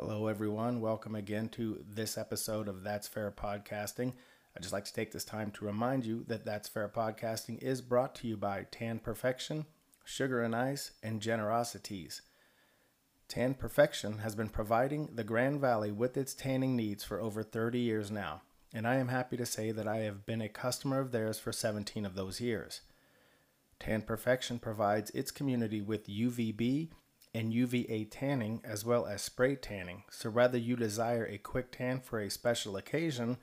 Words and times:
Hello, 0.00 0.28
everyone. 0.28 0.80
Welcome 0.80 1.16
again 1.16 1.48
to 1.48 1.82
this 1.84 2.16
episode 2.16 2.68
of 2.68 2.84
That's 2.84 3.08
Fair 3.08 3.32
Podcasting. 3.32 4.12
I'd 4.54 4.62
just 4.62 4.72
like 4.72 4.84
to 4.84 4.92
take 4.92 5.10
this 5.10 5.24
time 5.24 5.50
to 5.50 5.64
remind 5.64 6.06
you 6.06 6.22
that 6.28 6.44
That's 6.44 6.68
Fair 6.68 6.88
Podcasting 6.88 7.60
is 7.60 7.82
brought 7.82 8.14
to 8.16 8.28
you 8.28 8.36
by 8.36 8.68
Tan 8.70 9.00
Perfection, 9.00 9.66
Sugar 10.04 10.40
and 10.40 10.54
Ice, 10.54 10.92
and 11.02 11.20
Generosities. 11.20 12.22
Tan 13.26 13.54
Perfection 13.54 14.18
has 14.18 14.36
been 14.36 14.50
providing 14.50 15.16
the 15.16 15.24
Grand 15.24 15.60
Valley 15.60 15.90
with 15.90 16.16
its 16.16 16.32
tanning 16.32 16.76
needs 16.76 17.02
for 17.02 17.20
over 17.20 17.42
30 17.42 17.80
years 17.80 18.08
now, 18.08 18.42
and 18.72 18.86
I 18.86 18.98
am 18.98 19.08
happy 19.08 19.36
to 19.36 19.44
say 19.44 19.72
that 19.72 19.88
I 19.88 19.96
have 20.02 20.24
been 20.24 20.40
a 20.40 20.48
customer 20.48 21.00
of 21.00 21.10
theirs 21.10 21.40
for 21.40 21.50
17 21.50 22.06
of 22.06 22.14
those 22.14 22.40
years. 22.40 22.82
Tan 23.80 24.02
Perfection 24.02 24.60
provides 24.60 25.10
its 25.10 25.32
community 25.32 25.80
with 25.80 26.06
UVB 26.06 26.90
and 27.34 27.52
UVA 27.52 28.04
tanning 28.04 28.60
as 28.64 28.84
well 28.84 29.06
as 29.06 29.22
spray 29.22 29.56
tanning. 29.56 30.04
So, 30.10 30.30
whether 30.30 30.58
you 30.58 30.76
desire 30.76 31.26
a 31.26 31.38
quick 31.38 31.72
tan 31.72 32.00
for 32.00 32.20
a 32.20 32.30
special 32.30 32.76
occasion 32.76 33.38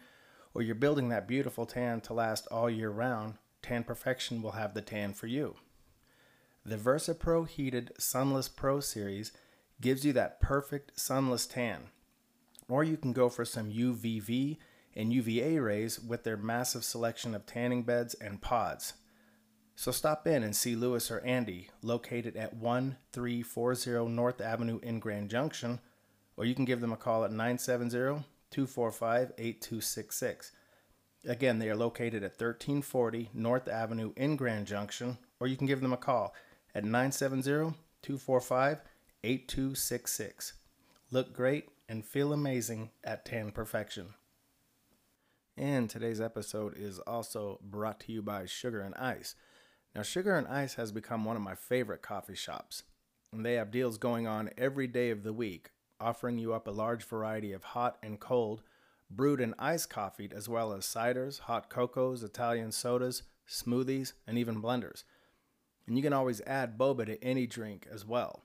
or 0.54 0.62
you're 0.62 0.76
building 0.76 1.10
that 1.10 1.28
beautiful 1.28 1.66
tan 1.66 2.02
to 2.02 2.14
last 2.14 2.48
all 2.48 2.70
year 2.70 2.90
round, 2.90 3.36
Tan 3.62 3.84
Perfection 3.84 4.42
will 4.42 4.52
have 4.52 4.74
the 4.74 4.82
tan 4.82 5.14
for 5.14 5.28
you. 5.28 5.56
The 6.66 6.78
VersaPro 6.78 7.48
Heated 7.48 7.92
Sunless 7.98 8.48
Pro 8.48 8.80
Series 8.80 9.32
gives 9.82 10.06
you 10.06 10.14
that 10.14 10.40
perfect 10.40 11.00
sunless 11.00 11.46
tan. 11.46 11.90
Or 12.68 12.84
you 12.84 12.98
can 12.98 13.12
go 13.12 13.28
for 13.30 13.46
some 13.46 13.72
UVB 13.72 14.58
and 14.96 15.12
UVA 15.12 15.60
rays 15.60 16.00
with 16.00 16.24
their 16.24 16.38
massive 16.38 16.84
selection 16.84 17.36
of 17.36 17.46
tanning 17.46 17.84
beds 17.84 18.14
and 18.16 18.42
pods. 18.42 18.94
So 19.76 19.92
stop 19.92 20.26
in 20.26 20.42
and 20.42 20.56
see 20.56 20.76
Lewis 20.76 21.12
or 21.12 21.20
Andy, 21.20 21.70
located 21.82 22.38
at 22.38 22.56
1340 22.56 24.08
North 24.10 24.40
Avenue 24.40 24.80
in 24.82 25.00
Grand 25.00 25.30
Junction, 25.30 25.80
or 26.38 26.46
you 26.46 26.56
can 26.56 26.66
give 26.66 26.82
them 26.82 26.94
a 26.94 26.98
call 26.98 27.26
at 27.26 27.32
970 27.32 28.24
245 28.52 29.34
8266. 29.38 30.52
Again, 31.28 31.60
they 31.60 31.70
are 31.70 31.76
located 31.76 32.24
at 32.24 32.40
1340 32.40 33.32
North 33.34 33.68
Avenue 33.68 34.14
in 34.16 34.38
Grand 34.38 34.66
Junction, 34.66 35.18
or 35.40 35.48
you 35.48 35.58
can 35.58 35.68
give 35.68 35.82
them 35.82 35.94
a 35.94 35.98
call 35.98 36.34
at 36.74 36.84
970 36.84 37.76
245 38.02 38.80
8266. 39.24 40.54
Look 41.12 41.34
great 41.34 41.70
and 41.90 42.06
feel 42.06 42.32
amazing 42.32 42.92
at 43.04 43.26
Tan 43.26 43.52
Perfection. 43.52 44.14
And 45.58 45.90
today's 45.90 46.22
episode 46.22 46.78
is 46.78 47.00
also 47.00 47.60
brought 47.64 48.00
to 48.02 48.12
you 48.12 48.22
by 48.22 48.46
Sugar 48.46 48.82
and 48.82 48.94
Ice. 48.96 49.36
Now, 49.96 50.02
Sugar 50.02 50.36
and 50.36 50.46
Ice 50.48 50.74
has 50.74 50.92
become 50.92 51.24
one 51.24 51.38
of 51.38 51.42
my 51.42 51.56
favorite 51.56 52.02
coffee 52.02 52.36
shops, 52.36 52.84
and 53.32 53.46
they 53.46 53.54
have 53.54 53.72
deals 53.72 53.98
going 53.98 54.28
on 54.28 54.50
every 54.58 54.88
day 54.88 55.10
of 55.10 55.24
the 55.24 55.32
week, 55.32 55.72
offering 56.02 56.38
you 56.38 56.54
up 56.54 56.68
a 56.68 56.72
large 56.72 57.06
variety 57.06 57.54
of 57.54 57.64
hot 57.64 57.98
and 58.04 58.20
cold, 58.20 58.62
brewed 59.10 59.40
and 59.40 59.54
iced 59.58 59.90
coffee, 59.90 60.30
as 60.36 60.50
well 60.50 60.74
as 60.74 60.84
ciders, 60.84 61.40
hot 61.40 61.70
cocos, 61.70 62.24
Italian 62.24 62.74
sodas, 62.74 63.24
smoothies, 63.48 64.12
and 64.28 64.38
even 64.38 64.62
blenders. 64.62 65.06
And 65.88 65.96
you 65.96 66.04
can 66.04 66.12
always 66.12 66.42
add 66.42 66.78
boba 66.78 67.06
to 67.06 67.24
any 67.24 67.48
drink 67.48 67.88
as 67.90 68.06
well. 68.06 68.44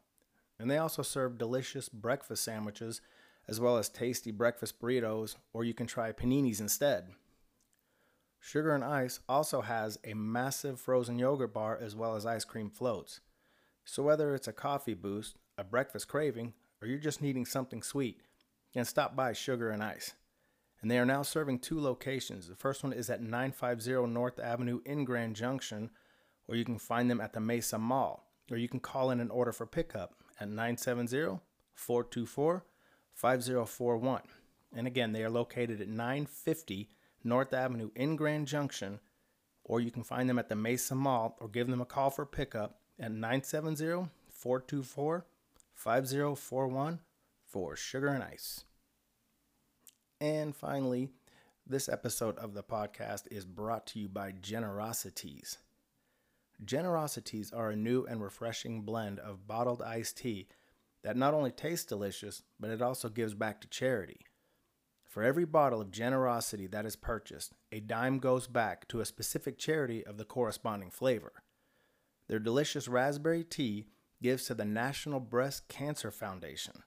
And 0.57 0.71
they 0.71 0.79
also 0.79 1.03
serve 1.03 1.37
delicious 1.37 1.89
breakfast 1.89 2.45
sandwiches, 2.45 3.01
as 3.49 3.59
well 3.59 3.77
as 3.77 3.89
tasty 3.89 4.31
breakfast 4.31 4.81
burritos, 4.81 5.35
or 5.53 5.65
you 5.65 5.75
can 5.75 5.89
try 5.89 6.13
paninis 6.13 6.61
instead. 6.61 7.09
Sugar 8.41 8.75
and 8.75 8.83
Ice 8.83 9.21
also 9.29 9.61
has 9.61 9.99
a 10.03 10.15
massive 10.15 10.81
frozen 10.81 11.19
yogurt 11.19 11.53
bar 11.53 11.79
as 11.81 11.95
well 11.95 12.17
as 12.17 12.25
ice 12.25 12.45
cream 12.45 12.71
floats. 12.71 13.21
So 13.85 14.03
whether 14.03 14.35
it's 14.35 14.49
a 14.49 14.53
coffee 14.53 14.95
boost, 14.95 15.37
a 15.59 15.65
breakfast 15.65 16.09
craving, 16.09 16.55
or 16.81 16.89
you're 16.89 16.99
just 16.99 17.21
needing 17.21 17.45
something 17.45 17.83
sweet, 17.83 18.23
can 18.73 18.87
stop 18.87 19.15
by 19.15 19.35
Sugar 19.35 19.71
and 19.71 19.83
Ice. 19.83 20.15
And 20.81 20.91
they 20.91 20.99
are 20.99 21.05
now 21.07 21.23
serving 21.23 21.59
two 21.59 21.79
locations. 21.79 22.49
The 22.49 22.55
first 22.55 22.83
one 22.83 22.95
is 22.95 23.11
at 23.11 23.21
950 23.21 24.07
North 24.07 24.39
Avenue 24.39 24.81
in 24.87 25.05
Grand 25.05 25.37
Junction, 25.37 25.91
or 26.49 26.57
you 26.57 26.65
can 26.65 26.79
find 26.79 27.11
them 27.11 27.21
at 27.21 27.35
the 27.35 27.41
Mesa 27.41 27.79
Mall, 27.79 28.27
or 28.51 28.57
you 28.57 28.69
can 28.69 28.81
call 28.81 29.11
in 29.11 29.21
an 29.21 29.31
order 29.31 29.53
for 29.53 29.67
pickup 29.67 30.15
at 30.41 30.49
970 30.49 31.41
424 31.75 32.65
5041. 33.13 34.23
And 34.75 34.87
again, 34.87 35.13
they 35.13 35.23
are 35.23 35.31
located 35.31 35.83
at 35.83 35.89
950 35.89 36.89
North 37.23 37.53
Avenue 37.53 37.91
in 37.95 38.17
Grand 38.17 38.47
Junction, 38.47 39.01
or 39.65 39.81
you 39.81 39.91
can 39.91 40.03
find 40.03 40.29
them 40.29 40.39
at 40.39 40.49
the 40.49 40.57
Mesa 40.57 40.95
Mall 40.95 41.37
or 41.41 41.49
give 41.49 41.67
them 41.69 41.81
a 41.81 41.87
call 41.87 42.11
for 42.11 42.27
pickup 42.27 42.81
at 42.99 43.13
970 43.13 44.09
424 44.29 45.27
5041 45.75 47.01
for 47.47 47.77
Sugar 47.77 48.09
and 48.09 48.23
Ice. 48.23 48.65
And 50.21 50.55
finally, 50.55 51.09
this 51.67 51.89
episode 51.89 52.37
of 52.39 52.55
the 52.55 52.63
podcast 52.63 53.25
is 53.31 53.45
brought 53.45 53.87
to 53.89 54.01
you 54.01 54.09
by 54.09 54.33
Generosities. 54.33 55.59
Generosities 56.65 57.53
are 57.53 57.71
a 57.71 57.77
new 57.77 58.05
and 58.05 58.23
refreshing 58.23 58.83
blend 58.83 59.19
of 59.19 59.47
bottled 59.47 59.81
iced 59.81 60.19
tea 60.19 60.49
that 61.03 61.17
not 61.17 61.33
only 61.33 61.51
tastes 61.51 61.87
delicious, 61.87 62.43
but 62.59 62.71
it 62.71 62.83
also 62.83 63.09
gives 63.09 63.35
back 63.35 63.61
to 63.61 63.69
charity. 63.69 64.27
For 65.11 65.25
every 65.25 65.45
bottle 65.45 65.81
of 65.81 65.91
generosity 65.91 66.69
that 66.69 66.87
is 66.87 66.95
purchased, 66.95 67.53
a 67.73 67.81
dime 67.81 68.21
goes 68.21 68.47
back 68.47 68.87
to 68.89 69.01
a 69.01 69.05
specific 69.05 69.59
charity 69.59 70.07
of 70.07 70.19
the 70.19 70.25
corresponding 70.25 70.93
flavor. 70.93 71.33
Their 72.29 72.39
delicious 72.39 72.87
raspberry 72.87 73.43
tea 73.43 73.89
gives 74.23 74.45
to 74.45 74.55
the 74.55 74.65
National 74.65 75.19
Breast 75.19 75.67
Cancer 75.67 76.13
Foundation, 76.13 76.85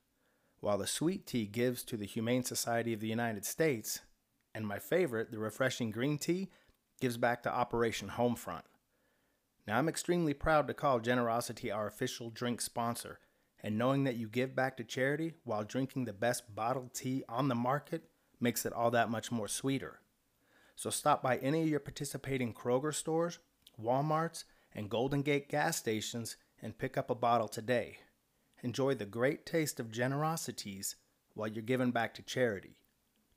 while 0.61 0.77
the 0.77 0.87
sweet 0.87 1.27
tea 1.27 1.45
gives 1.45 1.83
to 1.83 1.97
the 1.97 2.05
Humane 2.05 2.45
Society 2.45 2.93
of 2.93 3.01
the 3.01 3.09
United 3.09 3.43
States, 3.43 3.99
and 4.55 4.65
my 4.65 4.79
favorite, 4.79 5.29
the 5.29 5.37
refreshing 5.37 5.91
green 5.91 6.17
tea, 6.17 6.49
gives 7.01 7.17
back 7.17 7.43
to 7.43 7.53
Operation 7.53 8.07
Homefront. 8.07 8.63
Now, 9.67 9.77
I'm 9.77 9.89
extremely 9.89 10.33
proud 10.33 10.67
to 10.67 10.73
call 10.73 11.01
Generosity 11.01 11.71
our 11.71 11.87
official 11.87 12.29
drink 12.29 12.61
sponsor, 12.61 13.19
and 13.59 13.77
knowing 13.77 14.05
that 14.05 14.15
you 14.15 14.29
give 14.29 14.55
back 14.55 14.77
to 14.77 14.85
charity 14.85 15.33
while 15.43 15.65
drinking 15.65 16.05
the 16.05 16.13
best 16.13 16.55
bottled 16.55 16.93
tea 16.93 17.25
on 17.27 17.49
the 17.49 17.55
market 17.55 18.03
makes 18.43 18.65
it 18.65 18.73
all 18.73 18.91
that 18.91 19.09
much 19.09 19.31
more 19.31 19.47
sweeter. 19.47 20.01
So 20.75 20.89
stop 20.89 21.23
by 21.23 21.37
any 21.37 21.63
of 21.63 21.69
your 21.69 21.79
participating 21.79 22.53
Kroger 22.53 22.93
stores, 22.93 23.39
Walmarts, 23.81 24.43
and 24.75 24.89
Golden 24.89 25.21
Gate 25.21 25.49
gas 25.49 25.77
stations 25.77 26.35
and 26.61 26.77
pick 26.77 26.97
up 26.97 27.09
a 27.09 27.15
bottle 27.15 27.47
today. 27.47 27.97
Enjoy 28.61 28.93
the 28.93 29.05
great 29.05 29.45
taste 29.45 29.79
of 29.79 29.91
generosities 29.91 30.95
while 31.33 31.47
you're 31.47 31.63
giving 31.63 31.91
back 31.91 32.13
to 32.13 32.21
charity. 32.21 32.77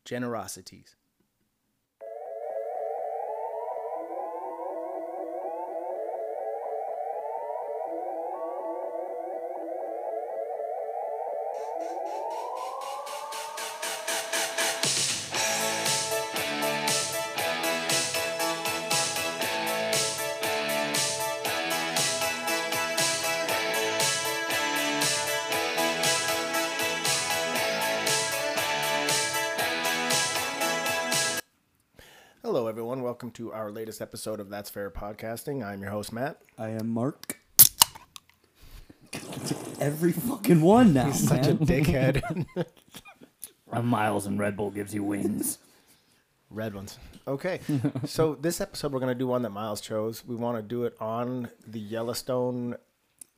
Generosities. 0.04 0.96
To 33.36 33.52
our 33.52 33.70
latest 33.70 34.00
episode 34.00 34.40
of 34.40 34.48
That's 34.48 34.70
Fair 34.70 34.90
Podcasting. 34.90 35.62
I'm 35.62 35.82
your 35.82 35.90
host, 35.90 36.10
Matt. 36.10 36.40
I 36.56 36.70
am 36.70 36.88
Mark. 36.88 37.38
Every 39.78 40.12
fucking 40.12 40.62
one 40.62 40.94
now, 40.94 41.06
He's 41.06 41.28
such 41.28 41.46
a 41.46 41.54
man. 41.54 41.58
dickhead. 41.58 42.46
A 43.72 43.82
Miles 43.82 44.24
and 44.24 44.38
Red 44.38 44.56
Bull 44.56 44.70
gives 44.70 44.94
you 44.94 45.02
wings. 45.02 45.58
Red 46.48 46.74
ones. 46.74 46.98
Okay. 47.28 47.60
so 48.06 48.34
this 48.40 48.60
episode, 48.62 48.92
we're 48.92 49.00
going 49.00 49.12
to 49.12 49.18
do 49.18 49.26
one 49.26 49.42
that 49.42 49.50
Miles 49.50 49.82
chose. 49.82 50.24
We 50.24 50.34
want 50.34 50.56
to 50.56 50.62
do 50.62 50.84
it 50.84 50.96
on 50.98 51.50
the 51.66 51.80
Yellowstone 51.80 52.76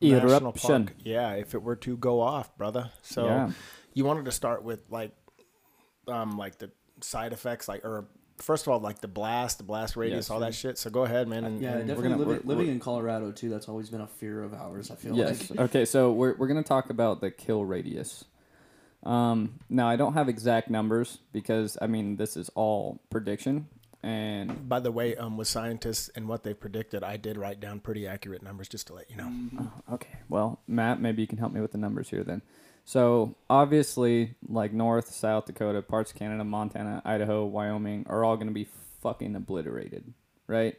National 0.00 0.30
Eruption. 0.30 0.86
Park. 0.86 0.96
Yeah, 1.02 1.32
if 1.32 1.54
it 1.54 1.62
were 1.62 1.76
to 1.76 1.96
go 1.96 2.20
off, 2.20 2.56
brother. 2.56 2.90
So 3.02 3.24
Yeah. 3.24 3.50
you 3.94 4.04
wanted 4.04 4.26
to 4.26 4.32
start 4.32 4.62
with 4.62 4.80
like, 4.90 5.10
um, 6.06 6.38
like 6.38 6.58
the 6.58 6.70
side 7.00 7.32
effects, 7.32 7.66
like 7.66 7.84
or 7.84 8.06
first 8.38 8.66
of 8.66 8.72
all, 8.72 8.80
like 8.80 9.00
the 9.00 9.08
blast, 9.08 9.58
the 9.58 9.64
blast 9.64 9.96
radius, 9.96 10.26
Yes, 10.26 10.30
all 10.30 10.40
that 10.40 10.54
shit. 10.54 10.78
So 10.78 10.90
go 10.90 11.04
ahead, 11.04 11.28
man. 11.28 11.44
And, 11.44 11.60
Yeah, 11.60 11.70
and 11.70 11.80
we're 11.80 11.86
definitely 11.86 12.02
gonna 12.02 12.16
living, 12.18 12.46
we're- 12.46 12.56
living 12.58 12.72
in 12.72 12.80
Colorado 12.80 13.32
too. 13.32 13.48
That's 13.48 13.68
always 13.68 13.90
been 13.90 14.00
a 14.00 14.06
fear 14.06 14.42
of 14.42 14.54
ours. 14.54 14.90
I 14.90 14.94
feel 14.96 15.16
Yes. 15.16 15.50
like. 15.50 15.60
okay, 15.60 15.84
so 15.84 16.12
we're 16.12 16.34
we're 16.36 16.48
gonna 16.48 16.62
talk 16.62 16.90
about 16.90 17.20
the 17.20 17.30
kill 17.30 17.64
radius. 17.64 18.24
Um, 19.04 19.60
now 19.68 19.88
I 19.88 19.96
don't 19.96 20.14
have 20.14 20.28
exact 20.28 20.70
numbers 20.70 21.18
because 21.32 21.78
I 21.80 21.86
mean 21.86 22.16
this 22.16 22.36
is 22.36 22.48
all 22.56 23.00
prediction, 23.10 23.68
and 24.02 24.68
By 24.68 24.80
the 24.80 24.90
way, 24.90 25.14
um, 25.16 25.36
with 25.36 25.46
scientists 25.48 26.08
and 26.16 26.26
what 26.28 26.42
they 26.42 26.52
predicted, 26.54 27.04
I 27.04 27.16
did 27.16 27.36
write 27.38 27.60
down 27.60 27.78
pretty 27.80 28.06
accurate 28.08 28.42
numbers 28.42 28.68
just 28.68 28.88
to 28.88 28.94
let 28.94 29.08
you 29.10 29.16
know. 29.16 29.70
okay, 29.92 30.18
well 30.28 30.60
Matt, 30.66 31.00
maybe 31.00 31.22
you 31.22 31.28
can 31.28 31.38
help 31.38 31.52
me 31.52 31.60
with 31.60 31.72
the 31.72 31.78
numbers 31.78 32.10
here 32.10 32.24
then. 32.24 32.42
So 32.88 33.36
obviously, 33.50 34.34
like 34.48 34.72
North, 34.72 35.12
South 35.12 35.44
Dakota, 35.44 35.82
parts 35.82 36.10
of 36.10 36.16
Canada, 36.16 36.42
Montana, 36.42 37.02
Idaho, 37.04 37.44
Wyoming 37.44 38.06
are 38.08 38.24
all 38.24 38.36
going 38.36 38.46
to 38.46 38.54
be 38.54 38.66
fucking 39.02 39.36
obliterated, 39.36 40.14
right? 40.46 40.74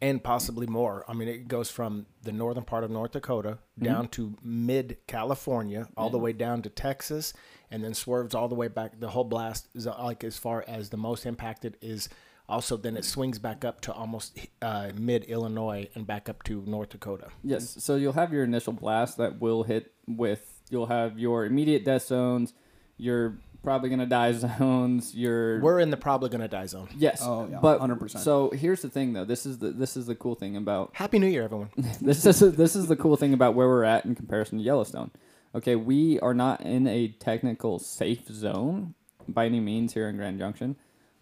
and 0.00 0.22
possibly 0.22 0.66
more. 0.66 1.04
I 1.06 1.12
mean, 1.12 1.28
it 1.28 1.46
goes 1.46 1.70
from 1.70 2.06
the 2.22 2.32
northern 2.32 2.64
part 2.64 2.82
of 2.82 2.90
North 2.90 3.12
Dakota 3.12 3.58
down 3.78 4.08
to 4.08 4.34
mid 4.42 4.96
California, 5.06 5.86
all 5.98 6.08
the 6.08 6.18
way 6.18 6.32
down 6.32 6.62
to 6.62 6.70
Texas, 6.70 7.34
and 7.70 7.84
then 7.84 7.92
swerves 7.92 8.34
all 8.34 8.48
the 8.48 8.54
way 8.54 8.68
back. 8.68 8.98
The 8.98 9.10
whole 9.10 9.24
blast 9.24 9.68
is 9.74 9.86
uh, 9.86 9.94
like 10.02 10.24
as 10.24 10.38
far 10.38 10.64
as 10.66 10.88
the 10.88 10.96
most 10.96 11.26
impacted 11.26 11.76
is. 11.82 12.08
Also, 12.48 12.76
then 12.78 12.96
it 12.96 13.04
swings 13.04 13.38
back 13.38 13.66
up 13.66 13.82
to 13.82 13.92
almost 13.92 14.38
uh, 14.62 14.90
mid 14.94 15.24
Illinois 15.24 15.88
and 15.94 16.06
back 16.06 16.30
up 16.30 16.42
to 16.44 16.62
North 16.66 16.90
Dakota. 16.90 17.28
Yes. 17.42 17.76
So 17.82 17.96
you'll 17.96 18.12
have 18.14 18.32
your 18.32 18.44
initial 18.44 18.72
blast 18.72 19.18
that 19.18 19.40
will 19.40 19.62
hit 19.62 19.92
with. 20.06 20.53
You'll 20.70 20.86
have 20.86 21.18
your 21.18 21.44
immediate 21.44 21.84
death 21.84 22.06
zones. 22.06 22.54
You're 22.96 23.38
probably 23.62 23.90
gonna 23.90 24.06
die 24.06 24.32
zones. 24.58 25.14
Your 25.14 25.60
We're 25.60 25.80
in 25.80 25.90
the 25.90 25.96
probably 25.96 26.28
gonna 26.28 26.48
die 26.48 26.66
zone. 26.66 26.88
yes. 26.96 27.20
Oh, 27.22 27.48
yeah, 27.50 27.58
but 27.60 27.80
100%. 27.80 28.18
So 28.18 28.50
here's 28.50 28.82
the 28.82 28.88
thing, 28.90 29.12
though. 29.12 29.24
This 29.24 29.46
is 29.46 29.58
the 29.58 29.70
this 29.70 29.96
is 29.96 30.06
the 30.06 30.14
cool 30.14 30.34
thing 30.34 30.56
about 30.56 30.90
Happy 30.94 31.18
New 31.18 31.26
Year, 31.26 31.44
everyone. 31.44 31.70
this 32.00 32.24
is 32.24 32.40
this 32.56 32.76
is 32.76 32.86
the 32.86 32.96
cool 32.96 33.16
thing 33.16 33.32
about 33.34 33.54
where 33.54 33.68
we're 33.68 33.84
at 33.84 34.04
in 34.04 34.14
comparison 34.14 34.58
to 34.58 34.64
Yellowstone. 34.64 35.10
Okay, 35.54 35.76
we 35.76 36.18
are 36.20 36.34
not 36.34 36.60
in 36.62 36.86
a 36.86 37.08
technical 37.08 37.78
safe 37.78 38.26
zone 38.28 38.94
by 39.28 39.46
any 39.46 39.60
means 39.60 39.94
here 39.94 40.08
in 40.08 40.16
Grand 40.16 40.38
Junction. 40.38 40.76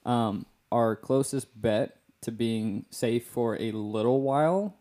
Um, 0.07 0.47
our 0.71 0.97
closest 0.97 1.61
bet 1.61 1.99
to 2.23 2.33
being 2.33 2.87
safe 2.91 3.27
for 3.27 3.61
a 3.61 3.73
little 3.73 4.23
while 4.23 4.75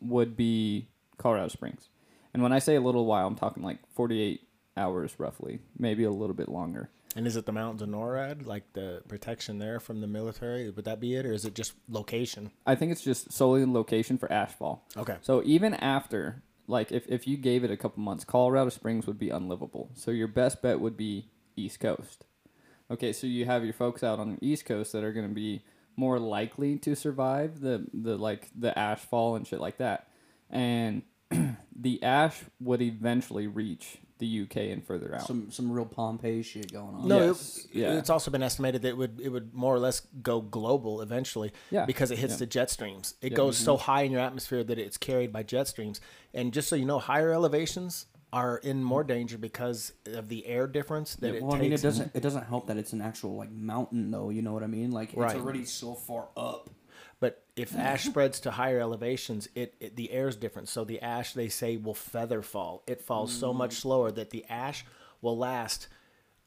would 0.00 0.36
be 0.36 0.88
Colorado 1.16 1.48
Springs. 1.48 1.88
And 2.32 2.42
when 2.42 2.52
I 2.52 2.58
say 2.58 2.76
a 2.76 2.80
little 2.80 3.06
while, 3.06 3.26
I'm 3.26 3.36
talking 3.36 3.62
like 3.62 3.78
48 3.94 4.42
hours 4.76 5.14
roughly, 5.18 5.60
maybe 5.78 6.04
a 6.04 6.10
little 6.10 6.34
bit 6.34 6.48
longer. 6.48 6.90
And 7.16 7.26
is 7.26 7.36
it 7.36 7.46
the 7.46 7.52
mountains 7.52 7.82
of 7.82 7.88
NORAD, 7.88 8.46
like 8.46 8.72
the 8.74 9.02
protection 9.08 9.58
there 9.58 9.80
from 9.80 10.00
the 10.00 10.06
military? 10.06 10.70
Would 10.70 10.84
that 10.84 11.00
be 11.00 11.14
it, 11.16 11.26
or 11.26 11.32
is 11.32 11.44
it 11.44 11.54
just 11.54 11.72
location? 11.88 12.50
I 12.66 12.74
think 12.74 12.92
it's 12.92 13.02
just 13.02 13.32
solely 13.32 13.64
location 13.64 14.18
for 14.18 14.28
ashfall. 14.28 14.80
Okay. 14.96 15.16
So 15.22 15.42
even 15.44 15.74
after, 15.74 16.42
like, 16.66 16.92
if, 16.92 17.08
if 17.08 17.26
you 17.26 17.36
gave 17.36 17.64
it 17.64 17.70
a 17.70 17.76
couple 17.76 18.02
months, 18.02 18.24
Colorado 18.24 18.68
Springs 18.70 19.06
would 19.06 19.18
be 19.18 19.30
unlivable. 19.30 19.90
So 19.94 20.10
your 20.10 20.28
best 20.28 20.60
bet 20.62 20.80
would 20.80 20.96
be 20.96 21.30
East 21.56 21.80
Coast. 21.80 22.24
Okay, 22.90 23.12
so 23.12 23.26
you 23.26 23.44
have 23.46 23.64
your 23.64 23.74
folks 23.74 24.02
out 24.02 24.18
on 24.18 24.36
the 24.36 24.46
East 24.46 24.64
Coast 24.64 24.92
that 24.92 25.04
are 25.04 25.12
going 25.12 25.28
to 25.28 25.34
be 25.34 25.62
more 25.96 26.18
likely 26.18 26.78
to 26.78 26.94
survive 26.94 27.60
the 27.60 27.84
the 27.92 28.16
like 28.16 28.48
the 28.56 28.72
ashfall 28.76 29.36
and 29.36 29.46
shit 29.46 29.60
like 29.60 29.78
that, 29.78 30.08
and 30.48 31.02
the 31.80 32.02
ash 32.02 32.40
would 32.60 32.82
eventually 32.82 33.46
reach 33.46 33.98
the 34.18 34.42
UK 34.42 34.56
and 34.72 34.84
further 34.84 35.14
out. 35.14 35.26
Some 35.26 35.50
some 35.50 35.70
real 35.70 35.84
Pompeii 35.86 36.42
shit 36.42 36.72
going 36.72 36.94
on. 36.96 37.06
No, 37.06 37.26
Yes, 37.26 37.66
it, 37.72 37.76
yeah. 37.78 37.92
it's 37.98 38.10
also 38.10 38.30
been 38.32 38.42
estimated 38.42 38.82
that 38.82 38.88
it 38.88 38.96
would 38.96 39.20
it 39.22 39.28
would 39.28 39.54
more 39.54 39.74
or 39.74 39.78
less 39.78 40.00
go 40.22 40.40
global 40.40 41.00
eventually. 41.00 41.52
Yeah, 41.70 41.86
Because 41.86 42.10
it 42.10 42.18
hits 42.18 42.32
yeah. 42.34 42.38
the 42.38 42.46
jet 42.46 42.70
streams. 42.70 43.14
It 43.22 43.30
Yeah. 43.32 43.36
goes 43.36 43.56
so 43.56 43.76
mm-hmm. 43.76 43.84
high 43.84 44.02
in 44.02 44.10
your 44.12 44.20
atmosphere 44.20 44.64
that 44.64 44.78
it's 44.78 44.96
carried 44.96 45.32
by 45.32 45.44
jet 45.44 45.68
streams. 45.68 46.00
And 46.34 46.52
just 46.52 46.68
so 46.68 46.74
you 46.74 46.84
know, 46.84 46.98
higher 46.98 47.32
elevations 47.32 48.06
are 48.32 48.58
in 48.58 48.82
more 48.84 49.04
danger 49.04 49.38
because 49.38 49.92
of 50.06 50.28
the 50.28 50.44
air 50.46 50.66
difference 50.66 51.14
that 51.16 51.34
it 51.36 51.42
well, 51.42 51.52
I 51.52 51.58
takes. 51.58 51.62
mean, 51.62 51.72
it 51.74 51.82
doesn't 51.82 52.10
it 52.14 52.20
doesn't 52.22 52.44
help 52.46 52.66
that 52.66 52.76
it's 52.76 52.92
an 52.92 53.00
actual 53.00 53.36
like 53.36 53.52
mountain 53.52 54.10
though. 54.10 54.30
You 54.30 54.42
know 54.42 54.52
what 54.52 54.64
I 54.64 54.66
mean? 54.66 54.90
Like 54.90 55.12
Right. 55.14 55.36
it's 55.36 55.40
already 55.44 55.64
so 55.64 55.94
far 55.94 56.28
up. 56.36 56.70
If 57.58 57.76
ash 57.76 58.04
spreads 58.04 58.40
to 58.40 58.50
higher 58.50 58.80
elevations, 58.80 59.48
it, 59.54 59.74
it 59.80 59.96
the 59.96 60.10
air 60.12 60.28
is 60.28 60.36
different. 60.36 60.68
So 60.68 60.84
the 60.84 61.00
ash 61.00 61.32
they 61.32 61.48
say 61.48 61.76
will 61.76 61.94
feather 61.94 62.42
fall. 62.42 62.82
It 62.86 63.00
falls 63.00 63.32
so 63.32 63.52
much 63.52 63.70
mm. 63.70 63.80
slower 63.80 64.10
that 64.12 64.30
the 64.30 64.44
ash 64.48 64.84
will 65.20 65.36
last 65.36 65.88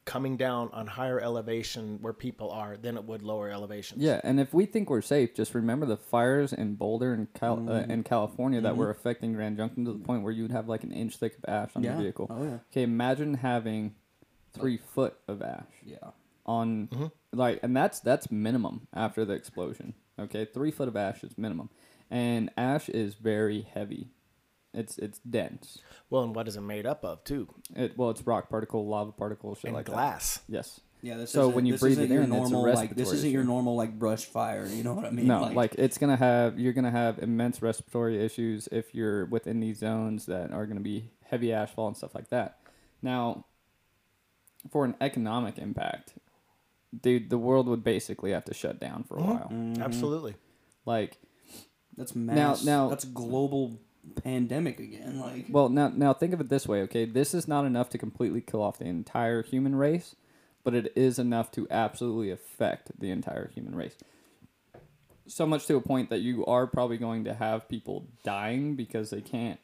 coming 0.05 0.35
down 0.35 0.69
on 0.73 0.87
higher 0.87 1.19
elevation 1.19 1.99
where 2.01 2.13
people 2.13 2.49
are 2.49 2.75
than 2.75 2.97
it 2.97 3.03
would 3.03 3.21
lower 3.21 3.49
elevations. 3.49 4.01
Yeah, 4.01 4.19
and 4.23 4.39
if 4.39 4.53
we 4.53 4.65
think 4.65 4.89
we're 4.89 5.01
safe, 5.01 5.35
just 5.35 5.53
remember 5.53 5.85
the 5.85 5.97
fires 5.97 6.53
in 6.53 6.75
Boulder 6.75 7.13
and 7.13 7.31
Cal- 7.33 7.53
uh, 7.53 7.81
mm-hmm. 7.81 7.91
in 7.91 8.03
California 8.03 8.61
that 8.61 8.75
were 8.75 8.85
mm-hmm. 8.85 8.99
affecting 8.99 9.33
Grand 9.33 9.57
Junction 9.57 9.85
to 9.85 9.93
the 9.93 9.99
point 9.99 10.23
where 10.23 10.33
you'd 10.33 10.51
have 10.51 10.67
like 10.67 10.83
an 10.83 10.91
inch 10.91 11.17
thick 11.17 11.37
of 11.37 11.45
ash 11.47 11.69
on 11.75 11.83
Yeah. 11.83 11.93
your 11.93 12.01
vehicle. 12.01 12.27
Oh, 12.29 12.43
yeah. 12.43 12.57
Okay, 12.71 12.83
imagine 12.83 13.35
having 13.35 13.95
three 14.53 14.77
foot 14.77 15.17
of 15.27 15.41
ash 15.41 15.65
Yeah. 15.85 15.97
on 16.45 16.87
mm-hmm. 16.87 17.05
like, 17.31 17.59
and 17.61 17.77
that's 17.77 17.99
that's 17.99 18.31
minimum 18.31 18.87
after 18.93 19.23
the 19.23 19.33
explosion. 19.33 19.93
Okay, 20.21 20.45
three 20.45 20.71
foot 20.71 20.87
of 20.87 20.95
ash 20.95 21.23
is 21.23 21.37
minimum, 21.37 21.69
and 22.09 22.49
ash 22.57 22.89
is 22.89 23.15
very 23.15 23.67
heavy. 23.73 24.07
It's 24.73 24.97
it's 24.97 25.19
dense. 25.19 25.79
Well, 26.09 26.23
and 26.23 26.35
what 26.35 26.47
is 26.47 26.55
it 26.55 26.61
made 26.61 26.85
up 26.85 27.03
of 27.03 27.23
too? 27.23 27.47
It 27.75 27.97
well, 27.97 28.09
it's 28.09 28.25
rock 28.25 28.49
particle, 28.49 28.87
lava 28.87 29.11
particle, 29.11 29.55
shit 29.55 29.65
And 29.65 29.75
like 29.75 29.85
glass. 29.87 30.37
that. 30.37 30.53
Yes. 30.53 30.79
Yeah. 31.01 31.17
This 31.17 31.31
So 31.31 31.49
when 31.49 31.65
you 31.65 31.73
this 31.73 31.81
breathe 31.81 31.99
it 31.99 32.09
your 32.09 32.21
in, 32.23 32.31
it's 32.31 32.49
a 32.49 32.51
normal 32.51 32.73
like 32.73 32.95
this 32.95 33.11
isn't 33.11 33.31
your 33.31 33.43
normal 33.43 33.75
like 33.75 33.97
brush 33.97 34.25
fire. 34.25 34.65
You 34.65 34.83
know 34.83 34.93
what 34.93 35.05
I 35.05 35.09
mean? 35.09 35.27
No, 35.27 35.43
like, 35.43 35.75
it's 35.77 35.97
gonna 35.97 36.15
have 36.15 36.59
you're 36.59 36.73
gonna 36.73 36.91
have 36.91 37.19
immense 37.19 37.61
respiratory 37.61 38.23
issues 38.23 38.69
if 38.71 38.95
you're 38.95 39.25
within 39.25 39.59
these 39.59 39.79
zones 39.79 40.27
that 40.27 40.51
are 40.51 40.65
gonna 40.65 40.79
be 40.79 41.11
heavy 41.25 41.47
ashfall 41.47 41.87
and 41.87 41.97
stuff 41.97 42.15
like 42.15 42.29
that. 42.29 42.59
Now, 43.01 43.45
for 44.69 44.85
an 44.85 44.95
economic 45.01 45.57
impact, 45.57 46.13
dude, 46.99 47.29
the 47.29 47.37
world 47.37 47.67
would 47.67 47.83
basically 47.83 48.31
have 48.31 48.45
to 48.45 48.53
shut 48.53 48.79
down 48.79 49.03
for 49.03 49.17
a 49.17 49.21
while. 49.21 49.49
Mm-hmm. 49.51 49.81
Absolutely. 49.81 50.35
Like, 50.85 51.17
that's 51.95 52.15
mass. 52.15 52.63
now- 52.63 52.89
that's 52.89 53.05
global 53.05 53.79
pandemic 54.23 54.79
again. 54.79 55.19
Like 55.19 55.45
well, 55.49 55.69
now 55.69 55.89
now 55.89 56.13
think 56.13 56.33
of 56.33 56.41
it 56.41 56.49
this 56.49 56.67
way, 56.67 56.81
okay? 56.83 57.05
This 57.05 57.33
is 57.33 57.47
not 57.47 57.65
enough 57.65 57.89
to 57.89 57.97
completely 57.97 58.41
kill 58.41 58.61
off 58.61 58.79
the 58.79 58.85
entire 58.85 59.43
human 59.43 59.75
race, 59.75 60.15
but 60.63 60.73
it 60.73 60.91
is 60.95 61.19
enough 61.19 61.51
to 61.51 61.67
absolutely 61.69 62.31
affect 62.31 62.99
the 62.99 63.11
entire 63.11 63.49
human 63.53 63.75
race. 63.75 63.95
So 65.27 65.45
much 65.45 65.67
to 65.67 65.75
a 65.75 65.81
point 65.81 66.09
that 66.09 66.19
you 66.19 66.45
are 66.45 66.67
probably 66.67 66.97
going 66.97 67.23
to 67.25 67.33
have 67.33 67.69
people 67.69 68.07
dying 68.23 68.75
because 68.75 69.11
they 69.11 69.21
can't 69.21 69.59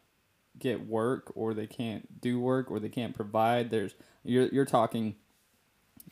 get 0.57 0.87
work 0.87 1.31
or 1.35 1.53
they 1.53 1.67
can't 1.67 2.21
do 2.21 2.39
work 2.39 2.71
or 2.71 2.79
they 2.79 2.89
can't 2.89 3.15
provide. 3.15 3.69
There's 3.71 3.95
you're 4.23 4.47
you're 4.47 4.65
talking 4.65 5.15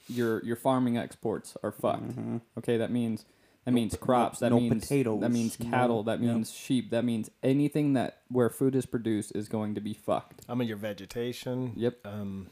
your 0.08 0.44
your 0.44 0.56
farming 0.56 0.98
exports 0.98 1.58
are 1.64 1.72
fucked. 1.72 2.14
Okay, 2.58 2.78
that 2.78 2.92
means 2.92 3.26
that 3.66 3.72
means 3.72 3.96
crops. 3.98 4.40
That 4.40 4.52
no 4.52 4.60
means 4.60 4.84
potatoes, 4.84 5.22
That 5.22 5.32
means 5.32 5.60
no- 5.60 5.70
cattle. 5.70 6.04
that 6.04 6.20
yeah. 6.22 6.34
means 6.34 6.52
sheep. 6.54 6.92
That 6.92 7.04
means 7.04 7.32
anything 7.42 7.94
that 7.94 8.20
where 8.30 8.50
food 8.50 8.76
is 8.76 8.86
produced 8.86 9.32
is 9.36 9.48
going 9.50 9.74
to 9.76 9.82
be 9.82 9.94
fucked. 9.94 10.42
I 10.48 10.54
mean, 10.54 10.68
your 10.68 10.78
vegetation. 10.78 11.74
Yep. 11.76 11.98
Um, 12.06 12.48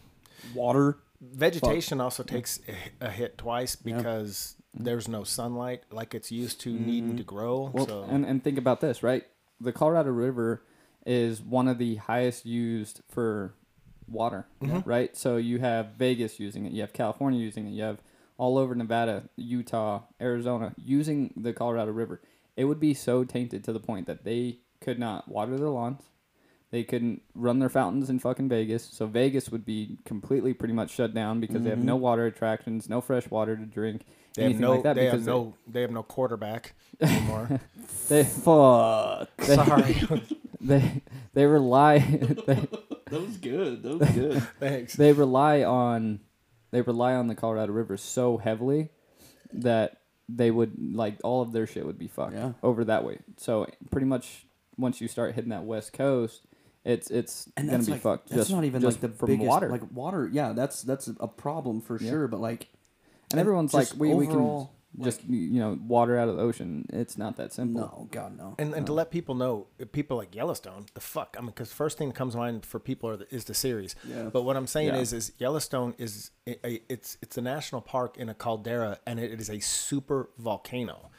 water. 0.55 0.97
vegetation 1.21 2.01
also 2.01 2.24
takes 2.24 2.60
a, 3.01 3.05
a 3.07 3.10
hit 3.12 3.38
twice 3.38 3.75
because 3.75 4.55
there's 4.74 5.07
no 5.07 5.24
sunlight 5.24 5.83
like 5.91 6.15
it's 6.15 6.31
used 6.31 6.60
to 6.62 6.69
needing 6.74 7.15
to 7.17 7.24
grow. 7.24 7.69
Well, 7.72 7.88
so 7.88 8.03
and 8.10 8.25
and 8.25 8.43
think 8.43 8.57
about 8.57 8.81
this, 8.81 9.03
right? 9.03 9.24
The 9.62 9.72
Colorado 9.72 10.10
River 10.10 10.63
is 11.05 11.41
one 11.41 11.67
of 11.67 11.77
the 11.77 11.95
highest 11.98 12.45
used 12.45 13.01
for 13.07 13.53
water, 14.07 14.45
mm-hmm. 14.62 14.88
right? 14.88 15.15
So 15.15 15.38
you 15.38 15.60
have 15.60 15.93
Vegas 15.98 16.39
using 16.39 16.65
it, 16.65 16.74
you 16.74 16.81
have 16.81 16.93
California 16.93 17.39
using 17.39 17.67
it, 17.67 17.72
you 17.72 17.83
have 17.83 18.00
all 18.38 18.57
over 18.57 18.75
Nevada, 18.75 19.24
Utah, 19.36 20.01
Arizona 20.22 20.74
using 20.77 21.33
the 21.36 21.53
Colorado 21.53 21.91
River. 21.91 22.22
It 22.55 22.65
would 22.65 22.79
be 22.79 22.93
so 22.93 23.24
tainted 23.24 23.63
to 23.63 23.74
the 23.74 23.79
point 23.79 24.07
that 24.07 24.24
they 24.24 24.60
could 24.81 25.00
not 25.00 25.27
water 25.27 25.57
their 25.57 25.69
lawns. 25.69 26.01
They 26.72 26.83
couldn't 26.83 27.22
run 27.36 27.60
their 27.60 27.69
fountains 27.69 28.10
in 28.10 28.17
fucking 28.17 28.50
Vegas. 28.50 28.83
So 28.83 29.05
Vegas 29.05 29.50
would 29.50 29.63
be 29.63 30.00
completely 30.05 30.53
pretty 30.53 30.74
much 30.74 30.89
shut 30.89 31.13
down 31.13 31.39
because 31.39 31.62
they 31.62 31.69
have 31.69 31.77
mm-hmm. 31.77 31.88
no 31.88 31.95
water 31.98 32.25
attractions, 32.25 32.89
no 32.89 33.00
fresh 33.00 33.29
water 33.29 33.55
to 33.55 33.65
drink, 33.65 34.05
they 34.36 34.43
have 34.51 34.60
no 34.60 34.72
like 34.72 34.83
that. 34.83 34.95
they 34.95 35.05
have 35.05 35.25
no 35.25 35.53
they 35.67 35.81
have 35.81 35.91
no 35.91 36.03
quarterback 36.03 36.74
anymore. 37.01 37.60
they, 38.10 38.24
Fuck. 38.24 39.29
they, 39.38 39.55
Sorry. 39.55 40.01
they 40.62 41.01
they 41.33 41.45
rely 41.45 42.00
they, 42.48 42.67
That 43.13 43.22
was 43.27 43.38
good. 43.38 43.84
That 43.84 43.98
was 44.00 44.10
good. 44.15 44.43
Thanks. 44.60 44.93
they 44.96 45.13
rely 45.13 45.63
on 45.63 46.20
they 46.72 46.82
rely 46.82 47.13
on 47.13 47.27
the 47.27 47.36
Colorado 47.36 47.72
River 47.72 47.98
so 47.98 48.38
heavily 48.38 48.89
that 49.53 49.98
they 50.27 50.50
would 50.51 50.74
like 50.96 51.17
all 51.24 51.41
of 51.41 51.51
their 51.51 51.67
shit 51.67 51.86
would 51.86 52.00
be 52.00 52.08
fucked 52.08 52.34
Yeah. 52.34 52.53
over 52.63 52.84
that 52.86 53.03
way. 53.03 53.20
So 53.38 53.67
pretty 53.91 54.08
much 54.08 54.46
once 54.77 55.00
you 55.01 55.08
start 55.08 55.36
hitting 55.36 55.51
that 55.51 55.63
west 55.65 55.93
coast, 55.93 56.41
it's 56.84 57.12
it's 57.12 57.48
and 57.55 57.67
gonna 57.67 57.77
that's 57.77 57.86
be 57.86 57.91
like, 57.93 58.01
fucked. 58.01 58.29
That's 58.29 58.41
just, 58.41 58.51
not 58.51 58.63
even 58.65 58.82
just 58.82 59.01
like 59.03 59.12
the 59.12 59.17
from 59.17 59.27
biggest 59.27 59.48
water. 59.48 59.70
like 59.70 59.84
water. 59.91 60.27
Yeah, 60.32 60.53
that's 60.53 60.82
that's 60.82 61.08
a 61.20 61.27
problem 61.27 61.82
for 61.82 61.98
Yeah. 62.01 62.10
sure. 62.10 62.27
But 62.27 62.39
like, 62.39 62.67
and 63.32 63.39
everyone's 63.39 63.74
like, 63.74 63.88
just 63.89 63.98
we, 63.98 64.13
we 64.13 64.25
can 64.27 64.67
overall, 64.95 65.05
just 65.05 65.23
you 65.27 65.59
know 65.59 65.79
water 65.88 66.17
out 66.17 66.29
of 66.29 66.38
the 66.38 66.41
ocean. 66.41 66.85
It's 66.91 67.17
not 67.17 67.38
that 67.38 67.53
simple. 67.53 67.81
no, 67.81 68.07
God 68.12 68.38
no. 68.38 68.55
And, 68.59 68.73
and 68.73 68.85
to 68.85 68.93
let 68.93 69.12
people 69.12 69.35
know, 69.35 69.67
people 69.91 70.17
like 70.17 70.35
Yellowstone, 70.35 70.85
the 70.93 71.01
fuck, 71.01 71.35
I 71.38 71.41
mean, 71.41 71.47
because 71.47 71.71
first 71.73 71.97
thing 71.97 72.09
that 72.09 72.15
comes 72.15 72.33
to 72.33 72.39
mind 72.39 72.65
for 72.65 72.79
people 72.79 73.09
are 73.09 73.17
the, 73.17 73.33
is 73.33 73.45
the 73.45 73.53
series. 73.53 73.95
Yeah. 74.07 74.29
But 74.31 74.43
what 74.43 74.55
I'm 74.55 74.67
saying 74.67 74.89
Yeah. 74.89 74.97
is, 75.01 75.13
is 75.13 75.31
Yellowstone 75.38 75.95
is 75.97 76.31
a, 76.47 76.65
a, 76.67 76.81
it's 76.89 77.17
it's 77.21 77.38
a 77.38 77.41
national 77.41 77.81
park 77.81 78.17
in 78.17 78.29
a 78.29 78.33
caldera, 78.33 79.00
and 79.07 79.19
it 79.19 79.39
is 79.39 79.50
a 79.50 79.59
super 79.59 80.29
volcano. 80.38 81.09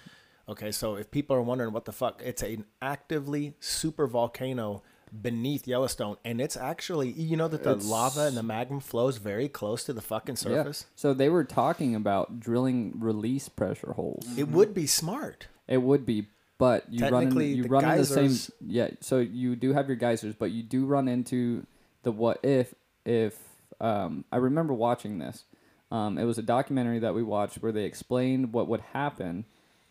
Okay, 0.46 0.72
so 0.72 0.96
if 0.96 1.10
people 1.10 1.34
are 1.34 1.42
wondering 1.42 1.72
what 1.72 1.86
the 1.86 1.92
fuck, 1.92 2.20
it's 2.22 2.42
an 2.42 2.66
actively 2.82 3.54
super 3.60 4.06
volcano 4.06 4.82
beneath 5.22 5.66
Yellowstone, 5.66 6.16
and 6.24 6.40
it's 6.40 6.56
actually 6.56 7.10
you 7.10 7.36
know 7.36 7.48
that 7.48 7.62
the 7.62 7.72
It's- 7.72 7.86
lava 7.86 8.22
and 8.22 8.36
the 8.36 8.42
magma 8.42 8.80
flows 8.80 9.18
very 9.18 9.48
close 9.48 9.84
to 9.84 9.92
the 9.92 10.00
fucking 10.00 10.36
surface. 10.36 10.86
So 10.94 11.14
they 11.14 11.28
were 11.28 11.44
talking 11.44 11.94
about 11.94 12.40
drilling 12.40 12.94
release 12.98 13.48
pressure 13.48 13.92
holes. 13.92 14.26
It 14.36 14.48
would 14.48 14.74
be 14.74 14.86
smart. 14.86 15.48
It 15.68 15.78
would 15.78 16.04
be, 16.04 16.28
but 16.58 16.84
you 16.92 17.02
run 17.02 17.12
Technically, 17.12 17.52
you 17.54 17.62
the 17.64 17.68
run 17.68 17.84
into 17.84 17.98
the 17.98 18.28
same. 18.28 18.54
Yeah, 18.60 18.90
so 19.00 19.18
you 19.18 19.56
do 19.56 19.72
have 19.72 19.88
your 19.88 19.96
geysers, 19.96 20.34
but 20.34 20.50
you 20.50 20.62
do 20.62 20.84
run 20.84 21.08
into 21.08 21.66
the 22.02 22.12
what 22.12 22.44
if 22.44 22.74
if 23.04 23.38
um, 23.80 24.24
I 24.32 24.36
remember 24.36 24.74
watching 24.74 25.18
this. 25.18 25.44
Um, 25.90 26.18
it 26.18 26.24
was 26.24 26.38
a 26.38 26.42
documentary 26.42 26.98
that 27.00 27.14
we 27.14 27.22
watched 27.22 27.62
where 27.62 27.70
they 27.70 27.84
explained 27.84 28.52
what 28.52 28.66
would 28.68 28.80
happen 28.92 29.44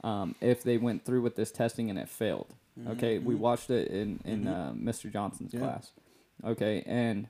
um, 0.04 0.36
if 0.42 0.64
they 0.64 0.78
went 0.78 1.06
through 1.06 1.22
with 1.22 1.36
this 1.36 1.52
testing 1.52 1.90
and 1.90 1.98
it 1.98 2.10
failed. 2.10 2.48
Okay, 2.90 3.20
we 3.20 3.36
watched 3.36 3.70
it 3.70 3.90
in 3.90 4.20
in 4.26 4.48
uh, 4.48 4.74
Mr. 4.76 5.12
Johnson's 5.12 5.54
Yeah. 5.54 5.60
class. 5.62 5.92
Okay, 6.44 6.84
and 6.86 7.28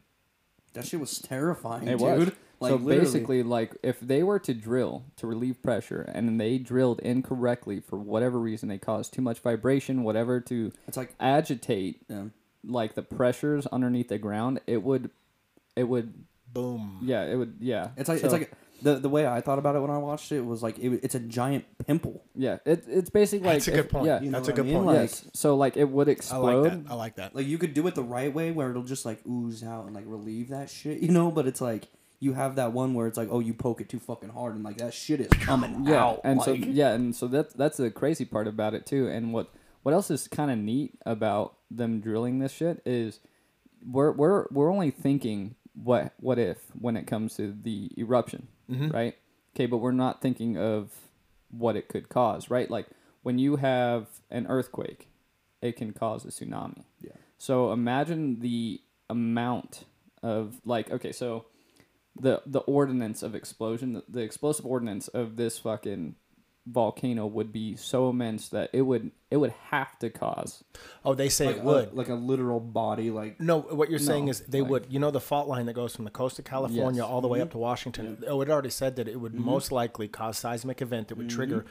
That 0.73 0.85
shit 0.85 0.99
was 0.99 1.19
terrifying, 1.19 1.87
it 1.87 1.99
dude. 1.99 2.01
was. 2.01 2.31
Like 2.59 2.69
so 2.69 2.75
literally. 2.77 2.99
basically, 3.05 3.43
like 3.43 3.75
if 3.83 3.99
they 3.99 4.23
were 4.23 4.39
to 4.39 4.53
drill 4.53 5.03
to 5.17 5.27
relieve 5.27 5.61
pressure 5.61 6.01
and 6.13 6.39
they 6.39 6.57
drilled 6.57 7.01
incorrectly 7.01 7.81
for 7.81 7.97
whatever 7.99 8.39
reason, 8.39 8.69
they 8.69 8.77
caused 8.77 9.13
too 9.13 9.21
much 9.21 9.39
vibration, 9.39 10.03
whatever 10.03 10.39
to 10.39 10.71
it's 10.87 10.95
like 10.95 11.13
agitate 11.19 12.01
yeah. 12.07 12.25
like 12.63 12.95
the 12.95 13.01
pressures 13.01 13.67
underneath 13.67 14.07
the 14.07 14.17
ground, 14.17 14.61
it 14.65 14.81
would, 14.81 15.09
it 15.75 15.83
would, 15.89 16.13
Boom. 16.53 16.99
yeah, 17.03 17.25
it 17.25 17.35
would, 17.35 17.55
yeah. 17.59 17.89
It's 17.97 18.07
like 18.07 18.19
So, 18.19 18.27
it's 18.27 18.33
like 18.33 18.51
the 18.83 18.95
the 18.95 19.09
way 19.09 19.25
I 19.25 19.41
thought 19.41 19.59
about 19.59 19.75
it 19.75 19.79
when 19.79 19.89
I 19.91 19.97
watched 19.97 20.31
it 20.31 20.41
was 20.45 20.61
like 20.61 20.77
it, 20.77 20.99
it's 21.03 21.15
a 21.15 21.19
giant 21.19 21.65
pimple. 21.85 22.23
yeah, 22.35 22.57
it, 22.65 22.83
it's 22.87 23.09
basically 23.09 23.47
like 23.47 23.55
That's 23.55 23.67
a 23.69 23.71
if- 23.71 23.77
good 23.77 23.89
point. 23.89 24.05
Yeah, 24.05 24.21
You 24.21 24.29
know 24.29 24.37
That's 24.39 24.49
a 24.49 24.51
what 24.51 24.59
I 24.59 24.63
good 24.63 24.65
mean? 24.67 24.75
point. 24.83 24.87
Like- 24.87 25.09
yes. 25.09 25.25
So 25.33 25.55
like 25.55 25.77
it 25.77 25.89
would 25.89 26.07
I 26.09 26.11
explode. 26.11 26.63
like 26.63 26.83
that. 26.85 26.91
I 26.91 26.95
like 26.95 27.15
that. 27.15 27.35
Like 27.35 27.47
you 27.47 27.57
could 27.57 27.73
do 27.73 27.87
it 27.87 27.95
the 27.95 28.03
right 28.03 28.33
way 28.33 28.51
where 28.51 28.69
it'll 28.69 28.83
just 28.83 29.05
like 29.05 29.19
ooze 29.27 29.63
out 29.63 29.85
and 29.85 29.95
like 29.95 30.05
relieve 30.07 30.49
that 30.49 30.69
shit, 30.69 30.99
you 30.99 31.09
know. 31.09 31.31
But 31.31 31.47
it's 31.47 31.61
like 31.61 31.87
you 32.19 32.33
have 32.33 32.55
that 32.55 32.71
one 32.71 32.93
where 32.93 33.07
it's 33.07 33.17
like, 33.17 33.27
oh, 33.31 33.39
you 33.39 33.53
poke 33.53 33.81
it 33.81 33.89
too 33.89 33.99
fucking 33.99 34.29
hard 34.29 34.55
and 34.55 34.63
like 34.63 34.77
that 34.77 34.93
shit 34.93 35.19
is 35.19 35.27
coming 35.41 35.85
yeah 35.85 36.03
out. 36.03 36.21
and 36.23 36.41
so 36.41 36.51
like, 36.51 36.63
yeah 36.67 36.91
and 36.93 37.15
so 37.15 37.27
that's 37.27 37.53
that's 37.53 37.77
the 37.77 37.91
crazy 37.91 38.23
part 38.25 38.47
about 38.47 38.73
it 38.73 38.85
too 38.85 39.07
and 39.07 39.33
what 39.33 39.49
what 39.81 39.93
else 39.93 40.09
is 40.09 40.27
kind 40.29 40.49
of 40.49 40.57
neat 40.57 40.97
about 41.05 41.55
them 41.69 41.99
drilling 41.99 42.39
this 42.39 42.53
shit 42.53 42.81
is 42.85 43.19
we're 43.85 44.11
we're 44.13 44.45
we're 44.51 44.71
only 44.71 44.89
thinking 44.89 45.55
what 45.73 46.13
what 46.21 46.39
if 46.39 46.59
when 46.79 46.95
it 46.95 47.05
comes 47.05 47.35
to 47.35 47.53
the 47.63 47.91
eruption 47.97 48.47
Mm-hmm. 48.69 48.89
right? 48.89 49.15
Okay 49.55 49.65
but 49.65 49.77
we're 49.77 49.91
not 49.91 50.21
thinking 50.21 50.57
of 50.57 50.91
what 51.51 51.75
it 51.75 51.87
could 51.87 52.09
cause 52.09 52.49
right? 52.49 52.69
Like 52.69 52.87
when 53.21 53.37
you 53.39 53.57
have 53.57 54.07
an 54.29 54.47
earthquake 54.47 55.07
it 55.61 55.77
can 55.77 55.93
cause 55.93 56.25
a 56.25 56.29
tsunami. 56.29 56.83
Yeah. 57.01 57.11
so 57.37 57.71
imagine 57.71 58.39
the 58.39 58.81
amount 59.09 59.85
of 60.21 60.61
like 60.65 60.91
okay 60.91 61.11
so 61.11 61.45
the 62.19 62.41
the 62.45 62.59
ordinance 62.59 63.23
of 63.23 63.35
explosion 63.35 63.93
the, 63.93 64.03
the 64.07 64.21
explosive 64.21 64.65
ordinance 64.65 65.07
of 65.09 65.35
this 65.35 65.59
fucking 65.59 66.15
volcano 66.65 67.25
would 67.27 67.51
be 67.51 67.75
so 67.75 68.09
immense 68.09 68.47
that 68.49 68.69
it 68.71 68.83
would 68.83 69.11
it 69.29 69.37
would 69.37 69.53
have 69.69 69.97
to 69.99 70.09
cause 70.09 70.63
Oh, 71.03 71.13
they 71.13 71.27
say 71.27 71.47
like, 71.47 71.57
it 71.57 71.63
would. 71.63 71.91
a, 71.91 71.95
like 71.95 72.07
a 72.07 72.13
literal 72.13 72.59
body, 72.61 73.11
like 73.11 73.39
No, 73.41 73.59
what 73.59 73.89
you're 73.89 73.99
saying 73.99 74.29
is 74.29 74.41
they 74.41 74.61
like- 74.61 74.69
would. 74.69 74.87
You 74.89 74.99
know 74.99 75.11
the 75.11 75.19
fault 75.19 75.47
line 75.47 75.65
that 75.65 75.73
goes 75.73 75.95
from 75.95 76.05
the 76.05 76.11
coast 76.11 76.39
of 76.39 76.45
California 76.45 77.01
Yes. 77.01 77.09
all 77.09 77.19
the 77.19 77.27
way 77.27 77.41
up 77.41 77.49
mm-hmm. 77.49 77.53
to 77.53 77.57
Washington. 77.57 78.23
Oh, 78.27 78.39
it 78.41 78.49
already 78.49 78.69
said 78.69 78.95
that 78.95 79.07
it 79.07 79.19
would 79.19 79.33
mm-hmm. 79.33 79.43
most 79.45 79.71
likely 79.71 80.07
cause 80.07 80.37
seismic 80.37 80.81
event 80.81 81.09
that 81.09 81.17
would 81.17 81.27
mm-hmm. 81.27 81.35
trigger 81.35 81.65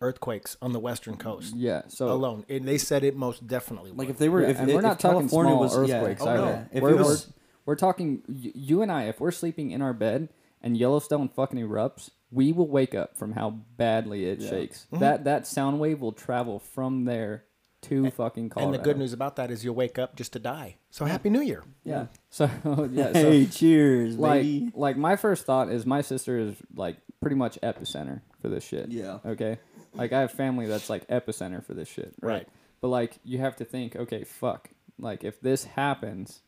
earthquakes 0.00 0.56
on 0.62 0.72
the 0.72 0.78
western 0.78 1.14
coast 1.16 1.54
yeah 1.54 1.82
so 1.88 2.08
alone. 2.08 2.46
And 2.48 2.66
they 2.66 2.78
said 2.78 3.04
it 3.04 3.14
most 3.14 3.46
definitely. 3.46 3.92
like 3.92 4.08
if 4.08 4.16
they 4.16 4.30
were 4.30 4.40
yeah, 4.40 4.48
if, 4.48 4.58
and 4.58 4.70
if 4.70 4.74
we're 4.74 4.80
not 4.80 4.98
talking 4.98 5.28
California 5.28 5.52
small 5.52 5.62
was 5.62 5.76
earthquakes 5.76 6.24
yeah, 6.24 6.30
Oh, 6.30 6.36
no. 6.36 6.66
If 6.72 6.82
we're, 6.82 6.90
it 6.90 6.96
was 6.96 7.26
we're, 7.26 7.72
we're 7.72 7.76
talking 7.76 8.22
you 8.26 8.80
and 8.80 8.90
I 8.90 9.04
if 9.04 9.20
we're 9.20 9.30
sleeping 9.30 9.72
in 9.72 9.82
our 9.82 9.92
bed 9.92 10.30
and 10.62 10.76
Yellowstone 10.76 11.28
fucking 11.28 11.58
erupts 11.58 12.10
we 12.32 12.52
will 12.52 12.68
wake 12.68 12.94
up 12.94 13.16
from 13.16 13.32
how 13.32 13.50
badly 13.76 14.24
it 14.26 14.40
shakes 14.40 14.86
Mm-hmm. 14.92 15.00
that 15.00 15.24
that 15.24 15.46
sound 15.46 15.80
wave 15.80 16.00
will 16.00 16.12
travel 16.12 16.58
from 16.58 17.04
there 17.04 17.44
to 17.82 18.10
fucking 18.10 18.50
Colorado 18.50 18.74
and 18.74 18.80
the 18.80 18.84
good 18.84 18.98
news 18.98 19.12
about 19.14 19.36
that 19.36 19.50
is 19.50 19.64
you'll 19.64 19.74
wake 19.74 19.98
up 19.98 20.14
just 20.14 20.34
to 20.34 20.38
die. 20.38 20.76
So 20.90 21.06
happy 21.06 21.30
New 21.30 21.40
Year. 21.40 21.64
yeah 21.82 22.06
so 22.28 22.44
yeah 22.92 23.12
so 23.14 23.30
hey, 23.30 23.46
cheers, 23.46 24.16
like 24.18 24.42
baby. 24.42 24.70
like 24.74 24.96
my 24.98 25.16
first 25.16 25.46
thought 25.46 25.70
is 25.70 25.86
my 25.86 26.02
sister 26.02 26.38
is 26.38 26.54
like 26.74 26.98
pretty 27.20 27.36
much 27.36 27.58
epicenter 27.62 28.20
for 28.42 28.48
this 28.48 28.64
shit. 28.66 28.90
Yeah. 28.90 29.18
Okay. 29.24 29.58
Like 29.94 30.12
I 30.12 30.20
have 30.20 30.30
family 30.32 30.66
that's 30.66 30.88
like 30.90 31.06
epicenter 31.08 31.64
for 31.64 31.72
this 31.74 31.88
shit. 31.88 32.14
Right. 32.20 32.32
Right. 32.32 32.48
But 32.82 32.88
like 32.88 33.18
you 33.24 33.38
have 33.38 33.56
to 33.56 33.64
think, 33.64 33.96
okay, 33.96 34.24
fuck. 34.24 34.68
Like 34.98 35.24
if 35.24 35.40
this 35.40 35.64
happens, 35.64 36.42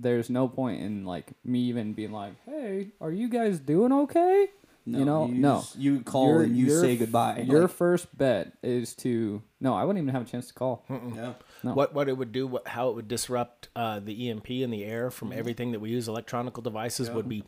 there's 0.00 0.30
no 0.30 0.48
point 0.48 0.82
in 0.82 1.04
like 1.04 1.32
me 1.44 1.60
even 1.64 1.92
being 1.92 2.12
like, 2.12 2.34
hey, 2.46 2.88
are 3.00 3.12
you 3.12 3.28
guys 3.28 3.58
doing 3.60 3.92
okay? 3.92 4.48
you 4.86 5.04
know, 5.04 5.26
no. 5.26 5.58
just- 5.60 5.76
you 5.76 6.00
call 6.00 6.26
Your- 6.28 6.42
and 6.42 6.56
you 6.56 6.66
your 6.66 6.80
say 6.80 6.94
f- 6.94 6.98
goodbye. 7.00 7.44
Your 7.46 7.62
like, 7.62 7.70
first 7.70 8.16
bet 8.16 8.54
is 8.62 8.94
to 8.96 9.40
no, 9.60 9.74
I 9.74 9.84
wouldn't 9.84 10.02
even 10.02 10.12
have 10.14 10.22
a 10.22 10.30
chance 10.30 10.48
to 10.48 10.54
call. 10.54 10.84
yeah. 10.90 11.34
No. 11.62 11.74
What 11.74 11.94
what 11.94 12.08
it 12.08 12.16
would 12.16 12.32
do, 12.32 12.46
what, 12.46 12.66
how 12.66 12.88
it 12.88 12.94
would 12.96 13.06
disrupt 13.06 13.68
uh, 13.76 14.00
the 14.00 14.30
EMP 14.30 14.50
in 14.50 14.70
the 14.70 14.84
air 14.84 15.08
Mm-hmm. 15.08 15.14
from 15.16 15.32
everything 15.32 15.72
that 15.72 15.80
we 15.80 15.90
use, 15.90 16.08
electronic 16.08 16.54
devices 16.54 17.10
would 17.10 17.28
be 17.28 17.44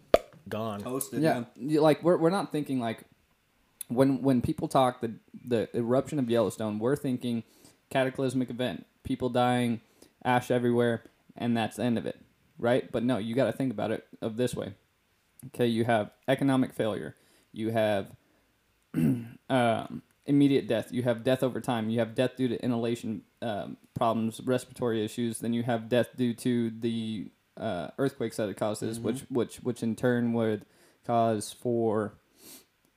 gone. 0.48 0.80
Toasted. 0.82 1.22
yeah, 1.22 1.44
Yeah. 1.56 1.80
like 1.80 2.02
we're 2.04 2.18
we're 2.18 2.30
not 2.30 2.52
thinking 2.52 2.78
like 2.78 3.02
when 3.88 4.22
when 4.22 4.40
people 4.42 4.68
talk 4.68 5.00
the 5.00 5.14
the 5.44 5.68
eruption 5.74 6.18
of 6.18 6.28
Yellowstone, 6.30 6.78
we're 6.78 6.96
thinking 6.96 7.42
cataclysmic 7.90 8.50
event, 8.50 8.86
people 9.04 9.30
dying, 9.30 9.80
ash 10.24 10.50
everywhere, 10.50 11.02
and 11.36 11.56
that's 11.56 11.76
the 11.76 11.82
end 11.84 11.98
of 11.98 12.06
it, 12.06 12.20
right? 12.62 12.90
But 12.90 13.02
no, 13.02 13.18
you 13.18 13.34
got 13.34 13.46
to 13.46 13.52
think 13.52 13.72
about 13.72 13.90
it 13.90 14.06
of 14.22 14.36
this 14.36 14.54
way. 14.54 14.74
Okay, 15.48 15.66
you 15.66 15.84
have 15.84 16.12
economic 16.28 16.72
failure, 16.72 17.16
you 17.52 17.70
have 17.70 18.06
um, 18.94 20.02
immediate 20.24 20.68
death, 20.68 20.92
you 20.92 21.02
have 21.02 21.24
death 21.24 21.42
over 21.42 21.60
time, 21.60 21.90
you 21.90 21.98
have 21.98 22.14
death 22.14 22.36
due 22.36 22.46
to 22.46 22.62
inhalation 22.64 23.22
um, 23.42 23.76
problems, 23.94 24.40
respiratory 24.44 25.04
issues, 25.04 25.40
then 25.40 25.52
you 25.52 25.64
have 25.64 25.88
death 25.88 26.10
due 26.16 26.32
to 26.34 26.70
the 26.70 27.28
uh, 27.56 27.88
earthquakes 27.98 28.36
that 28.36 28.48
it 28.48 28.56
causes, 28.56 29.00
which 29.00 29.20
which 29.28 29.56
which 29.56 29.82
in 29.82 29.96
turn 29.96 30.32
would 30.32 30.64
cause 31.04 31.52
for 31.52 32.14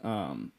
um, 0.03 0.51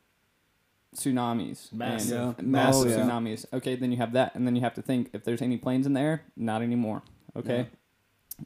tsunamis, 0.97 1.73
Massive. 1.73 2.11
and 2.13 2.37
Yeah. 2.39 2.45
massive 2.45 2.87
Oh, 2.87 2.91
yeah. 2.91 3.07
tsunamis. 3.07 3.47
Okay, 3.53 3.77
then 3.77 3.93
you 3.93 3.99
have 3.99 4.13
that, 4.13 4.35
and 4.35 4.45
then 4.47 4.57
you 4.57 4.63
have 4.63 4.75
to 4.75 4.83
think 4.83 5.11
if 5.13 5.23
there's 5.23 5.41
any 5.41 5.57
planes 5.57 5.87
in 5.87 5.93
the 5.93 6.01
air, 6.01 6.23
not 6.37 6.63
anymore. 6.63 7.03
Okay, 7.37 7.69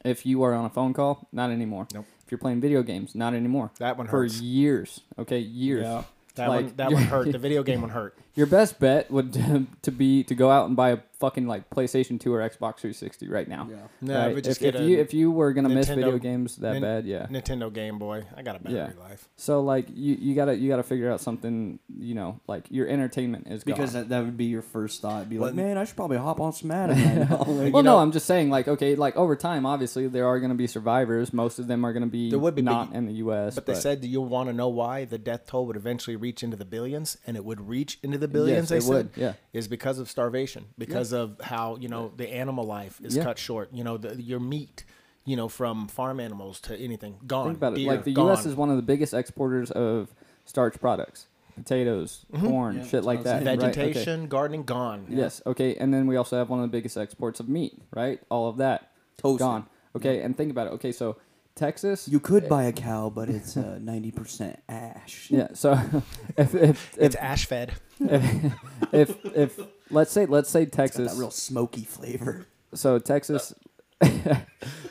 if 0.05 0.25
you 0.27 0.43
are 0.43 0.55
on 0.55 0.65
a 0.65 0.71
phone 0.71 0.93
call, 0.93 1.29
not 1.33 1.51
anymore. 1.51 1.87
Nope. 1.95 2.07
If 2.25 2.31
you're 2.31 2.39
playing 2.39 2.61
video 2.61 2.83
games, 2.83 3.15
not 3.15 3.35
anymore. 3.35 3.73
That 3.79 3.99
one 3.99 4.07
For 4.07 4.25
years, 4.25 5.01
okay, 5.19 5.39
years. 5.39 5.85
Yeah. 5.85 6.05
That 6.37 6.49
like, 6.49 6.65
one 6.67 6.75
that 6.77 6.93
one 6.93 7.03
hurt. 7.03 7.33
The 7.33 7.39
video 7.39 7.63
game 7.63 7.81
one 7.81 7.91
hurt. 7.91 8.17
Your 8.35 8.47
best 8.47 8.79
bet 8.79 9.11
would 9.11 9.33
to 9.83 9.91
be 9.91 10.23
to 10.25 10.35
go 10.35 10.51
out 10.51 10.67
and 10.67 10.77
buy 10.77 10.91
a 10.91 10.99
fucking 11.21 11.47
like 11.47 11.69
PlayStation 11.71 12.19
2 12.19 12.33
or 12.35 12.41
Xbox 12.41 12.79
360 12.81 13.29
right 13.29 13.47
now. 13.47 13.69
Yeah. 13.71 13.77
No, 14.01 14.19
right? 14.19 14.37
I 14.37 14.41
just 14.41 14.61
if, 14.63 14.73
get 14.73 14.75
if 14.75 14.81
a 14.81 14.85
you 14.85 14.99
if 14.99 15.15
you 15.15 15.31
were 15.31 15.53
gonna 15.53 15.69
miss 15.69 15.89
video 15.89 16.19
games 16.19 16.57
that 16.57 16.73
Nin- 16.73 16.83
bad, 16.83 17.05
yeah. 17.07 17.27
Nintendo 17.27 17.73
Game 17.73 17.99
Boy. 17.99 18.25
I 18.37 18.43
got 18.43 18.57
a 18.57 18.59
battery 18.59 18.79
Yeah. 18.79 19.03
life. 19.03 19.29
So 19.37 19.61
like 19.61 19.87
you, 19.95 20.17
you 20.19 20.35
gotta 20.35 20.57
you 20.57 20.69
gotta 20.69 20.83
figure 20.83 21.11
out 21.13 21.21
something 21.21 21.79
you 21.99 22.15
know 22.15 22.41
like 22.49 22.67
your 22.71 22.89
entertainment 22.89 23.47
is 23.49 23.63
gone. 23.63 23.75
Because 23.77 23.93
that, 23.93 24.09
that 24.09 24.25
would 24.25 24.37
be 24.37 24.47
your 24.47 24.63
first 24.63 25.03
thought. 25.03 25.29
Be 25.29 25.39
like, 25.39 25.55
man, 25.55 25.77
I 25.79 25.85
should 25.85 25.97
probably 25.97 26.17
hop 26.17 26.41
on 26.41 26.53
some 26.53 26.69
Madden. 26.69 27.29
Like, 27.51 27.73
well, 27.75 27.83
you 27.83 27.91
no. 27.91 27.99
I'm 27.99 28.13
just 28.13 28.27
saying, 28.27 28.49
like, 28.49 28.69
okay, 28.69 28.95
like 28.95 29.17
over 29.17 29.35
time, 29.37 29.67
obviously 29.67 30.07
there 30.07 30.27
are 30.27 30.39
going 30.39 30.51
to 30.51 30.57
be 30.57 30.67
survivors. 30.67 31.33
Most 31.33 31.59
of 31.59 31.67
them 31.67 31.85
are 31.85 31.93
going 31.93 32.05
to 32.05 32.09
be, 32.09 32.31
There 32.31 32.39
would 32.39 32.55
be, 32.55 32.63
not 32.63 32.91
you- 32.93 32.97
in 32.99 33.07
the 33.07 33.13
U.S. 33.15 33.55
But 33.55 33.67
they 33.67 33.75
said 33.75 34.01
do 34.01 34.09
you'll 34.09 34.27
want 34.27 34.49
to 34.49 34.53
know 34.53 34.69
why 34.69 35.05
the 35.05 35.19
death 35.19 35.47
toll 35.47 35.67
would 35.67 35.77
eventually 35.77 36.17
reach 36.17 36.43
into 36.43 36.57
the 36.57 36.65
billions, 36.65 37.19
and 37.27 37.37
it 37.37 37.45
would 37.45 37.69
reach 37.69 37.99
into 38.03 38.19
the 38.19 38.29
billions. 38.29 38.69
they 38.69 38.77
it 38.79 38.83
said, 38.83 38.89
would, 38.95 39.11
yeah. 39.17 39.33
is 39.53 39.69
because 39.69 39.99
of 39.99 40.09
starvation, 40.09 40.67
because 40.79 41.10
of 41.13 41.41
how 41.43 41.77
you 41.81 41.89
know 41.89 42.13
the 42.17 42.29
animal 42.33 42.65
life 42.65 43.01
is 43.03 43.17
Yeah. 43.17 43.25
cut 43.25 43.39
short. 43.39 43.71
You 43.73 43.85
know, 43.85 43.97
the, 43.97 44.21
your 44.21 44.41
meat, 44.41 44.85
you 45.25 45.37
know, 45.37 45.49
from 45.49 45.89
farm 45.89 46.21
animals 46.21 46.61
to 46.63 46.77
anything 46.77 47.17
gone. 47.27 47.47
think 47.47 47.57
about 47.59 47.73
it. 47.73 47.77
Beer, 47.77 47.89
Like 47.93 48.05
the 48.05 48.13
gone. 48.13 48.27
U.S. 48.27 48.47
is 48.47 48.55
one 48.55 48.71
of 48.71 48.77
the 48.77 48.83
biggest 48.83 49.15
exporters 49.15 49.71
of 49.71 50.15
starch 50.45 50.81
products, 50.81 51.27
potatoes, 51.55 52.25
mm-hmm. 52.33 52.47
corn, 52.49 52.77
Yeah, 52.79 52.87
shit 52.87 53.05
like 53.05 53.23
that. 53.25 53.45
that's 53.45 53.57
what 53.57 53.63
right? 53.67 53.71
Okay. 53.71 53.87
vegetation, 53.93 54.27
gardening 54.29 54.65
gone. 54.65 55.07
Yes. 55.09 55.43
Okay. 55.47 55.77
And 55.77 55.93
then 55.93 56.07
we 56.07 56.17
also 56.17 56.37
have 56.37 56.49
one 56.51 56.61
of 56.61 56.65
the 56.65 56.77
biggest 56.77 56.97
exports 56.97 57.41
of 57.41 57.49
meat. 57.49 57.81
Right. 57.95 58.21
All 58.31 58.49
of 58.49 58.57
that 58.59 58.91
Toasted. 59.19 59.39
gone. 59.41 59.67
Okay. 59.97 60.23
And 60.23 60.37
think 60.37 60.51
about 60.51 60.69
it. 60.69 60.71
Okay. 60.75 60.93
So 60.93 61.17
Texas. 61.55 62.09
You 62.09 62.21
could 62.21 62.49
buy 62.49 62.65
a 62.65 62.73
cow, 62.73 63.11
but 63.11 63.29
it's 63.29 63.57
uh, 63.57 63.79
ninety 63.83 64.11
percent 64.11 64.59
ash. 64.69 65.27
yeah. 65.31 65.49
So 65.55 65.73
if 66.37 66.55
if 66.55 66.97
It's 66.99 67.17
ash 67.17 67.47
fed. 67.47 67.73
if 68.01 68.55
if 68.93 69.25
if 69.37 69.61
let's 69.91 70.11
say 70.13 70.27
let's 70.27 70.49
say 70.51 70.63
It's 70.63 70.77
got 70.77 70.83
Texas. 70.85 71.13
that 71.13 71.19
real 71.21 71.31
smoky 71.31 71.85
flavor. 71.85 72.47
so 72.75 72.99
Texas, 72.99 73.53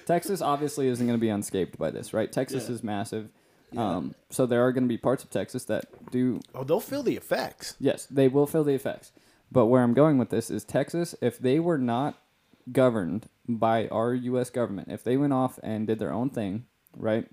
Texas 0.06 0.42
obviously 0.42 0.88
isn't 0.88 1.06
going 1.06 1.18
to 1.18 1.22
be 1.22 1.30
unscathed 1.30 1.78
by 1.78 1.92
this, 1.92 2.14
right? 2.14 2.32
Texas 2.32 2.68
Yeah. 2.68 2.76
is 2.76 2.84
massive. 2.84 3.30
Yeah. 3.72 3.96
Um, 3.98 4.16
so 4.32 4.46
there 4.46 4.66
are 4.66 4.72
going 4.72 4.84
to 4.84 4.88
be 4.88 4.98
parts 4.98 5.24
of 5.24 5.30
Texas 5.30 5.66
that 5.66 5.86
do 6.12 6.40
Oh, 6.56 6.64
they'll 6.64 6.80
feel 6.80 7.04
the 7.04 7.16
effects. 7.16 7.76
Yes, 7.80 8.06
they 8.08 8.28
will 8.28 8.48
feel 8.48 8.64
the 8.64 8.74
effects. 8.74 9.12
But 9.52 9.68
where 9.68 9.82
I'm 9.84 9.94
going 9.94 10.18
with 10.18 10.30
this 10.30 10.50
is 10.52 10.64
Texas, 10.64 11.16
if 11.22 11.40
they 11.40 11.60
were 11.60 11.78
not 11.78 12.18
governed 12.72 13.30
by 13.48 13.88
our 13.88 14.14
U.S. 14.14 14.50
government, 14.50 14.90
if 14.92 15.04
they 15.04 15.18
went 15.18 15.34
off 15.34 15.60
and 15.64 15.88
did 15.88 16.00
their 16.00 16.14
own 16.14 16.30
thing, 16.30 16.66
right, 16.96 17.28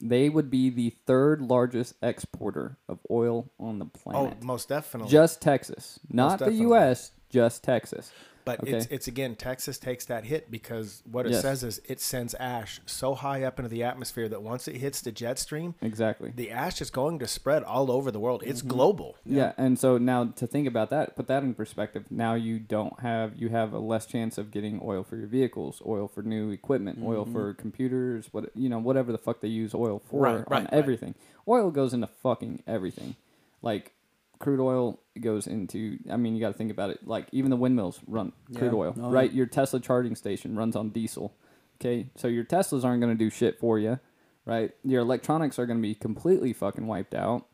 they 0.00 0.28
would 0.28 0.50
be 0.50 0.70
the 0.70 0.90
third 1.06 1.40
largest 1.40 1.94
exporter 2.02 2.78
of 2.88 3.00
oil 3.10 3.50
on 3.58 3.78
the 3.78 3.86
oh, 3.86 3.98
planet. 3.98 4.38
Oh, 4.42 4.46
most 4.46 4.68
definitely. 4.68 5.10
just 5.10 5.40
Texas, 5.40 5.98
not 6.08 6.38
the 6.38 6.46
definitely. 6.46 6.66
U.S., 6.66 7.12
just 7.28 7.64
Texas. 7.64 8.12
But 8.44 8.60
Okay. 8.60 8.72
it's 8.72 8.86
it's 8.86 9.08
again 9.08 9.36
Texas 9.36 9.78
takes 9.78 10.04
that 10.06 10.24
hit 10.24 10.50
because 10.50 11.02
what 11.10 11.26
it 11.26 11.32
Yes. 11.32 11.42
says 11.42 11.62
is 11.62 11.80
it 11.88 12.00
sends 12.00 12.34
ash 12.34 12.80
so 12.86 13.14
high 13.14 13.42
up 13.44 13.58
into 13.58 13.68
the 13.68 13.82
atmosphere 13.82 14.28
that 14.28 14.42
once 14.42 14.66
it 14.68 14.76
hits 14.76 15.00
the 15.00 15.12
jet 15.12 15.38
stream, 15.38 15.74
Exactly. 15.82 16.32
the 16.34 16.50
ash 16.50 16.80
is 16.80 16.90
going 16.90 17.18
to 17.18 17.26
spread 17.26 17.62
all 17.62 17.90
over 17.90 18.10
the 18.10 18.20
world. 18.20 18.42
It's 18.44 18.60
mm-hmm. 18.60 18.68
global. 18.70 19.16
Yeah. 19.24 19.52
and 19.56 19.78
so 19.78 19.98
now 19.98 20.24
to 20.26 20.46
think 20.46 20.66
about 20.66 20.90
that, 20.90 21.16
put 21.16 21.26
that 21.28 21.42
in 21.42 21.54
perspective. 21.54 22.04
Now 22.10 22.34
you 22.34 22.58
don't 22.58 23.00
have 23.00 23.36
you 23.36 23.48
have 23.50 23.72
a 23.72 23.78
less 23.78 24.06
chance 24.06 24.38
of 24.38 24.50
getting 24.50 24.80
oil 24.82 25.02
for 25.04 25.16
your 25.16 25.26
vehicles, 25.26 25.82
oil 25.86 26.08
for 26.08 26.22
new 26.22 26.50
equipment, 26.50 26.98
oil 27.02 27.24
mm-hmm. 27.24 27.32
for 27.32 27.54
computers, 27.54 28.28
what 28.32 28.50
you 28.54 28.68
know, 28.68 28.78
whatever 28.78 29.12
the 29.12 29.18
fuck 29.18 29.40
they 29.40 29.48
use 29.48 29.74
oil 29.74 29.98
for 30.10 30.20
Right, 30.20 30.30
on 30.30 30.36
right, 30.38 30.48
right. 30.50 30.68
everything. 30.72 31.14
Oil 31.48 31.70
goes 31.70 31.92
into 31.94 32.06
fucking 32.06 32.62
everything. 32.66 33.16
Like 33.62 33.92
crude 34.40 34.58
oil 34.60 34.98
goes 35.20 35.46
into 35.46 35.98
I 36.10 36.16
mean, 36.16 36.34
you 36.34 36.40
got 36.40 36.48
to 36.48 36.58
think 36.58 36.72
about 36.72 36.90
it. 36.90 37.06
Like 37.06 37.28
even 37.30 37.50
the 37.50 37.56
windmills 37.56 38.00
run 38.08 38.32
crude 38.56 38.72
Yeah. 38.72 38.78
oil, 38.78 38.94
Oh, 39.00 39.10
right? 39.10 39.30
yeah. 39.30 39.36
Your 39.36 39.46
Tesla 39.46 39.78
charging 39.78 40.16
station 40.16 40.56
runs 40.56 40.74
on 40.74 40.90
diesel. 40.90 41.36
Okay? 41.80 42.10
So 42.16 42.26
your 42.26 42.44
Teslas 42.44 42.84
aren't 42.84 43.00
going 43.00 43.16
to 43.16 43.24
do 43.24 43.30
shit 43.30 43.58
for 43.60 43.78
you, 43.78 44.00
right? 44.44 44.72
Your 44.82 45.02
electronics 45.02 45.58
are 45.58 45.66
going 45.66 45.78
to 45.78 45.82
be 45.82 45.94
completely 45.94 46.52
fucking 46.52 46.86
wiped 46.86 47.14
out 47.14 47.46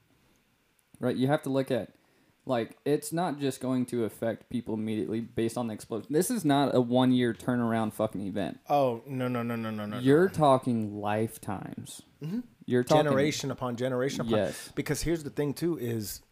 right? 0.99 1.17
You 1.17 1.27
have 1.27 1.43
to 1.43 1.51
look 1.51 1.71
at 1.71 1.91
like 2.47 2.79
it's 2.87 3.13
not 3.13 3.39
just 3.39 3.61
going 3.61 3.85
to 3.87 4.05
affect 4.05 4.49
people 4.49 4.73
immediately 4.75 5.21
based 5.21 5.59
on 5.59 5.67
the 5.67 5.75
explosion. 5.75 6.07
This 6.11 6.31
is 6.31 6.43
not 6.45 6.75
a 6.75 6.81
one 6.81 7.13
year 7.13 7.35
turnaround 7.35 7.93
fucking 7.93 8.23
event. 8.23 8.61
Oh 8.71 9.03
no 9.07 9.29
no 9.29 9.43
no 9.43 9.57
no 9.57 9.71
no 9.71 9.85
no. 9.85 9.99
You're 9.99 10.29
talking 10.31 10.99
lifetimes. 11.01 12.03
Mm-hmm. 12.23 12.41
You're 12.65 12.85
talking 12.85 13.05
generation 13.05 13.51
upon 13.51 13.77
generation 13.77 14.23
upon. 14.23 14.33
Yes. 14.39 14.73
Because 14.75 15.03
here's 15.03 15.23
the 15.23 15.31
thing 15.31 15.53
too 15.55 15.77
is 15.79 16.23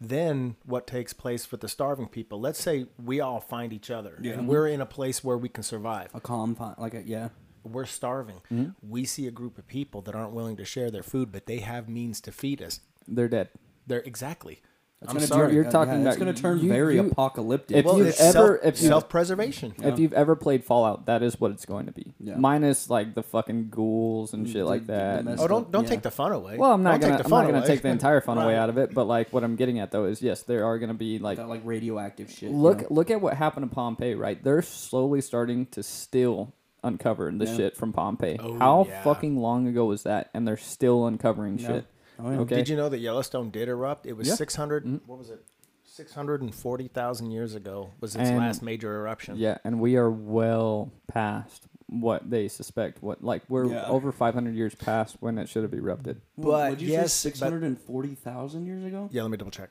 then 0.00 0.56
what 0.64 0.86
takes 0.86 1.12
place 1.12 1.50
with 1.50 1.60
the 1.60 1.68
starving 1.68 2.08
people? 2.08 2.40
Let's 2.40 2.60
say 2.60 2.86
we 3.02 3.20
all 3.20 3.40
find 3.40 3.72
each 3.72 3.90
other 3.90 4.18
and 4.24 4.48
we're 4.48 4.66
in 4.68 4.80
a 4.80 4.86
place 4.86 5.22
where 5.22 5.36
we 5.36 5.48
can 5.48 5.62
survive. 5.62 6.10
A 6.14 6.20
calm, 6.20 6.54
fi- 6.54 6.74
like 6.78 6.94
a 6.94 7.02
yeah. 7.02 7.28
We're 7.62 7.84
starving. 7.84 8.40
Mm-hmm. 8.50 8.70
We 8.80 9.04
see 9.04 9.26
a 9.26 9.30
group 9.30 9.58
of 9.58 9.66
people 9.66 10.00
that 10.02 10.14
aren't 10.14 10.32
willing 10.32 10.56
to 10.56 10.64
share 10.64 10.90
their 10.90 11.02
food, 11.02 11.30
but 11.30 11.44
they 11.44 11.58
have 11.58 11.90
means 11.90 12.20
to 12.22 12.32
feed 12.32 12.62
us. 12.62 12.80
They're 13.06 13.28
dead. 13.28 13.50
They're 13.86 14.00
exactly. 14.00 14.62
It's 15.02 15.10
I'm 15.10 15.16
gonna 15.16 15.26
sorry. 15.28 15.46
turn- 15.46 15.54
You're 15.54 15.64
yeah, 15.64 15.70
talking 15.70 16.06
It's 16.06 16.16
going 16.18 16.34
to 16.34 16.38
turn 16.42 16.58
you- 16.60 16.68
very 16.68 16.96
you- 16.96 17.06
apocalyptic. 17.06 17.74
If 17.78 17.86
well, 17.86 17.96
you've 17.96 18.08
it's 18.08 18.20
ever- 18.20 18.60
self, 18.62 18.74
if 18.74 18.82
you- 18.82 18.88
self-preservation. 18.88 19.74
If 19.82 19.98
you've 19.98 20.12
ever 20.12 20.36
played 20.36 20.62
Fallout, 20.62 21.06
that 21.06 21.22
is 21.22 21.40
what 21.40 21.52
it's 21.52 21.64
going 21.64 21.86
to 21.86 21.92
be. 21.92 22.12
Yeah. 22.20 22.36
Minus 22.36 22.90
like 22.90 23.14
the 23.14 23.22
fucking 23.22 23.70
ghouls 23.70 24.34
and 24.34 24.46
mm, 24.46 24.52
shit 24.52 24.66
like 24.66 24.88
that. 24.88 25.24
Oh, 25.38 25.48
don't 25.48 25.70
don't 25.72 25.84
Yeah. 25.84 25.88
take 25.90 26.02
the 26.02 26.10
fun 26.10 26.32
away. 26.32 26.58
well, 26.58 26.72
I'm 26.74 26.82
not 26.82 27.00
Don't 27.00 27.00
gonna 27.00 27.12
take 27.14 27.26
the 27.28 27.34
I'm 27.34 27.44
not 27.46 27.50
gonna 27.50 27.66
take 27.66 27.80
the 27.80 27.88
entire 27.88 28.20
fun 28.20 28.36
away 28.36 28.56
out 28.56 28.68
of 28.68 28.76
it, 28.76 28.92
but 28.92 29.04
like 29.06 29.32
what 29.32 29.42
I'm 29.42 29.56
getting 29.56 29.78
at 29.78 29.90
though 29.90 30.04
is 30.04 30.20
yes, 30.20 30.42
there 30.42 30.66
are 30.66 30.78
gonna 30.78 30.92
be 30.92 31.18
like 31.18 31.38
that 31.38 31.48
like 31.48 31.62
radioactive 31.64 32.30
shit. 32.30 32.50
you 32.50 32.56
look 32.56 32.82
know? 32.82 32.86
look 32.90 33.10
at 33.10 33.22
what 33.22 33.34
happened 33.38 33.70
to 33.70 33.74
Pompeii, 33.74 34.14
right? 34.14 34.42
They're 34.44 34.60
slowly 34.60 35.22
starting 35.22 35.64
to 35.70 35.82
still 35.82 36.52
uncover 36.84 37.30
the 37.30 37.46
Yeah. 37.46 37.56
shit 37.56 37.76
from 37.76 37.94
Pompeii. 37.94 38.36
Oh, 38.38 38.58
How 38.58 38.86
yeah. 38.86 39.02
fucking 39.02 39.38
long 39.38 39.66
ago 39.66 39.86
was 39.86 40.02
that? 40.02 40.28
And 40.34 40.46
they're 40.46 40.56
still 40.58 41.06
uncovering 41.06 41.58
Yeah. 41.58 41.66
shit. 41.68 41.84
Oh, 42.22 42.30
yeah. 42.30 42.38
Okay. 42.40 42.56
Did 42.56 42.68
you 42.68 42.76
know 42.76 42.88
that 42.88 42.98
Yellowstone 42.98 43.50
did 43.50 43.68
erupt? 43.68 44.06
It 44.06 44.14
was 44.14 44.28
Yeah. 44.28 44.34
600. 44.34 44.84
Mm. 44.84 45.00
What 45.06 45.18
was 45.18 45.30
it? 45.30 45.44
640,000 45.84 47.30
years 47.30 47.54
ago 47.54 47.90
was 48.00 48.14
its 48.14 48.28
And- 48.30 48.38
last 48.38 48.62
major 48.62 48.96
eruption. 48.96 49.36
Yeah, 49.36 49.58
and 49.64 49.80
we 49.80 49.96
are 49.96 50.10
well 50.10 50.90
past 51.08 51.66
what 51.88 52.30
they 52.30 52.46
suspect. 52.48 53.02
What 53.02 53.22
like 53.24 53.42
we're 53.48 53.66
Yeah. 53.66 53.86
over 53.86 54.12
500 54.12 54.54
years 54.54 54.74
past 54.74 55.16
when 55.20 55.38
it 55.38 55.48
should 55.48 55.62
have 55.64 55.74
erupted. 55.74 56.20
But 56.38 56.70
Would 56.70 56.80
you 56.82 56.88
yes, 56.92 57.12
say 57.12 57.30
640,000 57.30 58.66
years 58.66 58.84
ago? 58.84 59.08
Yeah, 59.12 59.22
let 59.22 59.30
me 59.32 59.36
double 59.36 59.50
check. 59.50 59.70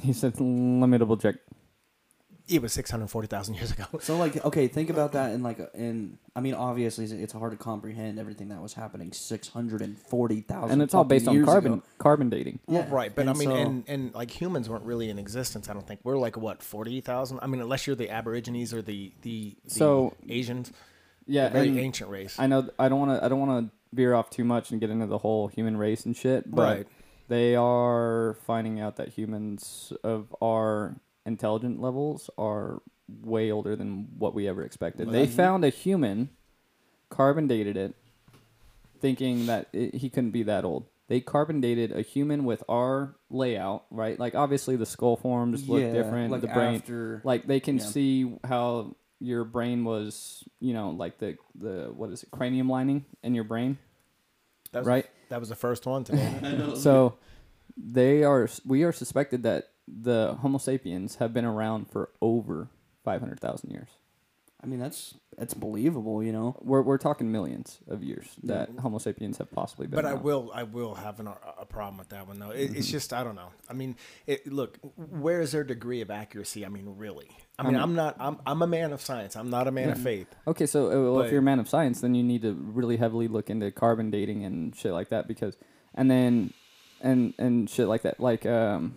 He 0.00 0.12
said, 0.12 0.40
"Let 0.40 0.88
me 0.88 0.96
double 0.98 1.16
check." 1.18 1.36
It 2.48 2.60
was 2.60 2.72
640,000 2.72 3.54
years 3.54 3.70
ago. 3.72 3.84
So 4.00 4.16
like, 4.16 4.44
okay, 4.44 4.66
think 4.68 4.90
about 4.90 5.12
that 5.12 5.30
and 5.32 5.42
like, 5.44 5.58
in 5.74 6.18
I 6.34 6.40
mean, 6.40 6.54
obviously 6.54 7.04
it's- 7.04 7.18
it's 7.20 7.32
hard 7.32 7.52
to 7.52 7.56
comprehend 7.58 8.18
everything 8.18 8.48
that 8.48 8.60
was 8.60 8.74
happening 8.74 9.12
640,000 9.12 10.70
And 10.70 10.82
it's 10.82 10.94
all 10.94 11.04
based 11.04 11.28
on 11.28 11.44
carbon 11.44 11.72
ago. 11.74 11.82
carbon 11.98 12.30
dating. 12.30 12.58
Yeah, 12.68 12.86
right, 12.90 13.14
but 13.14 13.28
I 13.28 13.32
mean, 13.34 13.48
so- 13.48 13.54
and, 13.54 13.84
and 13.88 14.14
like 14.14 14.30
humans 14.30 14.68
weren't 14.68 14.84
really 14.84 15.08
in 15.10 15.18
existence. 15.18 15.68
I 15.68 15.72
don't 15.72 15.86
think 15.86 16.00
we're 16.04 16.18
like 16.18 16.36
what 16.36 16.62
40,000. 16.62 17.38
I 17.42 17.46
mean, 17.46 17.60
unless 17.60 17.86
you're 17.86 17.96
the 17.96 18.10
Aborigines 18.10 18.72
or 18.74 18.82
the 18.82 19.12
the, 19.22 19.56
the 19.64 19.70
So- 19.74 20.14
Asians, 20.28 20.72
Yeah, 21.26 21.46
a 21.46 21.50
very 21.50 21.78
ancient 21.78 22.10
race. 22.10 22.36
I 22.38 22.46
know 22.48 22.68
I 22.78 22.88
don't 22.88 22.98
want 22.98 23.18
to 23.20 23.24
I 23.24 23.28
don't 23.28 23.40
want 23.40 23.66
to 23.70 23.96
veer 23.96 24.14
off 24.14 24.30
too 24.30 24.44
much 24.44 24.70
and 24.72 24.80
get 24.80 24.90
into 24.90 25.06
the 25.06 25.18
whole 25.18 25.48
human 25.48 25.76
race 25.76 26.04
and 26.06 26.16
shit, 26.16 26.50
but 26.50 26.76
Right. 26.78 26.86
they 27.28 27.54
are 27.56 28.36
finding 28.46 28.80
out 28.80 28.96
that 28.96 29.08
humans 29.10 29.92
of 30.02 30.34
our 30.42 30.96
intelligent 31.26 31.80
levels 31.80 32.30
are 32.38 32.82
way 33.08 33.50
older 33.50 33.76
than 33.76 34.08
what 34.18 34.34
we 34.34 34.48
ever 34.48 34.62
expected. 34.62 35.10
They 35.10 35.26
found 35.26 35.64
a 35.64 35.68
human, 35.68 36.30
carbon 37.10 37.46
dated 37.46 37.76
it, 37.76 37.94
thinking 39.00 39.46
that 39.46 39.68
it, 39.72 39.96
he 39.96 40.08
couldn't 40.08 40.30
be 40.30 40.42
that 40.44 40.64
old. 40.64 40.86
They 41.08 41.20
carbon 41.20 41.60
dated 41.60 41.92
a 41.92 42.00
human 42.02 42.44
with 42.44 42.62
our 42.68 43.16
layout, 43.28 43.84
right? 43.90 44.18
Like 44.18 44.34
obviously 44.34 44.76
the 44.76 44.86
skull 44.86 45.16
forms 45.16 45.68
look 45.68 45.82
Yeah, 45.82 45.92
different, 45.92 46.30
like 46.30 46.40
the 46.40 46.46
brain 46.48 46.76
after- 46.76 47.20
like 47.24 47.46
they 47.46 47.60
can 47.60 47.78
yeah. 47.78 47.84
see 47.84 48.38
how 48.44 48.96
your 49.18 49.44
brain 49.44 49.84
was, 49.84 50.42
you 50.60 50.72
know, 50.72 50.90
like 50.90 51.18
the 51.18 51.36
the 51.54 51.92
what 51.94 52.10
is 52.10 52.22
it, 52.22 52.30
cranium 52.30 52.68
lining 52.68 53.04
in 53.22 53.34
your 53.34 53.44
brain. 53.44 53.78
That 54.72 54.80
was, 54.80 54.88
right. 54.88 55.06
That 55.28 55.38
was 55.40 55.48
the 55.50 55.54
first 55.56 55.84
one 55.86 56.04
today. 56.04 56.72
So 56.76 57.18
they 57.76 58.22
are 58.24 58.48
we 58.64 58.84
are 58.84 58.92
suspected 58.92 59.42
that 59.42 59.68
the 59.86 60.38
Homo 60.40 60.58
sapiens 60.58 61.16
have 61.16 61.32
been 61.32 61.44
around 61.44 61.90
for 61.90 62.10
over 62.20 62.68
500,000 63.04 63.70
years. 63.70 63.88
I 64.62 64.68
mean, 64.68 64.78
that's 64.78 65.14
that's 65.36 65.54
believable, 65.54 66.22
you 66.22 66.30
know. 66.30 66.56
We're 66.60 66.82
we're 66.82 66.98
talking 66.98 67.32
millions 67.32 67.80
of 67.88 68.04
years 68.04 68.26
that 68.44 68.70
Homo 68.78 68.98
sapiens 68.98 69.38
have 69.38 69.50
possibly 69.50 69.88
been 69.88 69.96
But 69.96 70.06
I 70.06 70.14
will, 70.14 70.52
I 70.54 70.62
will 70.62 70.94
have 70.94 71.18
an, 71.18 71.26
a 71.26 71.66
problem 71.66 71.98
with 71.98 72.10
that 72.10 72.28
one 72.28 72.38
though. 72.38 72.50
It, 72.50 72.68
Mm-hmm. 72.68 72.76
It's 72.76 72.88
just, 72.88 73.12
I 73.12 73.24
don't 73.24 73.34
know. 73.34 73.50
I 73.68 73.72
mean, 73.72 73.96
it, 74.24 74.46
look, 74.46 74.78
where 74.96 75.40
is 75.40 75.50
their 75.50 75.64
degree 75.64 76.00
of 76.00 76.12
accuracy? 76.12 76.64
I 76.64 76.68
mean, 76.68 76.94
really. 76.96 77.28
I 77.58 77.64
mean, 77.64 77.74
I'm 77.74 77.96
not. 77.96 78.16
I'm, 78.20 78.38
I'm 78.46 78.62
a 78.62 78.66
man 78.68 78.92
of 78.92 79.00
science. 79.00 79.34
I'm 79.34 79.50
not 79.50 79.66
a 79.66 79.72
man 79.72 79.90
of 79.90 80.00
faith. 80.00 80.28
Okay, 80.46 80.66
so 80.66 80.86
uh, 80.86 81.12
well, 81.12 81.22
if 81.22 81.32
you're 81.32 81.40
a 81.40 81.42
man 81.42 81.58
of 81.58 81.68
science, 81.68 82.00
then 82.00 82.14
you 82.14 82.22
need 82.22 82.42
to 82.42 82.52
really 82.52 82.96
heavily 82.96 83.26
look 83.26 83.50
into 83.50 83.70
carbon 83.72 84.10
dating 84.10 84.44
and 84.44 84.76
shit 84.76 84.92
like 84.92 85.08
that 85.08 85.26
because, 85.26 85.56
and 85.94 86.08
then, 86.08 86.52
and 87.00 87.34
and 87.36 87.68
shit 87.68 87.88
like 87.88 88.02
that. 88.02 88.20
Like, 88.20 88.46
um, 88.46 88.94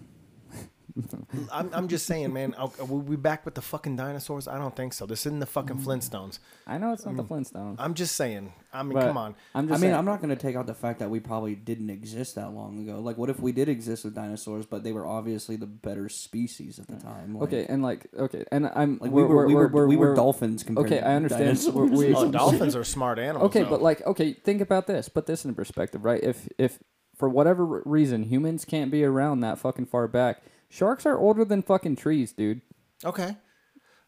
I'm, 1.52 1.70
I'm 1.74 1.88
just 1.90 2.06
saying, 2.06 2.32
man. 2.32 2.54
Are 2.54 2.72
are 2.80 2.86
we 2.86 3.18
back 3.18 3.44
with 3.44 3.56
the 3.56 3.62
fucking 3.62 3.98
dinosaurs? 3.98 4.48
I 4.48 4.58
don't 4.58 4.76
think 4.76 4.94
so. 4.94 5.06
This 5.06 5.26
isn't 5.26 5.40
the 5.40 5.46
fucking 5.46 5.78
Mm. 5.78 5.84
Flintstones. 5.84 6.40
I 6.66 6.78
know 6.78 6.94
it's 6.94 7.06
not 7.06 7.18
the 7.18 7.24
Flintstones. 7.24 7.76
I'm 7.80 7.94
just 7.96 8.16
saying. 8.16 8.54
I 8.72 8.82
mean, 8.84 8.94
but 8.94 9.08
come 9.08 9.18
on. 9.18 9.36
I'm 9.54 9.68
just 9.68 9.74
I 9.74 9.76
mean, 9.76 9.90
saying, 9.90 9.96
I'm 9.96 10.06
not 10.06 10.22
going 10.22 10.30
to 10.30 10.36
take 10.42 10.56
out 10.56 10.68
the 10.68 10.74
fact 10.74 11.00
that 11.00 11.10
we 11.10 11.20
probably 11.20 11.56
didn't 11.56 11.90
exist 11.90 12.36
that 12.36 12.52
long 12.54 12.80
ago. 12.82 13.00
Like, 13.00 13.18
what 13.18 13.30
if 13.30 13.40
we 13.40 13.52
did 13.52 13.68
exist 13.68 14.06
with 14.06 14.16
dinosaurs, 14.16 14.66
but 14.66 14.84
they 14.84 14.94
were 14.94 15.06
obviously 15.06 15.56
the 15.58 15.66
better 15.66 16.08
species 16.08 16.80
at 16.80 16.88
the 16.88 16.96
time? 16.96 17.34
Like, 17.36 17.44
okay, 17.50 17.66
and 17.68 17.84
like 17.84 18.08
okay, 18.18 18.46
and 18.52 18.68
I'm 18.74 18.98
like 19.02 19.12
we 19.12 19.24
were 19.24 19.48
we 19.48 19.56
were, 19.56 19.88
we 19.88 19.98
were 19.98 20.16
dolphins 20.16 20.64
compared. 20.64 20.88
Okay, 20.88 21.00
to 21.00 21.08
I 21.08 21.16
understand. 21.16 21.44
dinosaurs. 21.46 21.92
We're- 21.92 22.08
we- 22.10 22.16
Oh, 22.16 22.32
dolphins 22.32 22.76
are 22.76 22.84
smart 22.86 23.20
animals. 23.20 23.50
Okay, 23.50 23.64
though. 23.64 23.70
but 23.72 23.82
like, 23.82 24.06
okay, 24.08 24.32
think 24.34 24.62
about 24.62 24.88
this. 24.88 25.10
Put 25.10 25.26
this 25.26 25.44
in 25.44 25.54
perspective, 25.56 26.06
right? 26.06 26.24
If 26.24 26.48
if 26.58 26.80
for 27.16 27.28
whatever 27.30 27.66
re- 27.66 27.82
reason 27.86 28.24
humans 28.24 28.64
can't 28.66 28.90
be 28.92 29.04
around 29.04 29.40
that 29.42 29.58
fucking 29.58 29.86
far 29.88 30.08
back, 30.08 30.42
sharks 30.76 31.06
are 31.06 31.18
older 31.18 31.46
than 31.46 31.62
fucking 31.62 31.96
trees, 31.96 32.34
dude. 32.34 32.62
Okay. 33.04 33.38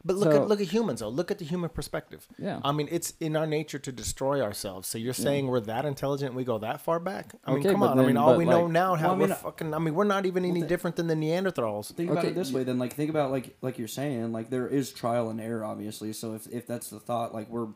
But 0.06 0.16
look 0.16 0.32
So- 0.32 0.44
at 0.44 0.48
look 0.48 0.62
at 0.62 0.68
humans 0.68 1.00
though. 1.02 1.10
Look 1.10 1.32
at 1.32 1.40
the 1.40 1.44
human 1.46 1.70
perspective. 1.70 2.28
Yeah. 2.38 2.62
I 2.64 2.72
mean, 2.72 2.88
it's 2.92 3.14
in 3.20 3.36
our 3.36 3.48
nature 3.48 3.80
to 3.80 3.92
destroy 3.92 4.42
ourselves. 4.42 4.88
So 4.88 4.98
you're 4.98 5.14
saying 5.14 5.48
we're 5.48 5.60
that 5.62 5.86
intelligent? 5.86 6.34
We 6.34 6.44
go 6.46 6.58
that 6.60 6.80
far 6.82 7.00
back? 7.00 7.34
I 7.44 7.52
mean, 7.52 7.60
Okay, 7.60 7.72
come 7.72 7.82
but 7.82 7.90
on. 7.92 8.00
I 8.00 8.06
mean, 8.06 8.16
all 8.16 8.30
but 8.30 8.38
we 8.38 8.46
know 8.46 8.68
now 8.68 8.96
how 8.96 9.08
Well, 9.10 9.16
I 9.16 9.28
we're 9.28 9.34
uh, 9.34 9.36
fucking. 9.36 9.74
I 9.74 9.80
mean, 9.80 9.96
we're 9.96 10.06
not 10.06 10.26
even 10.26 10.46
any 10.46 10.62
different 10.62 10.96
than 10.96 11.08
the 11.08 11.16
Neanderthals. 11.16 11.92
Think 11.94 12.12
about 12.12 12.20
Okay, 12.24 12.30
it 12.32 12.36
this 12.36 12.54
way, 12.54 12.64
then. 12.64 12.78
Like, 12.80 12.94
think 12.94 13.10
about 13.10 13.32
like 13.32 13.58
like 13.62 13.78
you're 13.80 13.88
saying, 13.90 14.32
like 14.32 14.50
there 14.50 14.68
is 14.68 14.94
trial 14.94 15.30
and 15.30 15.42
error, 15.42 15.66
obviously. 15.66 16.14
So 16.14 16.36
if 16.36 16.48
if 16.48 16.68
that's 16.68 16.90
the 16.90 17.00
thought, 17.02 17.34
like 17.34 17.50
we're 17.50 17.70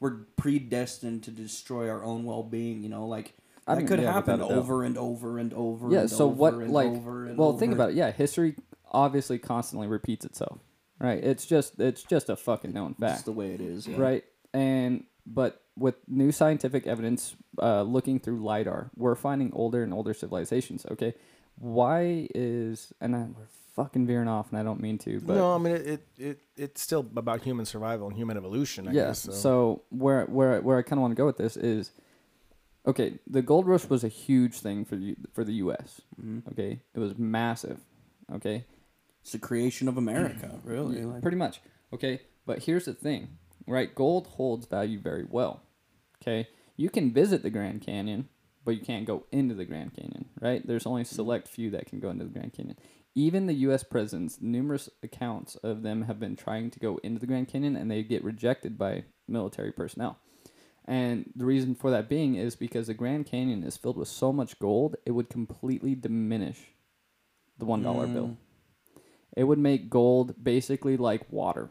we're 0.00 0.16
predestined 0.36 1.22
to 1.24 1.30
destroy 1.30 1.88
our 1.88 2.02
own 2.02 2.24
well 2.24 2.42
being. 2.42 2.82
You 2.82 2.88
know, 2.88 3.06
like 3.06 3.34
I 3.68 3.74
that 3.74 3.80
mean, 3.80 3.86
could 3.88 4.00
yeah, 4.00 4.12
happen 4.12 4.34
without 4.40 4.50
a 4.50 4.54
doubt. 4.54 4.58
over 4.58 4.82
and 4.84 4.98
over 4.98 5.38
and 5.38 5.52
over. 5.54 5.90
Yeah. 5.90 6.00
and 6.00 6.10
So 6.10 6.26
over 6.26 6.34
what, 6.34 6.54
and 6.54 6.70
like, 6.72 6.86
over 6.88 7.26
and 7.26 7.36
well, 7.38 7.56
think 7.58 7.72
over. 7.72 7.82
about 7.82 7.90
it. 7.90 7.96
Yeah, 7.96 8.10
history 8.10 8.54
obviously 8.90 9.38
constantly 9.38 9.86
repeats 9.86 10.24
itself, 10.24 10.60
right? 10.98 11.22
It's 11.22 11.46
just 11.46 11.78
it's 11.78 12.02
just 12.02 12.28
a 12.30 12.36
fucking 12.36 12.72
known 12.72 12.94
That's 12.98 13.16
fact. 13.16 13.24
the 13.26 13.32
way 13.32 13.52
it 13.52 13.60
is. 13.60 13.86
Yeah. 13.86 13.98
right? 13.98 14.24
And 14.54 15.04
but 15.26 15.62
with 15.76 15.96
new 16.08 16.32
scientific 16.32 16.86
evidence, 16.86 17.36
uh, 17.60 17.82
looking 17.82 18.18
through 18.18 18.42
lidar, 18.42 18.90
we're 18.96 19.14
finding 19.14 19.52
older 19.52 19.82
and 19.82 19.92
older 19.92 20.14
civilizations. 20.14 20.86
Okay, 20.90 21.14
why 21.56 22.28
is 22.34 22.92
and 23.00 23.14
I, 23.14 23.18
we're 23.36 23.46
fucking 23.76 24.06
veering 24.06 24.26
off, 24.26 24.50
and 24.50 24.58
I 24.58 24.62
don't 24.64 24.80
mean 24.80 24.98
to, 24.98 25.20
but 25.20 25.36
no, 25.36 25.54
I 25.54 25.58
mean 25.58 25.74
it, 25.74 25.86
it, 25.86 26.06
it. 26.18 26.40
It's 26.56 26.80
still 26.82 27.06
about 27.14 27.42
human 27.42 27.64
survival 27.66 28.08
and 28.08 28.16
human 28.16 28.36
evolution. 28.36 28.88
I 28.88 28.92
yeah. 28.92 29.06
guess. 29.08 29.20
So. 29.20 29.32
So. 29.32 29.82
where 29.90 30.24
where 30.24 30.60
where 30.62 30.78
I 30.78 30.82
kind 30.82 30.98
of 30.98 31.02
want 31.02 31.12
to 31.12 31.16
go 31.16 31.26
with 31.26 31.36
this 31.36 31.56
is, 31.56 31.92
okay, 32.86 33.18
the 33.26 33.42
gold 33.42 33.66
rush 33.66 33.88
was 33.88 34.04
a 34.04 34.08
huge 34.08 34.60
thing 34.60 34.84
for 34.84 34.96
the 34.96 35.16
for 35.32 35.44
the 35.44 35.54
U.S. 35.54 36.00
Mhm. 36.20 36.46
Okay, 36.52 36.80
it 36.94 36.98
was 36.98 37.16
massive. 37.18 37.80
Okay, 38.32 38.64
It's 39.22 39.32
the 39.32 39.38
creation 39.38 39.88
of 39.88 39.96
America, 39.96 40.60
really. 40.64 41.04
Like, 41.04 41.22
pretty 41.22 41.36
much. 41.38 41.60
Okay, 41.92 42.20
but 42.46 42.64
here's 42.64 42.84
the 42.84 42.92
thing, 42.94 43.38
right? 43.66 43.94
Gold 43.94 44.26
holds 44.26 44.66
value 44.66 44.98
very 45.00 45.24
well. 45.28 45.62
Okay, 46.22 46.48
you 46.76 46.90
can 46.90 47.12
visit 47.12 47.42
the 47.42 47.50
Grand 47.50 47.80
Canyon, 47.82 48.28
but 48.64 48.72
you 48.72 48.80
can't 48.82 49.06
go 49.06 49.24
into 49.32 49.54
the 49.54 49.64
Grand 49.64 49.94
Canyon, 49.94 50.26
right? 50.40 50.66
There's 50.66 50.84
only 50.86 51.04
select 51.04 51.48
few 51.48 51.70
that 51.70 51.86
can 51.86 52.00
go 52.00 52.10
into 52.10 52.24
the 52.24 52.30
Grand 52.30 52.52
Canyon. 52.52 52.76
Even 53.14 53.46
the 53.46 53.54
U.S. 53.54 53.82
presidents, 53.82 54.38
numerous 54.40 54.88
accounts 55.02 55.56
of 55.56 55.82
them 55.82 56.02
have 56.02 56.20
been 56.20 56.36
trying 56.36 56.70
to 56.70 56.78
go 56.78 56.98
into 57.02 57.18
the 57.18 57.26
Grand 57.26 57.48
Canyon, 57.48 57.74
and 57.76 57.90
they 57.90 58.02
get 58.02 58.22
rejected 58.22 58.76
by 58.78 59.04
military 59.26 59.72
personnel. 59.72 60.18
And 60.88 61.30
the 61.36 61.44
reason 61.44 61.74
for 61.74 61.90
that 61.90 62.08
being 62.08 62.34
is 62.36 62.56
because 62.56 62.86
the 62.86 62.94
Grand 62.94 63.26
Canyon 63.26 63.62
is 63.62 63.76
filled 63.76 63.98
with 63.98 64.08
so 64.08 64.32
much 64.32 64.58
gold, 64.58 64.96
it 65.04 65.10
would 65.10 65.28
completely 65.28 65.94
diminish 65.94 66.58
the 67.58 67.66
one 67.66 67.82
dollar 67.82 68.06
Mm. 68.06 68.12
bill. 68.14 68.36
It 69.36 69.44
would 69.44 69.58
make 69.58 69.90
gold 69.90 70.42
basically 70.42 70.96
like 70.96 71.30
water. 71.30 71.68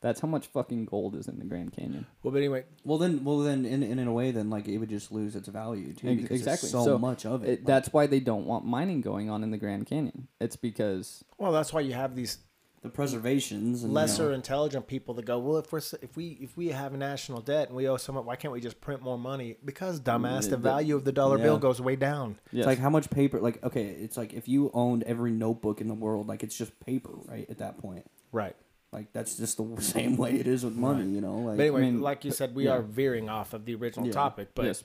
That's 0.00 0.20
how 0.20 0.28
much 0.28 0.46
fucking 0.48 0.86
gold 0.86 1.14
is 1.14 1.28
in 1.28 1.38
the 1.38 1.44
Grand 1.44 1.72
Canyon. 1.72 2.06
well, 2.22 2.32
but 2.32 2.38
anyway, 2.38 2.64
well, 2.84 2.98
then, 2.98 3.24
well, 3.24 3.38
then, 3.38 3.64
in, 3.64 3.82
in, 3.84 3.98
in 4.00 4.06
a 4.08 4.12
way, 4.12 4.30
then 4.32 4.50
like 4.50 4.66
it 4.68 4.78
would 4.78 4.88
just 4.88 5.10
lose 5.12 5.34
its 5.36 5.48
value 5.48 5.92
too. 5.92 6.16
Because 6.16 6.38
exactly. 6.40 6.68
so, 6.68 6.84
So, 6.84 6.98
much 6.98 7.26
of 7.26 7.44
it. 7.44 7.48
It, 7.50 7.66
that's 7.66 7.92
why 7.92 8.06
they 8.08 8.20
don't 8.20 8.46
want 8.46 8.64
mining 8.64 9.00
going 9.00 9.30
on 9.30 9.42
in 9.44 9.50
the 9.52 9.56
Grand 9.58 9.86
Canyon. 9.86 10.26
It's 10.40 10.56
because 10.56 11.24
well, 11.38 11.52
that's 11.52 11.72
why 11.72 11.80
you 11.80 11.92
have 11.94 12.14
these 12.16 12.38
the 12.82 12.88
preservations 12.88 13.82
and 13.82 13.92
you 13.92 13.94
lesser 13.96 14.28
know, 14.28 14.34
intelligent 14.34 14.86
people 14.86 15.14
that 15.14 15.24
go, 15.24 15.38
well, 15.38 15.56
if 15.58 15.72
we're 15.72 15.80
if 16.00 16.16
we 16.16 16.38
if 16.40 16.56
we 16.56 16.68
have 16.68 16.94
a 16.94 16.96
national 16.96 17.40
debt 17.40 17.68
and 17.68 17.76
we 17.76 17.88
owe 17.88 17.96
so 17.96 18.12
much, 18.12 18.24
why 18.24 18.36
can't 18.36 18.52
we 18.52 18.60
just 18.60 18.80
print 18.80 19.02
more 19.02 19.18
money? 19.18 19.56
Because 19.64 20.00
mm, 20.00 20.04
dumbass, 20.04 20.44
the 20.44 20.50
the- 20.50 20.56
value 20.58 20.94
of 20.96 21.04
the 21.04 21.12
dollar 21.12 21.38
Yeah. 21.38 21.44
bill 21.44 21.58
goes 21.58 21.80
way 21.80 21.96
down. 21.96 22.38
yes, 22.52 22.60
It's 22.60 22.66
like 22.66 22.78
how 22.78 22.90
much 22.90 23.10
paper? 23.10 23.40
Like 23.40 23.62
okay, 23.64 23.86
it's 23.86 24.16
like 24.16 24.32
if 24.32 24.46
you 24.48 24.70
owned 24.74 25.02
every 25.04 25.30
notebook 25.32 25.80
in 25.80 25.88
the 25.88 25.94
world, 25.94 26.26
like 26.28 26.42
it's 26.42 26.56
just 26.56 26.78
paper, 26.80 27.12
right? 27.26 27.48
At 27.50 27.58
that 27.58 27.78
point, 27.78 28.08
Right. 28.32 28.54
like 28.92 29.12
that's 29.12 29.36
just 29.36 29.56
the 29.56 29.76
same 29.82 30.16
way 30.16 30.34
it 30.38 30.46
is 30.46 30.64
with 30.64 30.76
money, 30.76 31.04
you 31.06 31.20
know. 31.20 31.38
Like 31.38 31.56
But 31.56 31.62
anyway, 31.64 31.80
mean, 31.82 32.00
like 32.00 32.24
you 32.24 32.30
said, 32.30 32.54
we 32.54 32.66
yeah. 32.66 32.74
are 32.74 32.82
veering 32.82 33.28
off 33.28 33.54
of 33.54 33.64
the 33.64 33.74
original 33.74 34.06
Yeah. 34.06 34.12
topic, 34.12 34.50
but 34.54 34.66
Yes, 34.66 34.84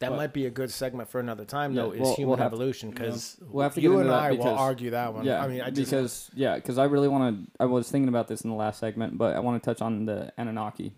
that 0.00 0.10
but- 0.10 0.16
might 0.16 0.32
be 0.32 0.46
a 0.46 0.50
good 0.50 0.70
segment 0.70 1.08
for 1.08 1.20
another 1.20 1.44
time. 1.44 1.72
Yeah, 1.72 1.82
though, 1.82 1.90
is 1.92 2.00
we'll- 2.00 2.14
human 2.16 2.38
we'll 2.38 2.46
evolution 2.46 2.90
because 2.90 3.36
We'll 3.40 3.62
have 3.62 3.74
to 3.74 3.80
you 3.80 4.00
and 4.00 4.10
I 4.10 4.32
will 4.32 4.48
argue 4.48 4.90
that 4.90 5.14
one. 5.14 5.24
yeah. 5.24 5.42
I 5.42 5.48
mean, 5.48 5.60
I 5.62 5.70
just 5.70 5.90
because 5.90 6.30
yeah, 6.34 6.56
because 6.56 6.76
I 6.78 6.84
really 6.84 7.08
want 7.08 7.46
to. 7.46 7.52
I 7.60 7.66
was 7.66 7.90
thinking 7.90 8.08
about 8.08 8.26
this 8.28 8.40
in 8.42 8.50
the 8.50 8.56
last 8.56 8.78
segment, 8.80 9.16
but 9.16 9.36
I 9.36 9.40
want 9.40 9.62
to 9.62 9.70
touch 9.70 9.80
on 9.80 10.04
the 10.06 10.32
Anunnaki. 10.36 10.92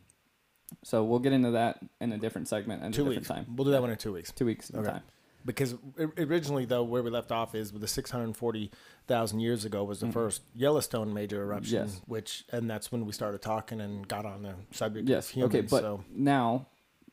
So 0.85 1.05
we'll 1.05 1.19
get 1.19 1.33
into 1.35 1.51
that 1.51 1.81
in 2.01 2.13
a 2.13 2.19
different 2.19 2.49
segment 2.49 2.83
and 2.83 2.95
a 2.95 2.97
different 2.97 3.17
weeks. 3.19 3.29
time. 3.29 3.45
We'll 3.55 3.67
do 3.67 3.73
that 3.73 3.83
one 3.83 3.91
in 3.91 3.97
two 3.99 4.13
weeks. 4.13 4.33
Two 4.33 4.47
weeks 4.47 4.73
Okay. 4.75 4.89
time. 4.89 5.03
Because 5.45 5.75
originally, 6.17 6.65
though, 6.65 6.83
where 6.85 7.03
we 7.03 7.11
left 7.11 7.31
off 7.33 7.55
is 7.57 7.73
with 7.73 7.83
the 7.83 7.89
640,000 7.89 9.41
years 9.41 9.65
ago 9.65 9.85
was 9.85 10.01
the 10.01 10.11
first 10.13 10.43
Yellowstone 10.55 11.13
major 11.13 11.43
eruption, 11.43 11.79
Mm-hmm. 11.79 11.89
Yes. 11.89 12.01
which, 12.07 12.45
and 12.53 12.71
that's 12.71 12.93
when 12.93 13.05
we 13.07 13.13
started 13.13 13.43
talking 13.43 13.81
and 13.81 14.07
got 14.07 14.25
on 14.25 14.43
the 14.45 14.55
subject 14.71 15.09
Yes. 15.09 15.29
of 15.29 15.35
humans. 15.35 15.55
okay, 15.55 15.67
but 15.69 15.81
so, 15.81 16.05
now, 16.15 16.67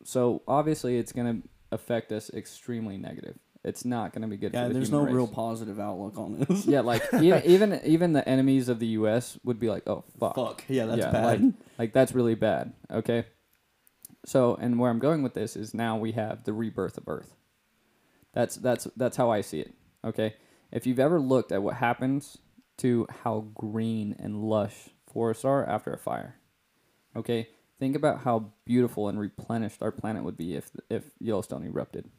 so 0.04 0.42
obviously 0.48 0.98
it's 0.98 1.12
going 1.12 1.42
to 1.42 1.48
affect 1.72 2.12
us 2.12 2.30
extremely 2.32 2.98
negative. 2.98 3.38
It's 3.64 3.84
not 3.84 4.14
going 4.14 4.22
to 4.22 4.28
be 4.28 4.38
good. 4.38 4.54
yeah, 4.54 4.64
for 4.64 4.68
the 4.70 4.74
there's 4.76 4.92
no 4.92 5.00
human 5.00 5.16
real 5.16 5.28
positive 5.28 5.80
outlook 5.80 6.18
on 6.18 6.40
this. 6.40 6.66
yeah, 6.66 6.80
like 6.80 7.04
even, 7.14 7.42
even 7.46 7.82
even 7.84 8.14
the 8.14 8.28
enemies 8.28 8.70
of 8.70 8.80
the 8.80 8.88
U.S. 8.88 9.38
would 9.44 9.60
be 9.60 9.70
like, 9.70 9.88
"Oh 9.88 10.06
fuck, 10.20 10.36
Fuck. 10.36 10.64
Yeah, 10.70 10.86
that's 10.86 11.06
bad. 11.06 11.42
Like, 11.44 11.54
like 11.78 11.94
that's 11.94 12.14
really 12.14 12.36
bad." 12.36 12.74
Okay. 12.90 13.26
So, 14.26 14.56
and 14.56 14.80
where 14.80 14.90
I'm 14.90 15.00
going 15.00 15.24
with 15.24 15.34
this 15.34 15.56
is 15.56 15.74
now 15.74 15.98
we 15.98 16.14
have 16.14 16.44
the 16.44 16.54
rebirth 16.54 16.98
of 16.98 17.08
Earth. 17.08 17.36
That's 18.34 18.56
that's 18.56 18.88
that's 18.96 19.18
how 19.18 19.30
I 19.30 19.42
see 19.42 19.60
it. 19.60 19.74
Okay, 20.06 20.36
if 20.72 20.88
you've 20.88 21.00
ever 21.00 21.20
looked 21.20 21.52
at 21.52 21.62
what 21.62 21.76
happens 21.76 22.38
to 22.78 23.08
how 23.24 23.48
green 23.54 24.16
and 24.20 24.42
lush 24.42 24.90
forests 25.12 25.44
are 25.44 25.66
after 25.66 25.92
a 25.92 25.98
fire, 25.98 26.36
okay, 27.16 27.50
think 27.80 27.96
about 27.96 28.22
how 28.22 28.52
beautiful 28.66 29.08
and 29.10 29.20
replenished 29.20 29.82
our 29.82 29.92
planet 29.92 30.24
would 30.24 30.38
be 30.38 30.56
if 30.56 30.70
if 30.90 31.04
Yellowstone 31.20 31.66
erupted. 31.66 32.10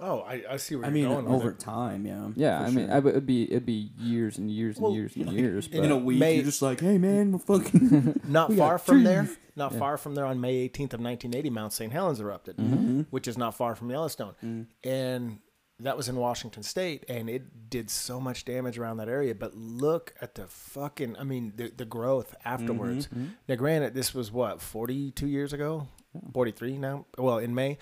oh, 0.00 0.20
I, 0.22 0.42
I 0.50 0.56
see 0.56 0.74
where 0.74 0.84
I 0.86 0.88
you're 0.88 0.94
mean, 0.94 1.04
going 1.08 1.24
with 1.26 1.34
over 1.34 1.50
it. 1.50 1.58
time, 1.60 2.04
yeah. 2.06 2.28
Yeah, 2.34 2.58
for 2.58 2.64
I 2.66 2.70
mean. 2.70 2.90
I 2.90 2.98
would 2.98 3.10
it'd 3.14 3.26
be 3.26 3.44
it'd 3.50 3.64
be 3.66 3.90
years 3.98 4.38
and 4.38 4.50
years 4.50 4.76
and 4.76 4.84
Well, 4.84 4.92
years 4.94 5.14
and 5.16 5.30
years. 5.32 5.68
in 5.68 5.90
a 5.90 5.96
week, 5.96 6.18
May- 6.18 6.34
you're 6.36 6.44
just 6.44 6.62
like, 6.62 6.80
hey 6.80 6.98
man, 6.98 7.32
we're 7.32 7.38
fucking. 7.38 8.20
Not 8.28 8.48
We 8.50 8.56
far 8.56 8.78
from 8.78 9.04
there, 9.04 9.24
trees. 9.24 9.36
not 9.54 9.72
Yeah. 9.72 9.78
far 9.78 9.96
from 9.96 10.14
there 10.16 10.26
on 10.26 10.40
May 10.40 10.68
18th 10.68 10.94
of 10.94 11.00
1980, 11.00 11.50
Mount 11.50 11.72
St. 11.72 11.92
Helens 11.92 12.18
erupted, 12.20 12.56
Mm-hmm. 12.56 13.02
which 13.10 13.28
is 13.28 13.38
not 13.38 13.54
far 13.54 13.76
from 13.76 13.90
Yellowstone. 13.90 14.34
Mm. 14.44 14.66
And 14.82 15.38
that 15.80 15.96
was 15.96 16.08
in 16.08 16.16
Washington 16.16 16.62
State, 16.62 17.04
and 17.08 17.28
it 17.28 17.68
did 17.68 17.90
so 17.90 18.20
much 18.20 18.44
damage 18.44 18.78
around 18.78 18.98
that 18.98 19.08
area. 19.08 19.34
But 19.34 19.56
look 19.56 20.14
at 20.20 20.36
the 20.36 20.46
fucking, 20.46 21.16
I 21.18 21.24
mean, 21.24 21.52
the, 21.56 21.72
the 21.76 21.84
growth 21.84 22.34
afterwards. 22.44 23.08
Mm-hmm. 23.08 23.26
Now, 23.48 23.54
granted, 23.56 23.94
this 23.94 24.14
was 24.14 24.30
what, 24.30 24.62
42 24.62 25.26
years 25.26 25.52
ago? 25.52 25.88
43 26.32 26.78
now? 26.78 27.06
Well, 27.18 27.38
in 27.38 27.54
May. 27.54 27.78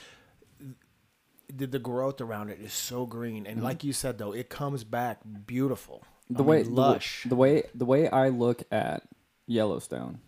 The, 1.55 1.67
the 1.67 1.79
growth 1.79 2.23
around 2.23 2.49
it 2.49 2.61
is 2.61 2.73
so 2.73 3.05
green. 3.05 3.47
And 3.47 3.63
like 3.63 3.85
you 3.85 3.93
said, 3.93 4.17
though, 4.17 4.33
it 4.33 4.49
comes 4.49 4.85
back 4.85 5.21
beautiful. 5.47 6.03
Mm-hmm. 6.25 6.35
the 6.37 6.45
I 6.45 6.47
way 6.47 6.63
mean, 6.63 6.75
the 6.75 6.81
lush. 6.81 7.27
The, 7.29 7.37
way 7.37 7.65
the 7.75 7.85
way 7.85 8.09
I 8.09 8.29
look 8.31 8.63
at 8.71 9.03
Yellowstone, 9.47 10.21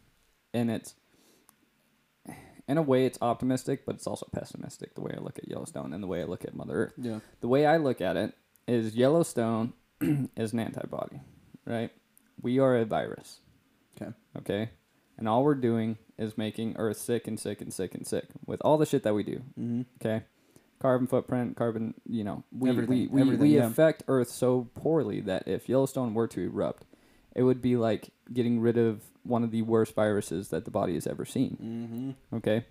and 0.52 0.70
it's 0.70 0.94
in 2.68 2.78
a 2.78 2.82
way 2.82 3.04
it's 3.06 3.18
optimistic, 3.20 3.84
but 3.86 3.96
it's 3.96 4.06
also 4.06 4.26
pessimistic. 4.32 4.94
The 4.94 5.00
way 5.00 5.14
I 5.16 5.20
look 5.20 5.38
at 5.38 5.48
Yellowstone 5.48 5.92
and 5.92 6.02
the 6.02 6.06
way 6.06 6.20
I 6.22 6.24
look 6.24 6.44
at 6.44 6.54
Mother 6.54 6.74
Earth. 6.74 6.92
yeah. 6.96 7.20
The 7.40 7.48
way 7.48 7.66
I 7.66 7.76
look 7.76 8.00
at 8.00 8.16
it 8.16 8.34
is 8.66 8.96
Yellowstone 8.96 9.72
is 10.00 10.52
an 10.52 10.60
antibody, 10.60 11.20
right? 11.66 11.90
We 12.40 12.58
are 12.58 12.76
a 12.76 12.84
virus, 12.84 13.40
Okay. 14.00 14.12
okay, 14.38 14.70
and 15.16 15.28
all 15.28 15.44
we're 15.44 15.54
doing 15.54 15.98
is 16.18 16.36
making 16.38 16.76
Earth 16.76 16.96
sick 16.98 17.26
and 17.28 17.38
sick 17.38 17.60
and 17.60 17.72
sick 17.72 17.94
and 17.94 18.06
sick 18.06 18.26
with 18.46 18.60
all 18.64 18.78
the 18.78 18.86
shit 18.86 19.02
that 19.04 19.14
we 19.14 19.22
do. 19.22 19.42
Mm-hmm. 19.58 19.82
Okay. 20.00 20.24
Carbon 20.80 21.06
footprint, 21.06 21.56
carbon, 21.56 21.94
you 22.06 22.24
know, 22.24 22.42
we, 22.52 22.70
we, 22.72 23.06
we, 23.06 23.20
everything, 23.20 23.40
we 23.40 23.56
yeah. 23.56 23.66
affect 23.66 24.02
Earth 24.08 24.28
so 24.28 24.68
poorly 24.74 25.20
that 25.20 25.46
if 25.48 25.68
Yellowstone 25.68 26.12
were 26.14 26.26
to 26.28 26.42
erupt, 26.42 26.84
it 27.34 27.42
would 27.42 27.60
be 27.62 27.76
like 27.76 28.10
getting 28.32 28.60
rid 28.60 28.76
of 28.78 29.02
one 29.22 29.42
of 29.44 29.50
the 29.50 29.62
worst 29.62 29.94
viruses 29.94 30.48
that 30.48 30.64
the 30.64 30.70
body 30.70 30.94
has 30.94 31.06
ever 31.06 31.24
seen. 31.24 31.56
Mm-hmm. 32.30 32.36
Okay. 32.36 32.64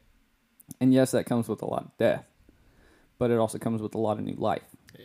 And 0.79 0.93
yes, 0.93 1.11
that 1.11 1.25
comes 1.25 1.47
with 1.47 1.61
a 1.61 1.65
lot 1.65 1.83
of 1.85 1.97
death, 1.97 2.25
but 3.17 3.31
it 3.31 3.37
also 3.37 3.57
comes 3.57 3.81
with 3.81 3.95
a 3.95 3.99
lot 3.99 4.17
of 4.17 4.23
new 4.23 4.35
life, 4.35 4.63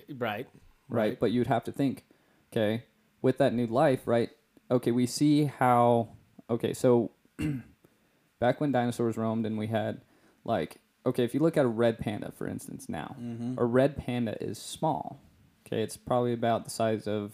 Right. 0.08 0.46
right? 0.88 1.18
But 1.20 1.32
you'd 1.32 1.46
have 1.48 1.64
to 1.64 1.72
think, 1.72 2.04
okay, 2.52 2.84
with 3.22 3.38
that 3.38 3.52
new 3.54 3.66
life, 3.66 4.06
right? 4.06 4.30
Okay, 4.70 4.90
we 4.92 5.06
see 5.06 5.44
how, 5.46 6.10
okay, 6.48 6.72
so 6.74 7.10
back 8.40 8.60
when 8.60 8.72
dinosaurs 8.72 9.16
roamed 9.16 9.46
and 9.46 9.58
we 9.58 9.66
had 9.66 10.00
like 10.44 10.78
okay 11.06 11.24
if 11.24 11.34
you 11.34 11.40
look 11.40 11.56
at 11.56 11.64
a 11.64 11.68
red 11.68 11.98
panda 11.98 12.32
for 12.36 12.46
instance 12.46 12.88
now 12.88 13.16
Mm-hmm. 13.20 13.54
a 13.58 13.64
red 13.64 13.96
panda 13.96 14.36
is 14.42 14.58
small 14.58 15.20
okay 15.66 15.82
it's 15.82 15.96
probably 15.96 16.32
about 16.32 16.64
the 16.64 16.70
size 16.70 17.06
of 17.06 17.32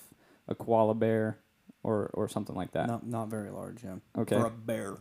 a 0.48 0.54
koala 0.54 0.94
bear 0.94 1.38
or 1.84 2.10
or 2.14 2.28
something 2.28 2.56
like 2.56 2.72
that 2.72 2.88
Not 2.88 3.06
not 3.06 3.28
very 3.28 3.50
large, 3.50 3.84
yeah. 3.84 3.96
Okay. 4.18 4.34
For 4.36 4.46
a 4.46 4.50
bear. 4.50 4.96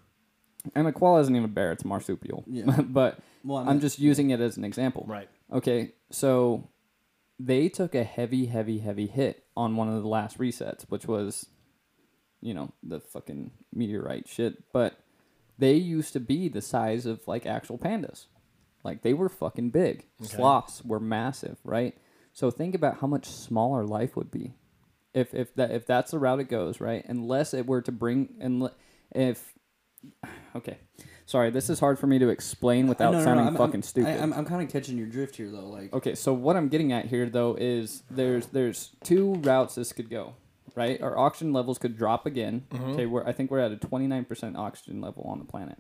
and 0.76 0.88
a 0.88 0.92
koala 0.94 1.22
isn't 1.22 1.36
even 1.36 1.46
a 1.46 1.54
bear 1.60 1.72
it's 1.72 1.84
a 1.84 1.88
marsupial 1.88 2.44
Yeah. 2.48 2.82
but 3.00 3.20
Well, 3.44 3.58
I 3.58 3.70
i'm 3.72 3.80
just 3.80 3.98
using 4.00 4.30
it 4.30 4.40
as 4.40 4.56
an 4.58 4.64
example 4.64 5.06
Right. 5.08 5.30
okay 5.52 5.94
so 6.12 6.70
they 7.40 7.68
took 7.70 7.96
a 7.96 8.04
heavy 8.04 8.46
heavy 8.46 8.78
heavy 8.80 9.08
hit 9.08 9.44
on 9.58 9.76
one 9.76 9.90
of 9.90 10.02
the 10.02 10.08
last 10.08 10.38
resets 10.38 10.84
which 10.90 11.06
was 11.08 11.48
you 12.42 12.54
know 12.54 12.72
the 12.84 13.00
fucking 13.00 13.52
meteorite 13.74 14.28
shit 14.28 14.72
but 14.72 15.00
they 15.58 15.74
used 15.76 16.14
to 16.14 16.20
be 16.20 16.48
the 16.50 16.62
size 16.62 17.06
of 17.06 17.28
like 17.28 17.46
actual 17.46 17.78
pandas 17.78 18.28
like 18.84 19.02
they 19.02 19.14
were 19.14 19.30
fucking 19.30 19.70
big 19.70 20.06
Okay. 20.22 20.36
sloths 20.36 20.84
were 20.86 21.00
massive 21.00 21.58
right 21.66 21.98
so 22.32 22.50
think 22.52 22.74
about 22.76 23.00
how 23.02 23.08
much 23.08 23.26
smaller 23.28 23.86
life 23.86 24.16
would 24.16 24.32
be 24.32 24.54
if 25.14 25.34
if 25.34 25.54
that 25.56 25.72
if 25.72 25.86
that's 25.86 26.12
the 26.12 26.20
route 26.20 26.40
it 26.40 26.50
goes 26.50 26.80
right 26.82 27.04
unless 27.08 27.54
it 27.54 27.66
were 27.68 27.82
to 27.82 27.92
bring 27.92 28.30
and 28.40 28.70
if 29.12 29.54
okay 30.56 30.78
sorry 31.26 31.50
this 31.50 31.70
is 31.70 31.80
hard 31.80 31.98
for 32.00 32.08
me 32.08 32.20
to 32.20 32.30
explain 32.30 32.88
without 32.88 33.12
No, 33.12 33.20
no, 33.20 33.20
no, 33.20 33.24
sounding 33.26 33.46
I'm- 33.48 33.56
fucking 33.56 33.76
I'm, 33.76 33.82
stupid 33.84 34.20
I, 34.20 34.24
I'm, 34.24 34.34
I'm 34.34 34.46
kind 34.46 34.62
of 34.62 34.70
catching 34.70 34.98
your 34.98 35.08
drift 35.08 35.36
here, 35.38 35.50
though. 35.50 35.68
Like, 35.70 35.94
Okay, 35.94 36.16
so 36.16 36.34
what 36.34 36.56
I'm 36.58 36.68
getting 36.68 36.92
at 36.92 37.06
here 37.06 37.30
though 37.30 37.56
is 37.60 38.04
there's 38.12 38.48
there's 38.48 38.92
two 39.04 39.36
routes 39.36 39.76
this 39.76 39.94
could 39.94 40.10
go, 40.10 40.34
right? 40.76 41.02
Our 41.02 41.18
oxygen 41.18 41.54
levels 41.54 41.78
could 41.78 41.98
drop 41.98 42.26
again. 42.26 42.66
Okay, 42.92 43.06
we're 43.06 43.26
I 43.26 43.32
think 43.32 43.52
we're 43.52 43.60
at 43.60 43.72
a 43.72 43.78
29% 43.78 44.58
oxygen 44.58 45.00
level 45.02 45.24
on 45.28 45.40
the 45.40 45.46
planet. 45.46 45.78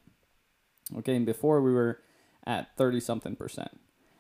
Okay, 0.98 1.16
and 1.16 1.26
before 1.26 1.62
we 1.62 1.74
were 1.74 2.00
at 2.46 2.76
30 2.78 3.00
something 3.00 3.36
percent. 3.36 3.72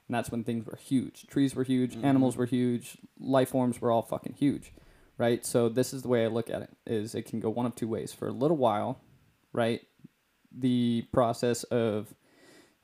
and 0.07 0.15
that's 0.15 0.31
when 0.31 0.43
things 0.43 0.65
were 0.65 0.77
huge. 0.77 1.27
Trees 1.27 1.55
were 1.55 1.63
huge, 1.63 1.93
Mm-hmm. 1.95 2.05
animals 2.05 2.35
were 2.37 2.45
huge, 2.45 2.97
life 3.19 3.49
forms 3.49 3.79
were 3.81 3.91
all 3.91 4.01
fucking 4.01 4.33
huge, 4.37 4.73
right? 5.17 5.45
So 5.45 5.69
this 5.69 5.93
is 5.93 6.01
the 6.01 6.07
way 6.07 6.23
I 6.23 6.27
look 6.27 6.49
at 6.49 6.61
it: 6.61 6.69
is 6.85 7.15
it 7.15 7.23
can 7.23 7.39
go 7.39 7.49
one 7.49 7.65
of 7.65 7.75
two 7.75 7.87
ways. 7.87 8.13
For 8.13 8.27
a 8.27 8.33
little 8.33 8.57
while, 8.57 9.01
right, 9.51 9.81
the 10.51 11.05
process 11.11 11.63
of 11.65 12.13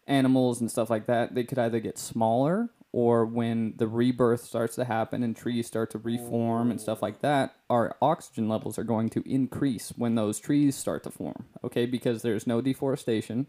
animals 0.08 0.60
and 0.60 0.72
stuff 0.72 0.90
like 0.90 1.06
that, 1.06 1.36
they 1.36 1.44
could 1.44 1.60
either 1.60 1.80
get 1.80 1.98
smaller 1.98 2.70
or 2.92 3.26
when 3.26 3.74
the 3.78 3.88
rebirth 3.88 4.44
starts 4.44 4.76
to 4.76 4.86
happen 4.86 5.22
and 5.22 5.36
trees 5.36 5.68
start 5.68 5.92
to 5.92 6.00
reform 6.00 6.72
and 6.72 6.82
stuff 6.82 7.02
like 7.02 7.22
that, 7.22 7.56
our 7.70 7.96
oxygen 8.02 8.50
levels 8.50 8.80
are 8.80 8.84
going 8.84 9.10
to 9.10 9.24
increase 9.32 9.94
when 9.96 10.16
those 10.16 10.40
trees 10.40 10.76
start 10.76 11.04
to 11.04 11.12
form. 11.12 11.46
Okay, 11.64 11.86
because 11.86 12.24
there's 12.24 12.48
no 12.48 12.62
deforestation, 12.62 13.46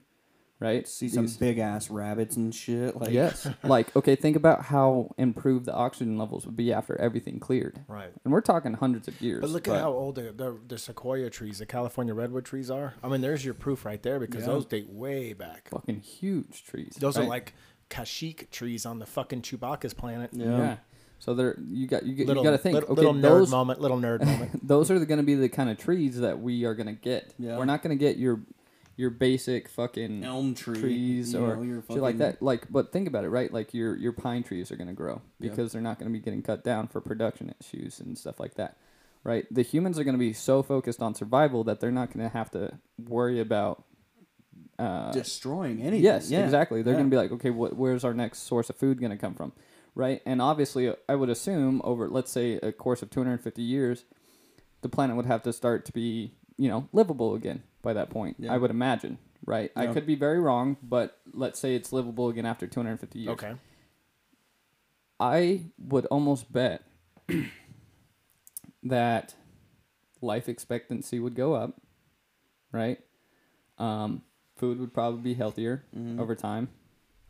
right? 0.61 0.87
See 0.87 1.09
some 1.09 1.25
These- 1.25 1.37
big 1.39 1.59
ass 1.59 1.91
rabbits 1.91 2.37
and 2.37 2.55
shit. 2.55 2.95
Like 2.97 3.11
yes. 3.11 3.49
like, 3.65 3.95
okay, 3.97 4.15
think 4.15 4.37
about 4.37 4.67
how 4.67 5.11
improved 5.19 5.65
the 5.67 5.75
oxygen 5.75 6.17
levels 6.19 6.47
would 6.47 6.57
be 6.57 6.73
after 6.73 6.97
everything 7.01 7.41
cleared. 7.41 7.81
Right. 7.89 8.13
And 8.25 8.33
we're 8.33 8.41
talking 8.43 8.75
hundreds 8.75 9.09
of 9.09 9.21
years. 9.21 9.41
But 9.41 9.51
look 9.51 9.67
at 9.67 9.81
how 9.81 9.91
old 9.93 10.15
the, 10.17 10.33
the, 10.33 10.57
the 10.69 10.79
sequoia 10.79 11.31
trees, 11.31 11.59
the 11.59 11.67
California 11.67 12.15
redwood 12.15 12.45
trees 12.45 12.71
are. 12.71 12.95
I 13.03 13.09
mean, 13.09 13.21
there's 13.23 13.45
your 13.45 13.55
proof 13.55 13.85
right 13.85 14.03
there 14.03 14.21
because 14.21 14.43
Yeah. 14.47 14.53
those 14.53 14.67
date 14.67 14.89
way 14.91 15.33
back. 15.33 15.69
fucking 15.71 16.01
huge 16.01 16.65
trees. 16.65 16.97
Those 17.01 17.17
are 17.17 17.21
right? 17.21 17.29
like 17.29 17.55
Kashyyyk 17.89 18.51
trees 18.51 18.87
on 18.87 18.99
the 19.01 19.07
fucking 19.07 19.43
Chewbacca's 19.43 19.95
planet. 19.95 20.31
Yeah. 20.33 20.47
yeah. 20.59 20.77
So 21.19 21.35
they're 21.35 21.55
you 21.69 21.87
got 21.87 22.05
you, 22.07 22.15
get- 22.15 22.27
Little, 22.29 22.43
you 22.43 22.49
got 22.51 22.57
to 22.57 22.63
think 22.63 22.75
little, 22.75 22.93
okay 22.93 23.01
little 23.03 23.15
nerd 23.15 23.23
those 23.23 23.51
moment, 23.51 23.81
little 23.81 23.99
nerd 23.99 24.21
moment. 24.25 24.67
those 24.67 24.91
are 24.91 25.05
going 25.05 25.19
to 25.19 25.25
be 25.25 25.35
the 25.35 25.49
kind 25.51 25.69
of 25.69 25.77
trees 25.77 26.19
that 26.21 26.41
we 26.41 26.65
are 26.65 26.75
going 26.75 26.87
to 26.87 26.93
get. 26.95 27.35
Yeah. 27.39 27.59
We're 27.59 27.67
not 27.67 27.83
going 27.83 27.97
to 27.97 28.03
get 28.03 28.17
your 28.17 28.41
your 29.01 29.11
basic 29.11 29.69
fucking 29.69 30.23
elm 30.25 30.55
tree 30.55 30.79
trees 30.79 31.33
you 31.33 31.41
or 31.43 31.57
know, 31.57 31.83
shit 31.89 32.03
like 32.03 32.19
that. 32.19 32.43
Like, 32.43 32.71
but 32.71 32.93
think 32.93 33.09
about 33.09 33.25
it, 33.25 33.31
right? 33.31 33.51
Like 33.53 33.73
your 33.73 33.97
your 33.97 34.13
pine 34.13 34.43
trees 34.43 34.71
are 34.71 34.77
going 34.77 34.89
to 34.89 34.95
grow 34.95 35.23
because 35.41 35.73
they're 35.73 35.81
not 35.81 35.99
going 35.99 36.13
to 36.13 36.17
be 36.19 36.23
getting 36.23 36.43
cut 36.43 36.63
down 36.63 36.87
for 36.87 37.01
production 37.01 37.55
issues 37.61 37.99
and 37.99 38.19
stuff 38.19 38.39
like 38.39 38.55
that, 38.55 38.77
right? 39.25 39.47
The 39.51 39.63
humans 39.63 39.99
are 39.99 40.05
going 40.05 40.15
to 40.15 40.19
be 40.19 40.35
so 40.35 40.63
focused 40.63 41.01
on 41.01 41.15
survival 41.15 41.65
that 41.65 41.81
they're 41.81 41.91
not 41.91 42.13
going 42.13 42.25
to 42.29 42.33
have 42.33 42.51
to 42.53 42.79
worry 42.99 43.41
about. 43.41 43.85
Uh, 44.79 45.13
destroying 45.13 45.81
anything. 45.83 46.03
Yes, 46.05 46.31
yeah. 46.31 46.45
exactly. 46.45 46.83
They're 46.83 46.95
Yeah. 46.95 47.01
going 47.01 47.11
to 47.11 47.15
be 47.15 47.19
like, 47.19 47.33
okay, 47.33 47.51
what, 47.51 47.77
where's 47.77 48.05
our 48.05 48.15
next 48.15 48.41
source 48.41 48.71
of 48.71 48.77
food 48.77 48.99
going 49.01 49.11
to 49.11 49.17
come 49.19 49.35
from, 49.35 49.53
right? 49.95 50.23
And 50.25 50.41
obviously, 50.41 50.95
I 51.09 51.15
would 51.17 51.29
assume 51.29 51.81
over, 51.85 52.09
let's 52.09 52.31
say, 52.33 52.55
a 52.55 52.73
course 52.73 53.03
of 53.03 53.11
250 53.11 53.61
years, 53.63 54.05
the 54.81 54.89
planet 54.89 55.17
would 55.17 55.27
have 55.27 55.43
to 55.43 55.53
start 55.53 55.85
to 55.87 55.93
be, 55.93 56.33
you 56.61 56.69
know, 56.69 56.87
livable 56.93 57.35
again 57.35 57.63
by 57.81 57.95
that 57.95 58.11
point. 58.11 58.37
Yeah. 58.39 58.53
I 58.53 58.59
would 58.59 58.71
imagine, 58.71 59.17
right? 59.47 59.73
I 59.75 59.87
could 59.87 60.05
be 60.07 60.15
very 60.15 60.39
wrong, 60.39 60.77
but 60.83 61.19
let's 61.33 61.59
say 61.59 61.75
it's 61.75 61.91
livable 61.91 62.29
again 62.29 62.45
after 62.45 62.67
250 62.67 63.19
years. 63.19 63.33
Okay. 63.33 63.55
I 65.19 65.65
would 65.79 66.05
almost 66.07 66.53
bet 66.53 66.83
that 68.83 69.35
life 70.21 70.51
expectancy 70.51 71.19
would 71.19 71.35
go 71.35 71.55
up, 71.55 71.81
right? 72.73 72.99
Um, 73.79 74.23
food 74.57 74.79
would 74.81 74.93
probably 74.93 75.23
be 75.23 75.35
healthier 75.35 75.85
Mhm. 75.97 76.19
over 76.21 76.35
time. 76.35 76.69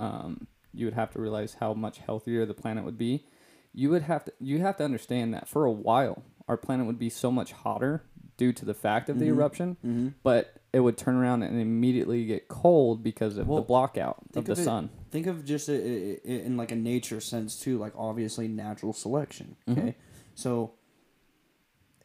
Um, 0.00 0.48
you 0.72 0.86
would 0.86 0.94
have 0.94 1.12
to 1.12 1.20
realize 1.20 1.54
how 1.54 1.72
much 1.74 1.98
healthier 1.98 2.44
the 2.46 2.54
planet 2.54 2.84
would 2.84 2.98
be. 2.98 3.26
You 3.72 3.90
would 3.90 4.02
have 4.02 4.24
to 4.24 4.32
you 4.40 4.58
have 4.58 4.76
to 4.78 4.84
understand 4.84 5.32
that 5.34 5.46
for 5.46 5.64
a 5.64 5.70
while 5.70 6.24
our 6.48 6.56
planet 6.56 6.86
would 6.86 6.98
be 6.98 7.08
so 7.10 7.30
much 7.30 7.52
hotter 7.52 8.02
due 8.40 8.52
to 8.54 8.64
the 8.64 8.72
fact 8.72 9.10
of 9.10 9.18
the 9.18 9.26
Mhm. 9.26 9.34
eruption, 9.36 9.76
Mhm. 9.84 10.14
but 10.22 10.54
it 10.72 10.80
would 10.80 10.96
turn 10.96 11.14
around 11.14 11.42
and 11.42 11.60
immediately 11.60 12.24
get 12.24 12.48
cold 12.48 13.02
because 13.02 13.36
of 13.36 13.46
Well, 13.46 13.60
the 13.60 13.66
blockout 13.66 14.16
of 14.34 14.46
the 14.46 14.52
of 14.52 14.58
it- 14.58 14.62
sun. 14.64 14.88
Think 15.10 15.26
of 15.26 15.44
just 15.44 15.68
i- 15.68 15.74
i- 15.74 16.18
i- 16.24 16.40
in 16.46 16.56
like 16.56 16.72
a 16.72 16.76
nature 16.76 17.20
sense 17.20 17.60
too, 17.60 17.76
like 17.76 17.92
obviously 17.94 18.48
natural 18.48 18.94
selection. 18.94 19.56
Mhm. 19.68 19.72
Okay, 19.78 19.96
so 20.34 20.72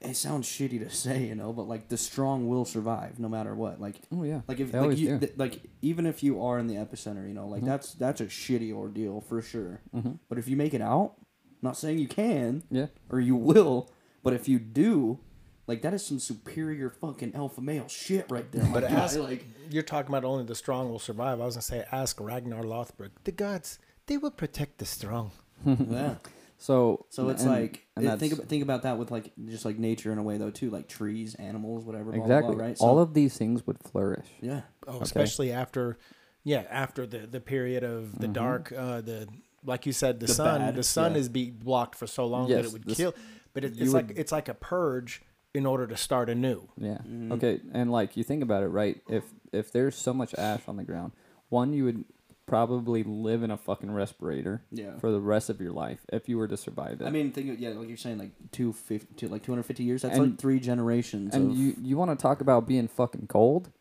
it 0.02 0.16
sounds 0.16 0.46
shitty 0.46 0.78
to 0.80 0.90
say, 0.90 1.26
you 1.26 1.36
know, 1.36 1.54
but 1.54 1.70
like 1.70 1.88
the 1.88 1.96
strong 1.98 2.50
will 2.50 2.66
survive 2.66 3.18
no 3.18 3.30
matter 3.30 3.56
what. 3.56 3.80
Like 3.80 4.02
Oh 4.12 4.24
yeah, 4.24 4.42
like 4.50 4.60
if 4.60 4.74
like 4.74 4.98
you 4.98 5.18
th- 5.20 5.38
like 5.38 5.62
even 5.82 6.06
if 6.06 6.22
you 6.22 6.42
are 6.44 6.60
in 6.60 6.68
the 6.68 6.76
epicenter, 6.76 7.26
you 7.28 7.34
know, 7.34 7.48
like 7.48 7.62
Mhm. 7.64 7.68
that's 7.68 7.94
that's 7.94 8.20
a 8.20 8.26
shitty 8.26 8.74
ordeal 8.74 9.22
for 9.22 9.42
sure. 9.42 9.80
Mhm. 9.96 10.20
But 10.28 10.38
if 10.38 10.50
you 10.50 10.58
make 10.58 10.74
it 10.74 10.82
out, 10.82 11.14
I'm 11.18 11.70
not 11.70 11.78
saying 11.78 12.00
you 12.00 12.10
can 12.10 12.64
yeah. 12.70 12.88
or 13.10 13.22
you 13.22 13.38
will, 13.38 13.90
but 14.22 14.34
if 14.34 14.50
you 14.50 14.60
do, 14.60 15.20
like 15.68 15.82
that 15.82 15.94
is 15.94 16.06
some 16.06 16.20
superior 16.20 16.90
fucking 16.90 17.34
alpha 17.36 17.62
male 17.62 17.88
shit 17.88 18.26
right 18.30 18.52
there. 18.52 18.64
But 18.74 18.84
my 18.84 18.90
guy. 18.90 18.96
ask- 18.96 19.18
like 19.32 19.46
You're 19.70 19.84
talking 19.84 20.10
about 20.10 20.24
only 20.26 20.44
the 20.46 20.56
strong 20.56 20.90
will 20.90 21.00
survive. 21.00 21.42
I 21.42 21.46
was 21.46 21.56
gonna 21.56 21.62
say, 21.64 21.86
ask 21.92 22.20
Ragnar 22.20 22.64
Lothbrok. 22.64 23.12
The 23.24 23.32
gods, 23.32 23.80
they 24.08 24.18
will 24.18 24.32
protect 24.32 24.78
the 24.78 24.86
strong. 24.86 25.32
yeah. 25.66 26.16
So 26.58 27.06
So 27.10 27.30
it's 27.30 27.44
and- 27.44 27.52
like 27.52 27.86
and 27.98 28.08
uh, 28.08 28.18
think 28.18 28.34
about, 28.34 28.46
think 28.48 28.64
about 28.64 28.84
that 28.84 28.98
with 28.98 29.12
like 29.12 29.32
just 29.48 29.66
like 29.66 29.78
nature 29.78 30.12
in 30.12 30.18
a 30.18 30.24
way 30.24 30.38
though 30.38 30.52
too, 30.52 30.70
like 30.70 30.88
trees, 30.88 31.36
animals, 31.36 31.84
whatever. 31.84 32.12
Blah, 32.12 32.22
exactly 32.22 32.56
Blah, 32.56 32.56
blah, 32.58 32.66
right. 32.68 32.78
all 32.80 33.00
of 33.00 33.14
these 33.14 33.38
things 33.38 33.66
would 33.68 33.80
flourish. 33.80 34.28
yeah. 34.42 34.62
Oh, 34.88 35.00
especially 35.02 35.52
after, 35.52 35.98
yeah, 36.44 36.64
after 36.70 37.06
the 37.08 37.20
the 37.20 37.40
period 37.42 37.84
of 37.84 38.20
the 38.20 38.28
Mhm. 38.28 38.34
dark, 38.34 38.72
uh, 38.72 39.02
the 39.02 39.28
like 39.66 39.88
you 39.88 39.94
said, 39.94 40.20
the, 40.20 40.28
The 40.28 40.34
sun. 40.34 40.62
bad, 40.62 40.76
the 40.76 40.84
sun 40.84 41.14
yeah. 41.14 41.18
is 41.18 41.28
be 41.30 41.50
blocked 41.50 41.96
for 41.96 42.06
so 42.06 42.28
long 42.28 42.48
that 42.50 42.66
it 42.66 42.72
would 42.72 42.84
this- 42.84 42.98
kill. 42.98 43.16
But 43.54 43.64
it, 43.66 43.74
it's 43.80 43.94
like 43.94 44.10
would- 44.10 44.18
it's 44.20 44.32
like 44.32 44.48
a 44.48 44.54
purge 44.54 45.24
in 45.56 45.66
order 45.66 45.88
to 45.88 45.98
start 45.98 46.30
anew. 46.30 46.68
Yeah. 46.78 47.00
Mhm. 47.08 47.32
Okay, 47.34 47.62
and 47.74 47.92
like 47.92 48.16
you 48.18 48.24
think 48.24 48.44
about 48.44 48.64
it, 48.64 48.68
right? 48.68 49.02
If 49.10 49.24
if 49.52 49.72
there's 49.72 49.96
so 49.96 50.14
much 50.14 50.34
ash 50.36 50.62
on 50.68 50.76
the 50.78 50.84
ground, 50.84 51.14
one 51.50 51.74
you 51.74 51.86
would 51.86 52.04
probably 52.46 53.02
live 53.04 53.42
in 53.42 53.50
a 53.50 53.58
fucking 53.58 53.90
respirator 53.92 54.62
Yeah. 54.72 55.00
for 55.00 55.12
the 55.12 55.20
rest 55.20 55.50
of 55.50 55.60
your 55.60 55.72
life 55.72 56.06
if 56.14 56.30
you 56.30 56.38
were 56.38 56.48
to 56.48 56.56
survive 56.58 57.02
it. 57.02 57.06
I 57.06 57.10
mean, 57.10 57.32
think 57.32 57.50
of, 57.50 57.60
yeah, 57.60 57.70
like 57.70 57.88
you're 57.88 57.98
saying, 57.98 58.20
like 58.20 58.32
two 58.52 58.72
fifty, 58.72 59.28
like 59.28 59.42
two 59.44 59.52
hundred 59.52 59.64
fifty 59.64 59.84
years. 59.84 60.04
That's 60.04 60.18
And- 60.18 60.32
like 60.32 60.40
three 60.40 60.60
generations. 60.60 61.34
and 61.34 61.52
of, 61.52 61.58
you 61.58 61.76
you 61.82 61.98
want 61.98 62.12
to 62.12 62.22
talk 62.22 62.42
about 62.42 62.68
being 62.68 62.88
fucking 62.88 63.28
cold? 63.28 63.72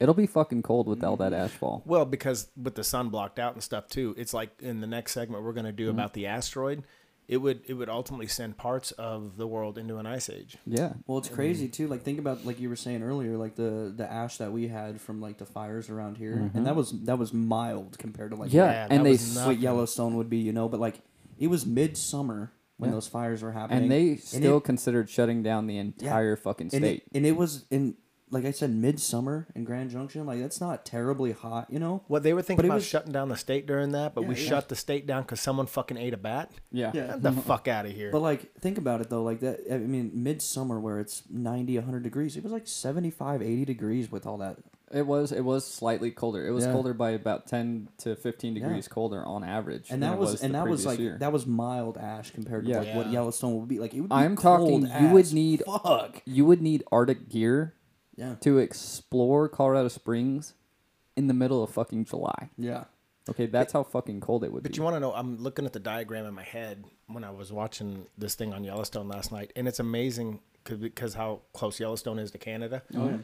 It'll 0.00 0.14
be 0.14 0.26
fucking 0.26 0.62
cold 0.62 0.86
with 0.86 1.02
all 1.02 1.16
that 1.16 1.32
ash 1.32 1.50
fall. 1.50 1.82
Well, 1.84 2.04
because 2.04 2.48
with 2.56 2.76
the 2.76 2.84
sun 2.84 3.08
blocked 3.08 3.38
out 3.40 3.54
and 3.54 3.62
stuff 3.62 3.88
too, 3.88 4.14
it's 4.16 4.32
like 4.32 4.50
in 4.62 4.80
the 4.80 4.86
next 4.86 5.12
segment 5.12 5.42
we're 5.44 5.52
going 5.52 5.66
to 5.66 5.72
do 5.72 5.84
Mm-hmm. 5.88 5.98
about 5.98 6.14
the 6.14 6.26
asteroid. 6.26 6.84
It 7.28 7.36
would 7.36 7.60
it 7.66 7.74
would 7.74 7.90
ultimately 7.90 8.26
send 8.26 8.56
parts 8.56 8.90
of 8.92 9.36
the 9.36 9.46
world 9.46 9.76
into 9.76 9.98
an 9.98 10.06
ice 10.06 10.30
age. 10.30 10.56
Yeah. 10.66 10.94
Well, 11.06 11.18
it's 11.18 11.28
crazy 11.28 11.68
too. 11.68 11.86
Like 11.86 12.02
think 12.02 12.18
about 12.18 12.46
like 12.46 12.58
you 12.58 12.70
were 12.70 12.76
saying 12.76 13.02
earlier, 13.02 13.36
like 13.36 13.54
the 13.54 13.92
the 13.94 14.10
ash 14.10 14.38
that 14.38 14.50
we 14.50 14.68
had 14.68 14.98
from 15.00 15.20
like 15.20 15.36
the 15.36 15.44
fires 15.44 15.90
around 15.90 16.16
here, 16.16 16.50
and 16.54 16.66
that 16.66 16.74
was 16.74 16.92
that 17.04 17.18
was 17.18 17.34
mild 17.34 17.98
compared 17.98 18.30
to 18.30 18.36
like 18.36 18.48
Mm-hmm. 18.48 18.56
Yeah, 18.56 18.70
Yeah, 18.72 18.86
and 18.90 19.00
that 19.00 19.04
they 19.04 19.10
was 19.10 19.36
what 19.44 19.58
Yellowstone 19.58 20.16
would 20.16 20.30
be, 20.30 20.38
you 20.38 20.52
know. 20.54 20.70
But 20.70 20.80
like 20.80 21.00
it 21.38 21.48
was 21.48 21.66
midsummer 21.66 22.50
when 22.78 22.88
Yeah. 22.90 22.94
those 22.94 23.08
fires 23.08 23.42
were 23.42 23.52
happening, 23.52 23.82
and 23.84 23.92
they 23.92 24.04
it- 24.12 24.22
still 24.22 24.60
considered 24.60 25.10
shutting 25.10 25.42
down 25.42 25.66
the 25.66 25.76
entire 25.76 26.34
fucking 26.36 26.70
and 26.72 26.82
state. 26.82 27.02
it, 27.12 27.16
and 27.16 27.26
it 27.26 27.36
was 27.36 27.66
in 27.70 27.96
like 28.30 28.44
I 28.44 28.50
said, 28.50 28.70
midsummer 28.74 29.46
in 29.54 29.64
Grand 29.64 29.90
Junction. 29.90 30.26
Like 30.26 30.40
that's 30.40 30.60
not 30.60 30.84
terribly 30.84 31.32
hot, 31.32 31.66
you 31.70 31.78
know. 31.78 32.02
What 32.08 32.22
they 32.22 32.32
were 32.34 32.42
thinking 32.42 32.64
it 32.64 32.68
about 32.68 32.76
was- 32.76 32.86
shutting 32.86 33.12
down 33.12 33.28
the 33.28 33.36
state 33.36 33.66
during 33.66 33.92
that, 33.92 34.14
but 34.14 34.22
Yeah, 34.22 34.28
we 34.28 34.34
yeah. 34.36 34.48
shut 34.48 34.68
the 34.68 34.76
state 34.76 35.06
down 35.06 35.22
because 35.22 35.40
someone 35.40 35.66
fucking 35.66 35.96
ate 35.96 36.14
a 36.14 36.18
bat. 36.18 36.50
yeah. 36.72 36.90
Yeah. 36.94 37.06
Get 37.08 37.22
the 37.22 37.32
fuck 37.50 37.68
out 37.68 37.86
of 37.86 37.92
here. 37.92 38.10
But 38.12 38.20
like, 38.20 38.54
think 38.60 38.78
about 38.78 39.00
it 39.00 39.10
though. 39.10 39.22
Like 39.22 39.40
that. 39.40 39.60
I 39.72 39.78
mean, 39.78 40.10
midsummer 40.14 40.78
where 40.80 40.98
it's 41.00 41.22
90, 41.30 41.76
100 41.76 42.02
degrees. 42.02 42.36
It 42.36 42.42
was 42.42 42.52
like 42.52 42.66
75, 42.66 43.42
80 43.42 43.64
degrees 43.64 44.10
with 44.12 44.26
all 44.26 44.38
that. 44.38 44.56
It 44.90 45.06
was 45.06 45.32
it 45.32 45.42
was 45.44 45.66
slightly 45.66 46.10
colder. 46.10 46.46
It 46.46 46.50
was 46.52 46.64
Yeah. 46.64 46.72
colder 46.72 46.94
by 46.94 47.10
about 47.10 47.46
10 47.46 47.90
to 47.98 48.16
15 48.16 48.56
Yeah. 48.56 48.62
degrees 48.66 48.88
colder 48.88 49.22
on 49.22 49.44
average. 49.44 49.88
And 49.90 50.02
that 50.02 50.14
it 50.14 50.18
was, 50.18 50.42
and 50.42 50.54
that 50.54 50.66
was 50.66 50.86
like 50.86 50.98
year. 50.98 51.18
that 51.20 51.30
was 51.30 51.46
mild 51.46 51.98
ash 51.98 52.30
compared 52.30 52.64
to 52.64 52.70
Yeah. 52.70 52.78
like 52.78 52.94
what 52.94 53.10
Yellowstone 53.12 53.58
would 53.60 53.68
be. 53.68 53.78
Like 53.78 53.92
it 53.92 54.00
would 54.00 54.08
be 54.08 54.14
I'm 54.16 54.34
cold 54.34 54.86
talking 54.88 55.04
you 55.06 55.12
would 55.12 55.30
need 55.34 55.62
fuck. 55.66 56.22
you 56.24 56.46
would 56.46 56.62
need 56.62 56.84
arctic 56.90 57.28
gear 57.28 57.74
Yeah. 58.18 58.34
to 58.40 58.58
explore 58.58 59.48
Colorado 59.48 59.88
Springs 59.88 60.54
in 61.16 61.26
the 61.28 61.34
middle 61.34 61.62
of 61.62 61.70
fucking 61.70 62.04
July. 62.04 62.50
Yeah. 62.58 62.84
Okay, 63.30 63.46
that's 63.46 63.72
how 63.74 63.82
fucking 63.82 64.20
cold 64.20 64.42
it 64.42 64.52
would 64.52 64.62
But 64.62 64.70
be. 64.70 64.72
But 64.72 64.76
you 64.78 64.82
want 64.82 64.96
to 64.96 65.00
know? 65.00 65.12
I'm 65.14 65.36
looking 65.42 65.64
at 65.66 65.72
the 65.72 65.78
diagram 65.80 66.24
in 66.26 66.34
my 66.34 66.42
head 66.42 66.84
when 67.06 67.24
I 67.24 67.30
was 67.30 67.52
watching 67.52 68.06
this 68.16 68.34
thing 68.34 68.52
on 68.54 68.64
Yellowstone 68.64 69.06
last 69.08 69.30
night, 69.32 69.52
and 69.54 69.68
it's 69.68 69.78
amazing 69.80 70.40
because 70.64 71.14
how 71.14 71.40
close 71.52 71.78
Yellowstone 71.78 72.18
is 72.18 72.30
to 72.32 72.38
Canada. 72.38 72.82
Oh 72.96 73.08
yeah. 73.08 73.16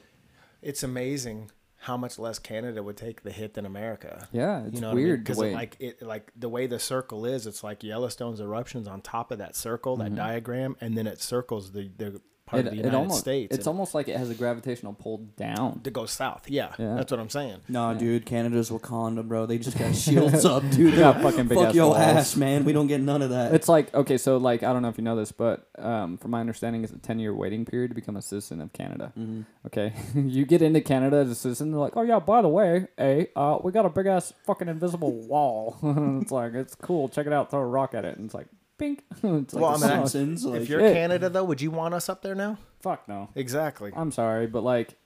It's 0.62 0.82
amazing 0.82 1.50
how 1.78 1.96
much 1.98 2.18
less 2.18 2.38
Canada 2.38 2.82
would 2.82 2.96
take 2.96 3.22
the 3.22 3.30
hit 3.32 3.54
than 3.54 3.66
America. 3.66 4.28
yeah, 4.32 4.64
it's 4.64 4.74
you 4.76 4.80
know 4.80 4.88
what 4.88 4.92
I 4.92 4.96
mean? 4.96 5.04
weird 5.06 5.24
because 5.24 5.38
like 5.38 5.76
it 5.80 6.00
like 6.02 6.30
the 6.36 6.48
way 6.48 6.66
the 6.66 6.78
circle 6.78 7.26
is, 7.26 7.46
it's 7.46 7.62
like 7.64 7.82
Yellowstone's 7.82 8.40
eruptions 8.40 8.86
on 8.88 9.00
top 9.02 9.30
of 9.30 9.38
that 9.38 9.56
circle, 9.56 9.96
Mm-hmm. 9.98 10.14
that 10.14 10.22
diagram, 10.22 10.76
and 10.80 10.96
then 10.96 11.06
it 11.06 11.20
circles 11.20 11.72
the 11.72 11.90
the 11.98 12.20
part 12.54 12.66
it, 12.66 12.68
of 12.68 12.72
the 12.72 12.78
it 12.80 12.84
United 12.84 12.96
almost, 12.98 13.20
States. 13.20 13.54
It's 13.54 13.66
and 13.66 13.72
almost 13.74 13.94
like 13.94 14.08
it 14.08 14.16
has 14.16 14.30
a 14.30 14.34
gravitational 14.34 14.92
pull 14.94 15.18
down. 15.36 15.80
to 15.80 15.90
go 15.90 16.06
south. 16.06 16.48
Yeah, 16.48 16.72
Yeah. 16.78 16.94
that's 16.94 17.10
what 17.10 17.20
I'm 17.20 17.30
saying. 17.30 17.60
No, 17.68 17.94
dude, 17.94 18.26
Canada's 18.26 18.70
Wakanda, 18.70 19.26
bro. 19.26 19.46
They 19.46 19.58
just 19.58 19.78
got 19.78 19.94
shields 19.96 20.44
up, 20.44 20.62
dude. 20.70 20.94
They 20.94 20.98
got 20.98 21.20
fucking 21.20 21.48
big 21.48 21.58
Fuck 21.58 21.68
ass 21.68 21.74
your 21.74 21.86
walls. 21.90 21.98
ass, 21.98 22.36
man. 22.36 22.64
We 22.64 22.72
don't 22.72 22.86
get 22.86 23.00
none 23.00 23.22
of 23.22 23.30
that. 23.30 23.54
It's 23.54 23.68
like 23.68 23.92
okay, 23.94 24.16
so 24.18 24.36
like 24.38 24.62
I 24.62 24.72
don't 24.72 24.82
know 24.82 24.88
if 24.88 24.98
you 24.98 25.04
know 25.04 25.16
this, 25.16 25.32
but 25.32 25.68
um, 25.78 26.16
from 26.18 26.30
my 26.30 26.40
understanding, 26.40 26.84
it's 26.84 26.92
a 26.92 26.98
ten 26.98 27.18
year 27.18 27.34
waiting 27.34 27.64
period 27.64 27.88
to 27.88 27.94
become 27.94 28.16
a 28.16 28.22
citizen 28.22 28.60
of 28.60 28.72
Canada. 28.72 29.12
Mm-hmm. 29.18 29.42
Okay, 29.66 29.92
you 30.14 30.44
get 30.46 30.62
into 30.62 30.80
Canada 30.80 31.16
as 31.18 31.30
a 31.30 31.34
citizen, 31.34 31.70
they're 31.70 31.80
like, 31.80 31.96
oh 31.96 32.02
yeah, 32.02 32.18
by 32.18 32.42
the 32.42 32.48
way, 32.48 32.86
hey, 32.96 33.28
uh, 33.36 33.58
we 33.62 33.72
got 33.72 33.86
a 33.86 33.90
big 33.90 34.06
ass 34.06 34.32
fucking 34.46 34.68
invisible 34.68 35.12
wall. 35.12 35.76
it's 36.22 36.30
like 36.32 36.54
it's 36.54 36.74
cool. 36.74 37.08
Check 37.08 37.26
it 37.26 37.32
out. 37.32 37.50
Throw 37.50 37.60
a 37.60 37.66
rock 37.66 37.94
at 37.94 38.04
it, 38.04 38.16
and 38.16 38.26
it's 38.26 38.34
like 38.34 38.46
pink. 38.78 39.02
it's 39.22 39.54
like 39.54 39.62
Well, 39.62 39.72
I 39.72 39.74
a 39.74 39.78
mean, 39.78 39.84
I- 39.84 39.94
song. 39.96 40.06
Simpsons, 40.08 40.44
like, 40.44 40.62
if 40.62 40.68
you're 40.68 40.80
Yeah. 40.80 40.92
Canada, 40.92 41.28
though, 41.28 41.44
would 41.44 41.60
you 41.60 41.70
want 41.70 41.94
us 41.94 42.08
up 42.08 42.22
there 42.22 42.34
now? 42.34 42.58
fuck 42.80 43.08
no. 43.08 43.30
Exactly. 43.34 43.90
I'm 43.96 44.12
sorry, 44.12 44.46
but 44.46 44.62
like, 44.62 44.96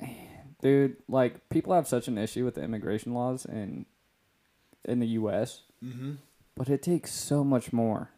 dude, 0.62 0.96
like 1.08 1.48
people 1.48 1.74
have 1.74 1.88
such 1.88 2.08
an 2.08 2.18
issue 2.18 2.44
with 2.44 2.54
the 2.54 2.62
immigration 2.62 3.12
laws 3.14 3.44
in 3.44 3.86
in 4.84 5.00
the 5.00 5.06
U.S. 5.08 5.62
Mm-hmm. 5.84 6.12
But 6.56 6.68
it 6.68 6.82
takes 6.82 7.12
so 7.12 7.42
much 7.44 7.72
more 7.72 8.10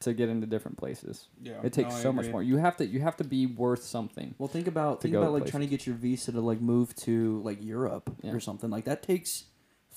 to 0.00 0.12
get 0.12 0.28
into 0.28 0.46
different 0.46 0.76
places. 0.78 1.26
Yeah, 1.42 1.54
it 1.64 1.72
takes 1.72 1.90
no, 1.90 1.96
I 1.96 2.02
so 2.02 2.12
much 2.12 2.28
more. 2.28 2.42
You 2.42 2.58
have 2.58 2.76
to 2.76 2.86
you 2.86 3.00
have 3.00 3.16
to 3.16 3.24
be 3.24 3.46
worth 3.46 3.82
something. 3.82 4.34
Well, 4.38 4.48
think 4.48 4.66
about 4.68 5.00
think 5.02 5.14
about 5.14 5.32
like 5.32 5.40
places. 5.42 5.50
trying 5.50 5.62
to 5.62 5.66
get 5.66 5.86
your 5.86 5.96
visa 5.96 6.30
to 6.32 6.40
like 6.40 6.60
move 6.60 6.94
to 6.96 7.40
like 7.42 7.62
Europe 7.64 8.10
Yeah. 8.22 8.32
or 8.32 8.40
something. 8.40 8.70
Like 8.70 8.84
that 8.84 9.02
takes 9.02 9.44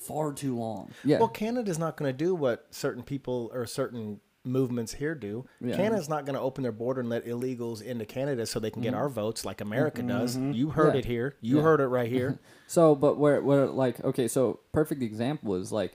far 0.06 0.32
too 0.32 0.56
long. 0.56 0.90
Yeah. 1.04 1.18
Well, 1.18 1.28
Canada's 1.28 1.78
not 1.78 1.96
going 1.96 2.10
to 2.12 2.16
do 2.16 2.34
what 2.34 2.66
certain 2.70 3.02
people 3.02 3.50
or 3.52 3.66
certain 3.66 4.20
movements 4.44 4.92
here 4.94 5.14
do. 5.14 5.46
Yeah. 5.60 5.76
Canada's 5.76 6.08
not 6.08 6.24
going 6.26 6.34
to 6.34 6.40
open 6.40 6.62
their 6.62 6.72
border 6.72 7.00
and 7.00 7.08
let 7.08 7.24
illegals 7.26 7.80
into 7.80 8.04
Canada 8.04 8.44
so 8.44 8.58
they 8.58 8.70
can 8.72 8.82
get 8.82 8.92
our 8.92 9.08
votes 9.08 9.44
like 9.44 9.60
America 9.60 10.02
does. 10.02 10.36
You 10.36 10.70
heard 10.70 10.86
Mm-hmm. 10.88 10.94
Yeah. 10.94 10.98
it 10.98 11.04
here. 11.04 11.36
You 11.40 11.56
Yeah. 11.58 11.62
heard 11.62 11.80
it 11.80 11.86
right 11.86 12.08
here. 12.10 12.38
So, 12.66 12.94
but 12.94 13.18
where 13.18 13.42
where 13.42 13.66
like 13.66 14.02
okay, 14.02 14.26
so 14.28 14.60
perfect 14.72 15.02
example 15.02 15.54
is 15.56 15.70
like 15.72 15.92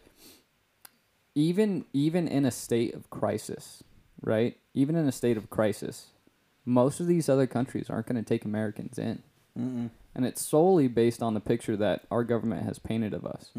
even 1.36 1.86
even 1.94 2.28
in 2.28 2.46
a 2.46 2.52
state 2.52 2.94
of 2.94 3.10
crisis, 3.10 3.84
right? 4.22 4.58
Even 4.74 4.96
in 4.96 5.08
a 5.08 5.12
state 5.12 5.38
of 5.38 5.50
crisis, 5.50 6.08
most 6.66 7.00
of 7.00 7.08
these 7.08 7.30
other 7.30 7.48
countries 7.48 7.90
aren't 7.90 8.08
going 8.08 8.24
to 8.24 8.28
take 8.28 8.46
Americans 8.46 8.98
in. 9.00 9.24
Mm-mm. 9.60 9.90
And 10.18 10.26
it's 10.26 10.42
solely 10.44 10.88
based 10.90 11.22
on 11.24 11.34
the 11.36 11.40
picture 11.40 11.78
that 11.78 12.06
our 12.12 12.24
government 12.26 12.64
has 12.66 12.80
painted 12.80 13.14
of 13.14 13.24
us. 13.26 13.52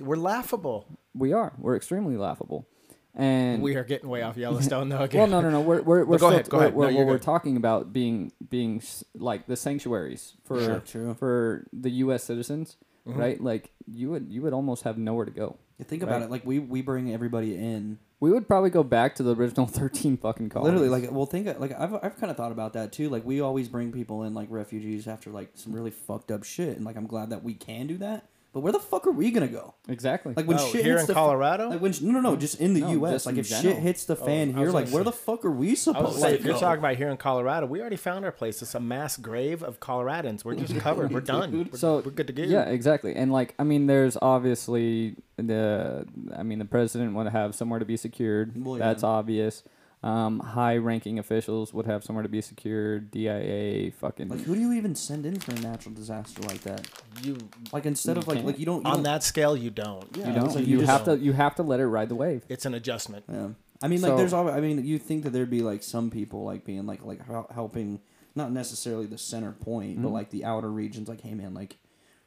We're 0.00 0.16
laughable. 0.16 0.86
We 1.14 1.32
are. 1.34 1.52
We're 1.58 1.76
extremely 1.76 2.16
laughable. 2.16 2.66
And 3.14 3.62
We 3.62 3.76
are 3.76 3.84
getting 3.84 4.08
way 4.08 4.22
off 4.22 4.36
Yellowstone 4.36 4.88
though. 4.88 5.02
Again. 5.02 5.30
Well, 5.30 5.42
no, 5.42 5.48
no, 5.48 5.50
no. 5.50 5.60
We're 5.60 5.82
we're, 5.82 6.04
we're 6.04 6.18
go 6.18 6.28
still, 6.28 6.28
ahead, 6.30 6.48
go 6.48 6.56
we're, 6.58 6.62
ahead. 6.64 6.74
No, 6.74 6.78
We're, 6.80 6.90
you're 6.90 7.06
we're 7.06 7.18
talking 7.18 7.56
about 7.56 7.92
being 7.92 8.32
being 8.50 8.78
s- 8.78 9.04
like 9.14 9.46
the 9.46 9.56
sanctuaries 9.56 10.34
for 10.44 10.82
Sure, 10.84 11.14
for 11.14 11.66
the 11.72 11.90
U.S. 11.90 12.24
citizens, 12.24 12.76
Mm-hmm. 13.06 13.20
right? 13.20 13.40
Like 13.40 13.70
you 13.86 14.10
would 14.10 14.26
you 14.32 14.42
would 14.42 14.52
almost 14.52 14.82
have 14.82 14.98
nowhere 14.98 15.26
to 15.26 15.30
go. 15.30 15.58
You 15.78 15.84
think 15.84 16.02
about 16.02 16.22
it, 16.22 16.30
like 16.30 16.44
we 16.44 16.58
we 16.58 16.82
bring 16.82 17.12
everybody 17.12 17.54
in. 17.54 17.98
We 18.18 18.30
would 18.30 18.48
probably 18.48 18.70
go 18.70 18.82
back 18.82 19.14
to 19.16 19.22
the 19.22 19.34
original 19.34 19.66
thirteen 19.66 20.16
fucking 20.16 20.48
colonies. 20.48 20.80
Literally, 20.80 21.00
like, 21.00 21.12
well, 21.12 21.26
think 21.26 21.46
like 21.58 21.72
I've 21.78 21.94
I've 21.94 22.16
kind 22.18 22.30
of 22.30 22.36
thought 22.36 22.52
about 22.52 22.72
that 22.72 22.92
too. 22.92 23.08
Like, 23.08 23.24
we 23.24 23.40
always 23.40 23.68
bring 23.68 23.92
people 23.92 24.22
in 24.22 24.34
like 24.34 24.48
refugees 24.50 25.06
after 25.06 25.30
like 25.30 25.50
some 25.54 25.72
really 25.72 25.90
fucked 25.90 26.30
up 26.30 26.44
shit, 26.44 26.76
and 26.76 26.84
like 26.84 26.96
I'm 26.96 27.06
glad 27.06 27.30
that 27.30 27.42
we 27.42 27.54
can 27.54 27.86
do 27.86 27.98
that. 27.98 28.26
But 28.56 28.62
where 28.62 28.72
the 28.72 28.78
fuck 28.80 29.06
are 29.06 29.10
we 29.12 29.30
gonna 29.32 29.48
go? 29.48 29.74
exactly. 29.86 30.32
Like 30.34 30.46
when 30.46 30.58
Oh, 30.58 30.66
shit 30.72 30.82
here 30.82 30.94
hits 30.94 31.02
in 31.02 31.06
the 31.08 31.12
fa- 31.12 31.18
Colorado? 31.20 31.68
like 31.68 31.82
when 31.82 31.92
sh- 31.92 32.00
no 32.00 32.10
no 32.12 32.20
no, 32.20 32.36
just 32.36 32.58
in 32.58 32.72
the 32.72 32.80
No, 32.80 32.90
U.S. 32.92 33.26
Like 33.26 33.36
if 33.36 33.46
general. 33.50 33.74
shit 33.74 33.82
hits 33.82 34.06
the 34.06 34.14
oh, 34.16 34.24
fan 34.24 34.54
I 34.54 34.58
here, 34.60 34.70
like 34.70 34.86
gonna 34.86 34.94
where 34.94 35.04
say- 35.04 35.10
the 35.10 35.12
fuck 35.12 35.44
are 35.44 35.50
we 35.50 35.74
supposed 35.74 36.22
gonna 36.22 36.36
you're 36.38 36.54
talking 36.58 36.78
about 36.78 36.96
here 36.96 37.10
in 37.10 37.18
Colorado, 37.18 37.66
we 37.66 37.82
already 37.82 37.96
found 37.96 38.24
our 38.24 38.32
place. 38.32 38.62
It's 38.62 38.74
a 38.74 38.80
mass 38.80 39.18
grave 39.18 39.62
of 39.62 39.78
Coloradans. 39.78 40.42
We're 40.42 40.54
just 40.54 40.74
covered. 40.78 41.12
We're 41.12 41.20
done. 41.20 41.68
We're, 41.70 41.78
so 41.78 41.96
we're 42.02 42.12
good 42.12 42.28
to 42.28 42.32
go. 42.32 42.44
Yeah, 42.44 42.62
exactly. 42.64 43.14
And 43.14 43.30
like, 43.30 43.54
I 43.58 43.64
mean, 43.64 43.88
there's 43.88 44.16
obviously 44.22 45.16
the, 45.36 46.06
I 46.34 46.42
mean, 46.42 46.58
the 46.58 46.64
president 46.64 47.14
would 47.14 47.26
have 47.28 47.54
somewhere 47.54 47.78
to 47.78 47.84
be 47.84 47.98
secured. 47.98 48.52
Well, 48.56 48.76
That's 48.78 49.02
obvious. 49.02 49.62
Um, 50.02 50.38
high-ranking 50.40 51.18
officials 51.18 51.72
would 51.74 51.86
have 51.86 52.04
somewhere 52.04 52.22
to 52.22 52.28
be 52.28 52.40
secured. 52.40 53.10
DIA, 53.10 53.90
fucking. 53.92 54.28
Like 54.28 54.40
who 54.42 54.54
do 54.54 54.60
you 54.60 54.72
even 54.74 54.94
send 54.94 55.26
in 55.26 55.40
for 55.40 55.52
a 55.52 55.58
natural 55.60 55.94
disaster 55.94 56.42
like 56.42 56.60
that? 56.62 56.86
You 57.22 57.38
Like 57.72 57.86
instead 57.86 58.16
You 58.16 58.20
of 58.22 58.28
like 58.28 58.36
can't. 58.36 58.46
like 58.46 58.58
you 58.58 58.66
don't 58.66 58.82
you 58.84 58.88
on 58.90 58.94
don't- 58.98 59.02
that 59.04 59.24
scale, 59.24 59.56
you 59.56 59.70
don't. 59.70 60.04
Yeah, 60.16 60.26
you 60.26 60.30
it's 60.32 60.38
don't. 60.38 60.54
like 60.54 60.66
you 60.66 60.80
you 60.80 60.86
have 60.86 61.04
just- 61.06 61.18
to. 61.18 61.24
You 61.24 61.32
have 61.32 61.54
to 61.56 61.62
let 61.62 61.80
it 61.80 61.86
ride 61.86 62.08
the 62.08 62.14
wave. 62.14 62.44
It's 62.48 62.66
an 62.66 62.74
adjustment. 62.74 63.24
Yeah. 63.28 63.48
I 63.82 63.88
mean, 63.88 64.00
like, 64.00 64.10
So- 64.12 64.16
there's 64.16 64.32
all. 64.32 64.48
I 64.48 64.60
mean, 64.60 64.84
you 64.84 64.98
think 64.98 65.24
that 65.24 65.30
there'd 65.30 65.50
be 65.50 65.62
like 65.62 65.82
some 65.82 66.10
people 66.10 66.44
like 66.44 66.64
being 66.64 66.86
like 66.86 67.04
like 67.04 67.26
hel- 67.26 67.48
helping, 67.52 68.00
not 68.34 68.52
necessarily 68.52 69.06
the 69.06 69.18
center 69.18 69.52
point, 69.52 70.00
but 70.02 70.10
Mhm. 70.10 70.12
like 70.12 70.30
the 70.30 70.44
outer 70.44 70.70
regions. 70.70 71.08
Like, 71.08 71.22
hey 71.22 71.34
man, 71.34 71.52
like 71.54 71.78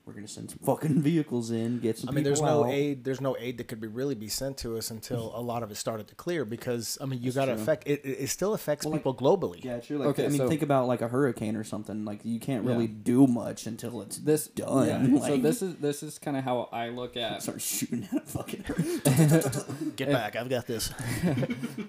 we're 0.06 0.14
gonna 0.14 0.28
send 0.28 0.50
some 0.50 0.58
fucking 0.66 1.02
vehicles 1.04 1.52
in, 1.52 1.80
get 1.80 1.98
some. 2.00 2.10
I 2.10 2.14
mean, 2.14 2.24
there's 2.24 2.40
people 2.40 2.64
no 2.64 2.64
out. 2.66 2.72
aid. 2.72 3.04
There's 3.04 3.22
no 3.22 3.38
aid 3.38 3.60
that 3.60 3.68
could 3.68 3.80
be 3.80 3.88
really 3.88 4.16
be 4.16 4.28
sent 4.28 4.58
to 4.60 4.76
us 4.76 4.90
until 4.90 5.32
a 5.36 5.42
lot 5.42 5.62
of 5.62 5.70
it 5.70 5.76
started 5.76 6.08
to 6.08 6.16
clear. 6.16 6.46
Because 6.46 6.98
I 7.00 7.06
mean, 7.06 7.22
you 7.22 7.32
got 7.32 7.46
to 7.46 7.52
affect 7.54 7.88
it. 7.88 8.02
It 8.04 8.18
it 8.22 8.28
still 8.30 8.54
affects 8.56 8.86
Well, 8.86 8.94
like- 8.94 9.02
people 9.02 9.14
globally. 9.14 9.64
Yeah, 9.64 9.80
true. 9.80 9.98
Like, 10.00 10.08
Okay, 10.10 10.26
I 10.26 10.30
mean, 10.30 10.38
so- 10.40 10.50
think 10.50 10.64
about 10.64 10.88
like 10.88 11.02
a 11.02 11.08
hurricane 11.08 11.56
or 11.56 11.64
something. 11.64 12.06
Like, 12.06 12.22
you 12.24 12.40
can't 12.40 12.66
really 12.66 12.86
Yeah. 12.88 12.94
do 13.04 13.28
much 13.28 13.68
until 13.68 14.02
it's 14.02 14.18
This 14.18 14.48
done. 14.48 14.88
yeah, 15.16 15.20
so 15.28 15.38
this 15.38 15.62
is 15.62 15.76
this 15.76 16.02
is 16.02 16.18
kind 16.18 16.36
of 16.38 16.44
how 16.44 16.70
I 16.72 16.90
look 16.90 17.16
at. 17.16 17.44
start 17.44 17.62
shooting 17.62 18.08
at 18.12 18.24
a 18.24 18.26
fucking. 18.26 18.64
hurricane. 18.64 19.94
Get 19.96 20.12
back! 20.12 20.36
I've 20.36 20.50
got 20.50 20.66
this. 20.66 20.92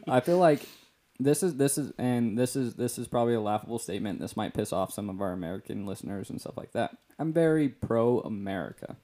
I 0.07 0.21
feel 0.21 0.37
like 0.39 0.61
this 1.21 1.43
is 1.43 1.57
this 1.57 1.77
is 1.79 1.93
and 1.99 2.37
this 2.37 2.57
is 2.57 2.75
this 2.75 2.99
is 2.99 3.07
probably 3.07 3.35
a 3.35 3.41
laughable 3.41 3.79
statement. 3.79 4.21
This 4.21 4.37
might 4.37 4.55
piss 4.55 4.73
off 4.73 4.93
some 4.93 5.11
of 5.11 5.21
our 5.21 5.33
American 5.33 5.87
listeners 5.87 6.31
and 6.31 6.41
stuff 6.41 6.57
like 6.57 6.73
that. 6.73 6.97
I'm 7.19 7.33
very 7.33 7.69
pro 7.69 8.21
America. 8.21 8.97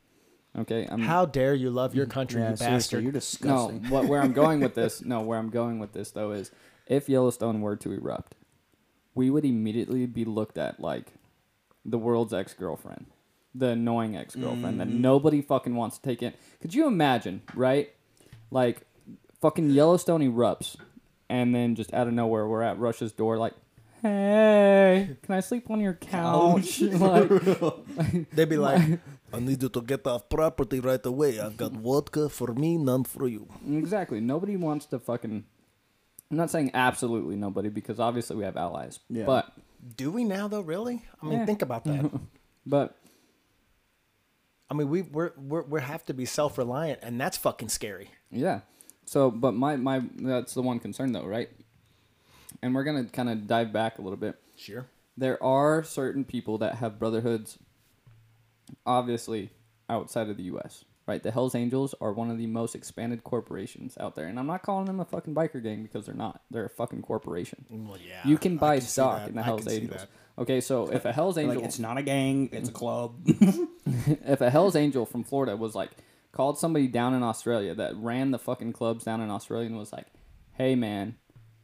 Okay, 0.58 0.88
I'm 0.90 1.02
How 1.02 1.26
dare 1.26 1.54
you 1.54 1.68
love 1.70 1.94
your 1.94 2.06
country, 2.06 2.40
yeah, 2.40 2.52
you 2.52 2.56
seriously, 2.56 2.76
bastard? 2.76 3.02
you're 3.02 3.12
no. 3.12 3.18
disgusting. 3.18 3.90
What 3.90 4.06
where 4.06 4.22
I'm 4.22 4.32
going 4.32 4.60
with 4.60 4.74
this? 4.74 5.02
No, 5.04 5.20
where 5.20 5.38
I'm 5.38 5.50
going 5.50 5.78
with 5.78 5.92
this 5.92 6.10
though 6.10 6.32
is 6.32 6.50
if 6.86 7.08
Yellowstone 7.08 7.60
were 7.60 7.76
to 7.76 7.92
erupt, 7.92 8.34
we 9.14 9.28
would 9.28 9.44
immediately 9.44 10.06
be 10.06 10.24
looked 10.24 10.56
at 10.56 10.80
like 10.80 11.12
the 11.84 11.98
world's 11.98 12.32
ex 12.32 12.54
girlfriend, 12.54 13.06
the 13.54 13.68
annoying 13.68 14.16
ex 14.16 14.34
girlfriend 14.34 14.80
that 14.80 14.88
mm. 14.88 14.98
nobody 14.98 15.42
fucking 15.42 15.74
wants 15.74 15.98
to 15.98 16.02
take 16.02 16.22
in. 16.22 16.32
Could 16.62 16.74
you 16.74 16.86
imagine, 16.86 17.42
right? 17.54 17.90
Like 18.50 18.86
fucking 19.42 19.70
Yellowstone 19.70 20.22
erupts, 20.22 20.76
and 21.28 21.54
then 21.54 21.74
just 21.74 21.92
out 21.94 22.06
of 22.08 22.14
nowhere 22.14 22.46
we're 22.46 22.62
at 22.62 22.78
Russia's 22.78 23.12
door, 23.12 23.38
like. 23.38 23.54
Hey, 24.02 25.16
can 25.22 25.34
I 25.34 25.40
sleep 25.40 25.68
on 25.70 25.80
your 25.80 25.94
couch? 25.94 26.80
like, 26.80 27.28
They'd 28.30 28.48
be 28.48 28.56
like, 28.58 29.00
"I 29.32 29.40
need 29.40 29.60
you 29.62 29.68
to 29.70 29.80
get 29.82 30.06
off 30.06 30.28
property 30.28 30.78
right 30.80 31.04
away. 31.04 31.40
I've 31.40 31.56
got 31.56 31.72
vodka 31.72 32.28
for 32.28 32.52
me, 32.54 32.76
none 32.76 33.04
for 33.04 33.26
you." 33.26 33.48
Exactly. 33.68 34.20
Nobody 34.20 34.56
wants 34.56 34.86
to 34.86 34.98
fucking. 35.00 35.44
I'm 36.30 36.36
not 36.36 36.50
saying 36.50 36.70
absolutely 36.74 37.36
nobody 37.36 37.68
because 37.70 37.98
obviously 37.98 38.36
we 38.36 38.44
have 38.44 38.56
allies. 38.56 39.00
Yeah. 39.08 39.24
But 39.24 39.50
Do 39.96 40.10
we 40.12 40.24
now 40.24 40.46
though? 40.46 40.60
Really? 40.60 41.02
I 41.22 41.26
mean, 41.26 41.38
Yeah. 41.40 41.46
think 41.46 41.62
about 41.62 41.84
that. 41.84 42.10
but 42.66 42.96
I 44.70 44.74
mean, 44.74 44.88
we 44.90 45.02
we're, 45.02 45.32
we're 45.36 45.62
we 45.62 45.80
have 45.80 46.04
to 46.06 46.14
be 46.14 46.26
self 46.26 46.58
reliant, 46.58 47.00
and 47.02 47.20
that's 47.20 47.36
fucking 47.38 47.70
scary. 47.70 48.10
yeah. 48.30 48.60
So 49.06 49.30
but 49.30 49.54
my 49.54 49.76
my 49.76 50.02
that's 50.16 50.52
the 50.54 50.62
one 50.62 50.78
concern 50.78 51.12
though, 51.12 51.24
right? 51.24 51.48
And 52.62 52.74
we're 52.74 52.84
gonna 52.84 53.04
kind 53.04 53.28
of 53.30 53.46
dive 53.46 53.72
back 53.72 53.98
a 53.98 54.02
little 54.02 54.16
bit. 54.16 54.36
Sure. 54.56 54.86
There 55.16 55.42
are 55.42 55.82
certain 55.82 56.24
people 56.24 56.58
that 56.58 56.76
have 56.76 56.98
brotherhoods, 56.98 57.58
obviously 58.84 59.50
outside 59.88 60.28
of 60.28 60.36
the 60.36 60.44
U.S. 60.44 60.84
Right, 61.06 61.22
the 61.22 61.30
Hell's 61.30 61.54
Angels 61.54 61.94
are 62.00 62.12
one 62.12 62.30
of 62.32 62.38
the 62.38 62.48
most 62.48 62.74
expanded 62.74 63.22
corporations 63.22 63.96
out 64.00 64.16
there, 64.16 64.26
and 64.26 64.40
I'm 64.40 64.48
not 64.48 64.62
calling 64.64 64.86
them 64.86 64.98
a 64.98 65.04
fucking 65.04 65.36
biker 65.36 65.62
gang 65.62 65.84
because 65.84 66.04
they're 66.06 66.16
not. 66.16 66.40
They're 66.50 66.64
a 66.64 66.68
fucking 66.68 67.02
corporation. 67.02 67.64
Well, 67.70 67.96
yeah. 67.96 68.26
You 68.28 68.36
can 68.36 68.54
I 68.54 68.60
buy 68.60 68.78
see 68.80 68.86
stock 68.88 69.28
in 69.28 69.36
the 69.36 69.40
I 69.40 69.44
Hell's 69.44 69.60
can 69.62 69.70
see 69.70 69.76
Angels. 69.82 70.00
that. 70.00 70.08
Okay, 70.42 70.60
so 70.60 70.90
if 70.92 71.04
a 71.04 71.12
Hell's 71.12 71.38
Angel, 71.38 71.54
like, 71.54 71.64
it's 71.64 71.78
not 71.78 71.96
a 71.96 72.02
gang; 72.02 72.48
it's 72.50 72.70
a 72.70 72.72
club. 72.82 73.14
if 73.24 74.40
a 74.40 74.50
Hell's 74.50 74.74
Angel 74.74 75.06
from 75.06 75.22
Florida 75.22 75.56
was 75.56 75.76
like 75.76 75.92
called 76.36 76.58
somebody 76.58 76.86
down 76.88 77.14
in 77.14 77.22
Australia 77.22 77.74
that 77.74 77.96
ran 77.96 78.30
the 78.30 78.38
fucking 78.38 78.72
clubs 78.72 79.04
down 79.04 79.20
in 79.20 79.30
Australia 79.30 79.66
and 79.66 79.78
was 79.78 79.92
like, 79.92 80.06
"Hey 80.52 80.74
man, 80.74 81.16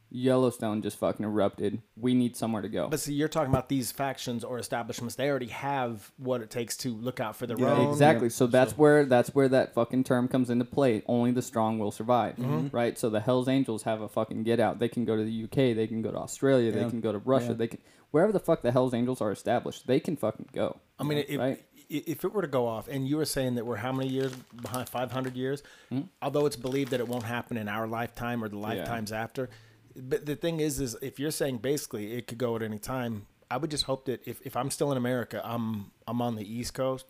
Yellowstone 0.09 0.81
just 0.83 0.97
fucking 0.99 1.23
erupted. 1.25 1.81
We 1.95 2.13
need 2.13 2.35
somewhere 2.35 2.61
to 2.61 2.69
go." 2.69 2.87
But 2.89 2.99
see, 2.99 3.13
you're 3.13 3.27
talking 3.27 3.51
about 3.51 3.69
these 3.69 3.91
factions 3.91 4.43
or 4.43 4.59
establishments. 4.59 5.15
They 5.15 5.29
already 5.29 5.47
have 5.47 6.11
what 6.17 6.41
it 6.41 6.49
takes 6.51 6.77
to 6.77 6.89
look 6.93 7.19
out 7.19 7.35
for 7.35 7.47
their 7.47 7.57
Yeah, 7.59 7.73
own. 7.73 7.89
exactly. 7.91 8.29
So 8.29 8.45
that's 8.47 8.77
where 8.77 9.05
that's 9.05 9.33
where 9.33 9.49
that 9.49 9.73
fucking 9.73 10.03
term 10.03 10.27
comes 10.27 10.49
into 10.49 10.65
play. 10.65 11.01
Only 11.07 11.31
the 11.31 11.41
strong 11.41 11.79
will 11.79 11.91
survive, 11.91 12.35
Mm-hmm. 12.35 12.75
right? 12.75 12.97
So 12.97 13.09
the 13.09 13.19
Hell's 13.21 13.47
Angels 13.47 13.83
have 13.83 14.01
a 14.01 14.09
fucking 14.09 14.43
get 14.43 14.59
out. 14.59 14.79
They 14.79 14.89
can 14.89 15.03
go 15.05 15.15
to 15.17 15.23
the 15.23 15.43
UK. 15.45 15.75
They 15.75 15.87
can 15.87 16.01
go 16.01 16.11
to 16.11 16.17
Australia. 16.17 16.71
They 16.71 16.87
can 16.89 17.01
go 17.01 17.11
to 17.11 17.17
Russia. 17.19 17.47
Yeah. 17.49 17.53
They 17.53 17.67
can 17.67 17.79
wherever 18.11 18.31
the 18.31 18.39
fuck 18.39 18.61
the 18.61 18.71
Hell's 18.71 18.93
Angels 18.93 19.21
are 19.21 19.31
established. 19.31 19.87
They 19.87 19.99
can 19.99 20.15
fucking 20.15 20.49
go. 20.53 20.79
I 20.99 21.03
mean, 21.03 21.25
if, 21.27 21.39
Right. 21.39 21.63
If 21.97 22.23
it 22.25 22.33
were 22.33 22.41
to 22.41 22.47
go 22.47 22.67
off, 22.67 22.87
and 22.87 23.07
you 23.07 23.17
were 23.17 23.25
saying 23.25 23.55
that 23.55 23.65
we're 23.65 23.77
how 23.77 23.91
many 23.91 24.09
years 24.09 24.33
behind? 24.61 24.89
Five 24.89 25.11
hundred 25.11 25.35
years. 25.35 25.63
Hmm? 25.89 26.01
Although 26.21 26.45
it's 26.45 26.55
believed 26.55 26.91
that 26.91 26.99
it 26.99 27.07
won't 27.07 27.23
happen 27.23 27.57
in 27.57 27.67
our 27.67 27.87
lifetime 27.87 28.43
or 28.43 28.49
the 28.49 28.57
lifetimes 28.57 29.11
after, 29.11 29.49
But 29.95 30.25
the 30.25 30.35
thing 30.35 30.59
is, 30.59 30.79
is 30.79 30.95
if 31.01 31.19
you're 31.19 31.31
saying 31.31 31.59
basically 31.59 32.13
it 32.13 32.27
could 32.27 32.37
go 32.37 32.55
at 32.55 32.61
any 32.63 32.79
time, 32.79 33.27
I 33.51 33.57
would 33.57 33.69
just 33.71 33.83
hope 33.83 34.05
that 34.05 34.27
if, 34.27 34.41
if 34.41 34.55
I'm 34.55 34.71
still 34.71 34.91
in 34.91 34.97
America, 34.97 35.41
I'm 35.43 35.91
I'm 36.07 36.21
on 36.21 36.35
the 36.35 36.43
East 36.59 36.73
Coast, 36.73 37.05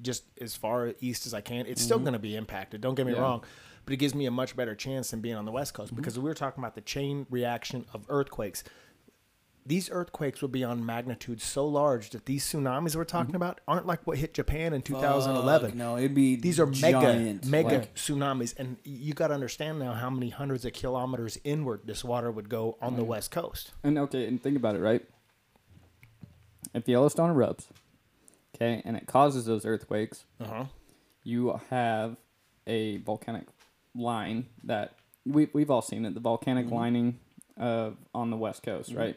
just 0.00 0.24
as 0.40 0.56
far 0.56 0.94
east 1.00 1.26
as 1.26 1.34
I 1.34 1.40
can. 1.42 1.66
It's 1.66 1.82
still 1.82 1.98
going 1.98 2.14
to 2.14 2.18
be 2.18 2.34
impacted. 2.36 2.80
Don't 2.80 2.94
get 2.94 3.06
me 3.06 3.12
Yeah. 3.12 3.20
wrong, 3.20 3.44
but 3.84 3.92
it 3.92 3.98
gives 3.98 4.14
me 4.14 4.24
a 4.26 4.30
much 4.30 4.56
better 4.56 4.74
chance 4.74 5.10
than 5.10 5.20
being 5.20 5.36
on 5.36 5.44
the 5.44 5.52
West 5.52 5.74
Coast 5.74 5.94
because 5.94 6.18
we 6.18 6.24
were 6.24 6.34
talking 6.34 6.62
about 6.64 6.74
the 6.74 6.80
chain 6.80 7.26
reaction 7.30 7.84
of 7.92 8.04
earthquakes. 8.08 8.64
These 9.64 9.90
earthquakes 9.92 10.42
would 10.42 10.50
be 10.50 10.64
on 10.64 10.84
magnitude 10.84 11.40
so 11.40 11.64
large 11.66 12.10
that 12.10 12.26
these 12.26 12.44
tsunamis 12.44 12.96
we're 12.96 13.04
talking 13.04 13.36
about 13.36 13.60
aren't 13.68 13.86
like 13.86 14.04
what 14.06 14.18
hit 14.18 14.34
Japan 14.34 14.72
in 14.72 14.82
2011. 14.82 15.70
Fuck, 15.70 15.76
no, 15.78 15.96
it'd 15.96 16.14
be 16.14 16.34
These 16.34 16.58
are 16.58 16.66
giant. 16.66 17.44
mega 17.44 17.48
mega 17.68 17.78
Like- 17.78 17.94
tsunamis, 17.94 18.54
and 18.58 18.76
you 18.82 19.14
got 19.14 19.28
to 19.28 19.34
understand 19.34 19.78
now 19.78 19.92
how 19.92 20.10
many 20.10 20.30
hundreds 20.30 20.64
of 20.64 20.72
kilometers 20.72 21.38
inward 21.44 21.82
this 21.84 22.02
water 22.02 22.30
would 22.32 22.48
go 22.48 22.76
on 22.82 22.96
the 22.96 23.04
west 23.04 23.30
coast. 23.30 23.70
And 23.84 23.96
okay, 23.98 24.26
and 24.26 24.42
think 24.42 24.56
about 24.56 24.74
it, 24.74 24.80
right? 24.80 25.02
If 26.74 26.88
Yellowstone 26.88 27.34
erupts, 27.34 27.66
okay, 28.56 28.82
and 28.84 28.96
it 28.96 29.06
causes 29.06 29.44
those 29.46 29.64
earthquakes, 29.66 30.24
Uh 30.40 30.44
huh. 30.46 30.64
you 31.22 31.60
have 31.70 32.16
a 32.66 32.96
volcanic 32.98 33.44
line 33.94 34.46
that 34.64 34.94
we 35.26 35.48
we've 35.52 35.70
all 35.70 35.82
seen 35.82 36.04
it, 36.04 36.14
the 36.14 36.20
volcanic 36.20 36.66
Mm-hmm. 36.66 36.74
lining 36.74 37.18
uh, 37.60 37.90
on 38.14 38.30
the 38.30 38.36
west 38.36 38.62
coast, 38.62 38.92
right? 38.94 39.16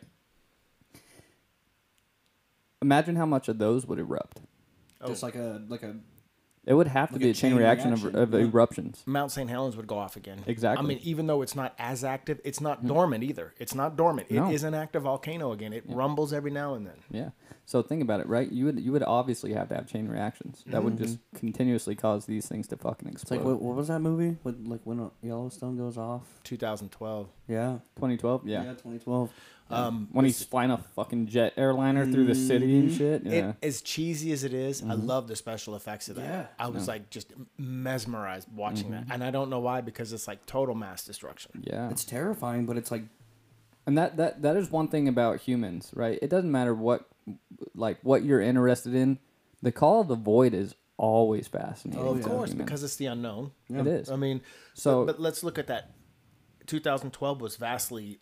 Imagine 2.81 3.15
how 3.15 3.25
much 3.25 3.47
of 3.47 3.57
those 3.57 3.85
would 3.85 3.99
erupt. 3.99 4.41
Oh. 5.01 5.07
Just 5.07 5.23
like 5.23 5.35
a 5.35 5.61
like 5.67 5.83
a 5.83 5.95
It 6.65 6.73
would 6.73 6.87
have 6.87 7.09
to 7.09 7.15
Like 7.15 7.21
be 7.21 7.27
a 7.27 7.31
a 7.31 7.33
chain, 7.33 7.51
chain 7.51 7.59
reaction, 7.59 7.89
reaction, 7.91 8.15
of, 8.15 8.33
of 8.33 8.39
yeah. 8.39 8.47
eruptions. 8.47 9.03
Mount 9.05 9.31
St. 9.31 9.49
Helens 9.49 9.75
would 9.77 9.87
go 9.87 9.97
off 9.97 10.15
again. 10.15 10.43
Exactly. 10.47 10.83
I 10.83 10.87
mean, 10.87 10.99
even 11.03 11.27
though 11.27 11.41
it's 11.41 11.55
not 11.55 11.75
as 11.77 12.03
active, 12.03 12.39
it's 12.43 12.59
not 12.59 12.79
hmm. 12.79 12.87
dormant 12.87 13.23
either. 13.23 13.53
It's 13.59 13.75
not 13.75 13.95
dormant. 13.95 14.27
It 14.29 14.35
No. 14.35 14.49
is 14.51 14.63
an 14.63 14.73
active 14.73 15.03
volcano 15.03 15.51
again. 15.51 15.73
It 15.73 15.83
rumbles 15.87 16.33
every 16.33 16.51
now 16.51 16.73
and 16.73 16.87
then. 16.87 16.97
Yeah. 17.11 17.29
So 17.67 17.81
think 17.81 18.03
about 18.03 18.19
it, 18.19 18.27
right? 18.27 18.51
You 18.51 18.65
would 18.65 18.79
you 18.79 18.91
would 18.91 19.03
obviously 19.03 19.53
have 19.53 19.69
to 19.69 19.75
have 19.75 19.87
chain 19.87 20.07
reactions 20.07 20.63
that 20.67 20.83
would 20.83 20.95
mm-hmm. 20.95 21.03
just 21.03 21.19
continuously 21.35 21.95
cause 21.95 22.25
these 22.27 22.47
things 22.47 22.67
to 22.67 22.77
fucking 22.77 23.07
It's 23.09 23.23
explode. 23.23 23.37
like 23.37 23.45
what, 23.45 23.61
what 23.61 23.75
was 23.75 23.87
that 23.87 23.99
movie? 23.99 24.37
With 24.43 24.67
like 24.67 24.81
when 24.83 25.09
Yellowstone 25.23 25.75
goes 25.75 25.97
off? 25.97 26.23
2012. 26.43 27.27
Yeah. 27.47 27.79
2012, 27.95 28.47
Yeah. 28.47 28.63
yeah. 28.63 28.69
2012. 28.71 29.31
Um, 29.69 30.09
When 30.11 30.25
he's 30.25 30.43
flying 30.43 30.69
a 30.69 30.77
fucking 30.77 31.27
jet 31.27 31.53
airliner 31.57 32.05
through 32.05 32.25
the 32.25 32.35
city 32.35 32.77
and 32.77 32.89
mm-hmm. 32.89 32.97
shit. 32.97 33.23
Yeah. 33.25 33.49
it, 33.49 33.55
as 33.63 33.81
cheesy 33.81 34.31
as 34.31 34.43
it 34.43 34.53
is, 34.53 34.83
I 34.83 34.85
mm-hmm. 34.85 35.07
love 35.07 35.27
the 35.27 35.35
special 35.35 35.75
effects 35.75 36.07
of 36.07 36.17
that. 36.17 36.23
Yeah. 36.23 36.45
I 36.59 36.67
was 36.67 36.87
like 36.87 37.09
just 37.09 37.33
mesmerized 37.57 38.47
watching 38.53 38.91
that, 38.91 39.03
mm-hmm. 39.03 39.11
and 39.11 39.23
I 39.23 39.31
don't 39.31 39.49
know 39.49 39.59
why 39.59 39.81
because 39.81 40.13
it's 40.13 40.27
like 40.27 40.45
total 40.45 40.75
mass 40.75 41.03
destruction. 41.03 41.63
yeah. 41.63 41.89
It's 41.89 42.03
terrifying, 42.03 42.65
but 42.65 42.77
it's 42.77 42.91
like 42.91 43.03
And 43.87 43.97
that, 43.97 44.17
that 44.17 44.43
that 44.43 44.55
is 44.55 44.69
one 44.69 44.87
thing 44.87 45.07
about 45.07 45.41
humans, 45.41 45.91
right? 45.95 46.19
It 46.21 46.29
doesn't 46.29 46.51
matter 46.51 46.75
what 46.75 47.07
like 47.73 47.97
what 48.03 48.23
you're 48.23 48.41
interested 48.41 48.93
in. 48.93 49.17
The 49.63 49.71
call 49.71 50.01
of 50.01 50.07
the 50.07 50.15
void 50.15 50.53
is 50.53 50.75
always 50.97 51.47
fascinating. 51.47 52.03
Oh, 52.05 52.11
of 52.11 52.21
to 52.21 52.29
course, 52.29 52.51
humans. 52.51 52.65
because 52.65 52.83
it's 52.83 52.95
the 52.97 53.07
unknown. 53.07 53.51
it 53.69 53.87
is. 53.87 54.09
I 54.11 54.15
mean, 54.15 54.41
So- 54.75 54.81
so 55.01 55.05
but, 55.05 55.13
but 55.13 55.21
let's 55.21 55.43
look 55.43 55.57
at 55.57 55.67
that. 55.67 55.91
2012 56.67 57.41
was 57.41 57.57
vastly, 57.57 58.19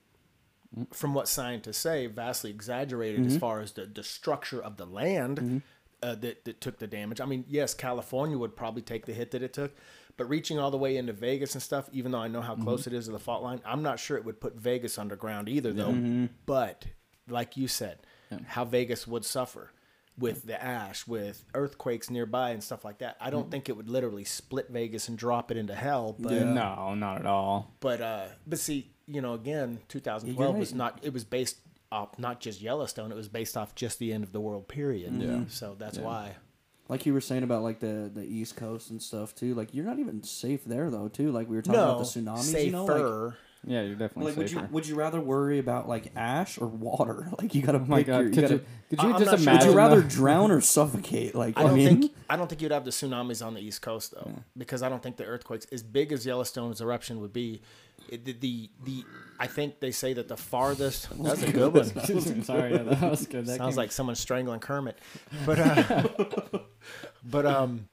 from 0.91 1.13
what 1.13 1.27
scientists 1.27 1.77
say, 1.77 2.07
vastly 2.07 2.49
exaggerated 2.49 3.21
Mm-hmm. 3.21 3.27
as 3.29 3.37
far 3.37 3.59
as 3.59 3.73
the, 3.73 3.85
the 3.85 4.03
structure 4.03 4.61
of 4.61 4.77
the 4.77 4.85
land 4.85 5.61
uh, 6.01 6.15
that, 6.15 6.45
that 6.45 6.59
took 6.61 6.79
the 6.79 6.87
damage. 6.87 7.21
I 7.21 7.25
mean, 7.25 7.45
yes, 7.47 7.73
California 7.73 8.37
would 8.37 8.55
probably 8.55 8.81
take 8.81 9.05
the 9.05 9.13
hit 9.13 9.31
that 9.31 9.41
it 9.43 9.53
took, 9.53 9.75
but 10.17 10.25
reaching 10.29 10.59
all 10.59 10.71
the 10.71 10.77
way 10.77 10.97
into 10.97 11.13
Vegas 11.13 11.53
and 11.53 11.61
stuff, 11.63 11.89
even 11.91 12.11
though 12.11 12.19
I 12.19 12.27
know 12.27 12.41
how 12.41 12.53
Mm-hmm. 12.55 12.63
close 12.63 12.87
it 12.87 12.93
is 12.93 13.05
to 13.05 13.11
the 13.11 13.19
fault 13.19 13.43
line, 13.43 13.61
I'm 13.65 13.83
not 13.83 13.99
sure 13.99 14.17
it 14.17 14.25
would 14.25 14.41
put 14.41 14.55
Vegas 14.55 14.97
underground 14.97 15.47
either, 15.49 15.71
though. 15.73 15.91
Mm-hmm. 15.91 16.25
But 16.45 16.85
like 17.29 17.55
you 17.57 17.67
said, 17.67 17.99
how 18.47 18.65
Vegas 18.65 19.07
would 19.07 19.25
suffer. 19.25 19.71
With 20.15 20.45
the 20.45 20.63
ash, 20.63 21.07
with 21.07 21.43
earthquakes 21.55 22.11
nearby 22.11 22.51
and 22.51 22.63
stuff 22.63 22.85
like 22.85 22.99
that, 22.99 23.17
I 23.19 23.23
Mm-hmm. 23.25 23.31
don't 23.35 23.49
think 23.49 23.67
it 23.67 23.75
would 23.75 23.89
literally 23.89 24.23
split 24.25 24.69
Vegas 24.69 25.07
and 25.07 25.17
drop 25.17 25.49
it 25.49 25.57
into 25.57 25.73
hell. 25.73 26.15
But 26.19 26.33
no, 26.45 26.93
not 26.93 27.19
at 27.21 27.25
all. 27.25 27.73
but 27.79 27.99
uh, 27.99 28.25
but 28.45 28.59
see, 28.59 28.92
you 29.07 29.21
know, 29.21 29.33
again, 29.33 29.79
2012 29.89 30.55
was 30.55 30.73
not. 30.73 30.99
It 31.03 31.13
was 31.13 31.23
based 31.23 31.57
off 31.91 32.17
not 32.17 32.39
just 32.39 32.61
Yellowstone. 32.61 33.11
It 33.11 33.15
was 33.15 33.29
based 33.29 33.55
off 33.57 33.75
just 33.75 33.99
the 33.99 34.11
end 34.13 34.23
of 34.23 34.31
the 34.31 34.39
world 34.41 34.67
period. 34.67 35.13
Yeah. 35.21 35.41
So 35.49 35.75
that's 35.77 35.97
why. 35.99 36.35
like 36.89 37.05
you 37.05 37.13
were 37.13 37.21
saying 37.21 37.43
about 37.43 37.63
like 37.63 37.79
the 37.79 38.09
the 38.13 38.23
East 38.23 38.55
Coast 38.55 38.89
and 38.89 39.01
stuff 39.01 39.35
too. 39.35 39.53
Like 39.55 39.73
you're 39.73 39.85
not 39.85 39.99
even 39.99 40.23
safe 40.23 40.63
there 40.65 40.89
though 40.89 41.07
too. 41.07 41.31
Like 41.31 41.49
we 41.49 41.55
were 41.55 41.61
talking 41.61 41.79
about 41.79 41.99
the 41.99 42.05
tsunamis. 42.05 42.39
safer. 42.39 42.65
You 42.65 42.71
know, 42.71 42.85
like, 42.85 43.33
Yeah, 43.65 43.81
you're 43.83 43.95
definitely 43.95 44.31
like 44.31 44.37
would 44.37 44.51
you 44.51 44.67
would 44.71 44.87
you 44.87 44.95
rather 44.95 45.21
worry 45.21 45.59
about 45.59 45.87
like 45.87 46.11
ash 46.15 46.57
or 46.59 46.67
water? 46.67 47.29
Like 47.39 47.53
you 47.55 47.61
gotta 47.61 47.77
oh 47.79 47.85
my 47.85 47.99
pick 47.99 48.07
god, 48.07 48.17
your, 48.17 48.27
you 48.27 48.33
could 48.33 48.41
gotta, 48.41 48.53
you, 48.55 48.65
could 48.89 49.01
you 49.03 49.09
I- 49.09 49.11
I'm 49.13 49.19
just 49.19 49.31
not 49.31 49.39
sure. 49.39 49.49
imagine? 49.51 49.67
would 49.67 49.73
you 49.73 49.77
rather 49.77 50.01
the- 50.01 50.09
drown 50.09 50.51
or 50.51 50.61
suffocate? 50.61 51.35
Like 51.35 51.57
I 51.57 51.61
I, 51.61 51.63
don't 51.67 51.75
mean, 51.75 51.87
think 52.01 52.13
I 52.29 52.35
don't 52.35 52.47
think 52.49 52.61
you'd 52.61 52.71
have 52.71 52.85
the 52.85 52.91
tsunamis 52.91 53.45
on 53.45 53.53
the 53.53 53.61
East 53.61 53.81
Coast 53.81 54.13
though, 54.15 54.31
because 54.57 54.81
I 54.83 54.89
don't 54.89 55.01
think 55.03 55.15
the 55.17 55.25
earthquakes, 55.25 55.65
as 55.71 55.83
big 55.83 56.11
as 56.11 56.25
Yellowstone's 56.25 56.81
eruption 56.81 57.21
would 57.21 57.31
be, 57.31 57.61
it, 57.92 57.92
the, 58.09 58.33
the 58.33 58.69
the 58.83 59.03
I 59.39 59.47
think 59.47 59.79
they 59.79 59.91
say 59.91 60.13
that 60.13 60.27
the 60.27 60.37
farthest. 60.37 61.09
That's 61.21 61.43
a 61.43 61.51
good 61.51 61.73
one. 61.73 61.83
Sorry, 62.43 62.71
yeah, 62.73 62.83
that 62.83 63.01
was 63.11 63.25
good. 63.27 63.45
That 63.45 63.57
Sounds 63.57 63.75
came- 63.75 63.77
like 63.77 63.91
someone 63.91 64.15
strangling 64.15 64.59
Kermit, 64.59 64.97
but 65.45 65.59
uh, 65.59 66.07
but 67.23 67.45
um, 67.45 67.87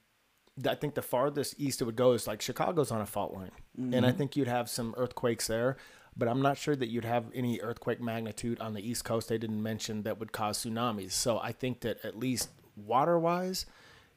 I 0.68 0.74
think 0.74 0.94
the 0.94 1.02
farthest 1.02 1.54
east 1.58 1.80
it 1.80 1.84
would 1.84 1.96
go 1.96 2.12
is 2.12 2.26
like 2.26 2.42
Chicago's 2.42 2.90
on 2.90 3.00
a 3.00 3.06
fault 3.06 3.34
line, 3.34 3.50
and 3.76 3.92
Mm-hmm. 3.94 4.04
I 4.04 4.12
think 4.12 4.36
you'd 4.36 4.48
have 4.48 4.68
some 4.68 4.94
earthquakes 4.96 5.46
there. 5.46 5.76
But 6.16 6.28
I'm 6.28 6.42
not 6.42 6.58
sure 6.58 6.74
that 6.74 6.88
you'd 6.88 7.04
have 7.04 7.26
any 7.34 7.60
earthquake 7.60 8.00
magnitude 8.00 8.60
on 8.60 8.74
the 8.74 8.86
east 8.86 9.04
coast. 9.04 9.28
They 9.28 9.38
didn't 9.38 9.62
mention 9.62 10.02
that 10.02 10.18
would 10.18 10.32
cause 10.32 10.58
tsunamis. 10.64 11.12
So 11.12 11.38
I 11.38 11.52
think 11.52 11.80
that 11.80 12.04
at 12.04 12.18
least 12.18 12.50
water 12.76 13.16
wise, 13.18 13.64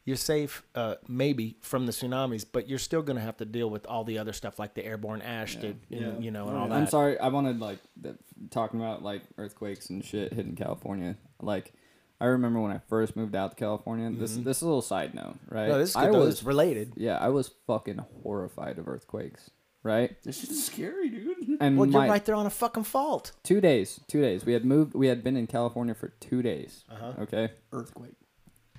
you're 0.05 0.17
safe, 0.17 0.63
uh, 0.75 0.95
maybe 1.07 1.57
from 1.61 1.85
the 1.85 1.91
tsunamis, 1.91 2.45
but 2.51 2.67
you're 2.67 2.79
still 2.79 3.01
going 3.01 3.15
to 3.15 3.21
have 3.23 3.37
to 3.37 3.45
deal 3.45 3.69
with 3.69 3.85
all 3.85 4.03
the 4.03 4.17
other 4.17 4.33
stuff 4.33 4.59
like 4.59 4.73
the 4.73 4.85
airborne 4.85 5.21
ash, 5.21 5.55
that, 5.57 5.75
Yeah. 5.89 6.17
you 6.19 6.29
know, 6.31 6.47
and 6.49 6.57
all 6.57 6.67
that. 6.67 6.75
I'm 6.75 6.87
sorry. 6.87 7.17
I 7.19 7.29
wanted 7.29 7.59
like 7.59 7.79
the, 7.99 8.17
talking 8.49 8.79
about 8.79 9.01
like 9.03 9.21
earthquakes 9.37 9.89
and 9.89 10.03
shit 10.03 10.33
hitting 10.33 10.55
California. 10.55 11.15
Like, 11.41 11.73
I 12.19 12.25
remember 12.25 12.59
when 12.61 12.71
I 12.71 12.79
first 12.89 13.15
moved 13.15 13.35
out 13.35 13.51
to 13.51 13.55
California. 13.57 14.09
This 14.11 14.35
this 14.37 14.57
is 14.57 14.63
a 14.63 14.65
little 14.65 14.81
side 14.81 15.13
note, 15.13 15.35
right? 15.49 15.63
Mm-hmm. 15.63 15.69
No, 15.71 15.77
this 15.79 15.89
is 15.91 15.95
I 15.95 16.07
though. 16.11 16.19
was 16.19 16.35
It's 16.35 16.43
related. 16.43 16.93
yeah, 16.95 17.17
I 17.17 17.29
was 17.29 17.51
fucking 17.67 17.99
horrified 18.23 18.79
of 18.79 18.87
earthquakes. 18.87 19.49
Right, 19.85 20.15
this 20.23 20.41
is 20.45 20.65
scary, 20.65 21.09
dude. 21.09 21.57
and 21.59 21.77
Well, 21.77 21.89
my 21.89 22.05
you're 22.05 22.11
right 22.13 22.23
there 22.23 22.35
on 22.35 22.45
a 22.45 22.49
fucking 22.49 22.85
fault. 22.85 23.33
two 23.43 23.59
days, 23.59 23.99
two 24.07 24.21
days. 24.21 24.45
We 24.45 24.53
had 24.53 24.63
moved. 24.63 24.93
We 24.93 25.07
had 25.07 25.21
been 25.25 25.35
in 25.35 25.45
California 25.47 25.93
for 25.93 26.07
two 26.21 26.41
days. 26.41 26.85
Uh-huh. 26.89 27.23
Okay, 27.23 27.51
Earthquake. 27.73 28.15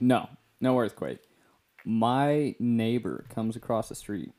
no, 0.01 0.31
no 0.65 0.79
earthquake. 0.81 1.21
My 1.85 2.57
neighbor 2.59 3.27
comes 3.33 3.55
across 3.57 3.89
the 3.89 3.95
street. 3.95 4.33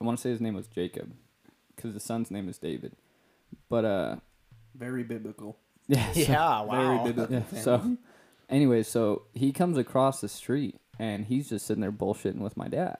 I 0.00 0.04
want 0.04 0.16
to 0.18 0.22
say 0.22 0.30
his 0.30 0.40
name 0.40 0.54
was 0.54 0.66
Jacob, 0.68 1.12
because 1.76 1.92
the 1.92 2.00
son's 2.00 2.30
name 2.30 2.48
is 2.48 2.56
David. 2.58 2.94
But 3.68 3.84
uh, 3.84 4.16
Very 4.74 5.02
biblical. 5.02 5.58
yeah, 5.88 6.12
so- 6.12 6.20
Yeah, 6.20 6.66
Very 6.70 6.98
biblical. 7.12 7.44
Yeah. 7.52 7.60
So, 7.60 7.96
anyway, 8.48 8.82
so 8.84 9.22
he 9.34 9.52
comes 9.52 9.76
across 9.76 10.20
the 10.20 10.28
street 10.28 10.76
and 10.98 11.26
he's 11.26 11.48
just 11.50 11.66
sitting 11.66 11.80
there 11.82 11.92
bullshitting 11.92 12.38
with 12.40 12.56
my 12.56 12.68
dad. 12.68 12.96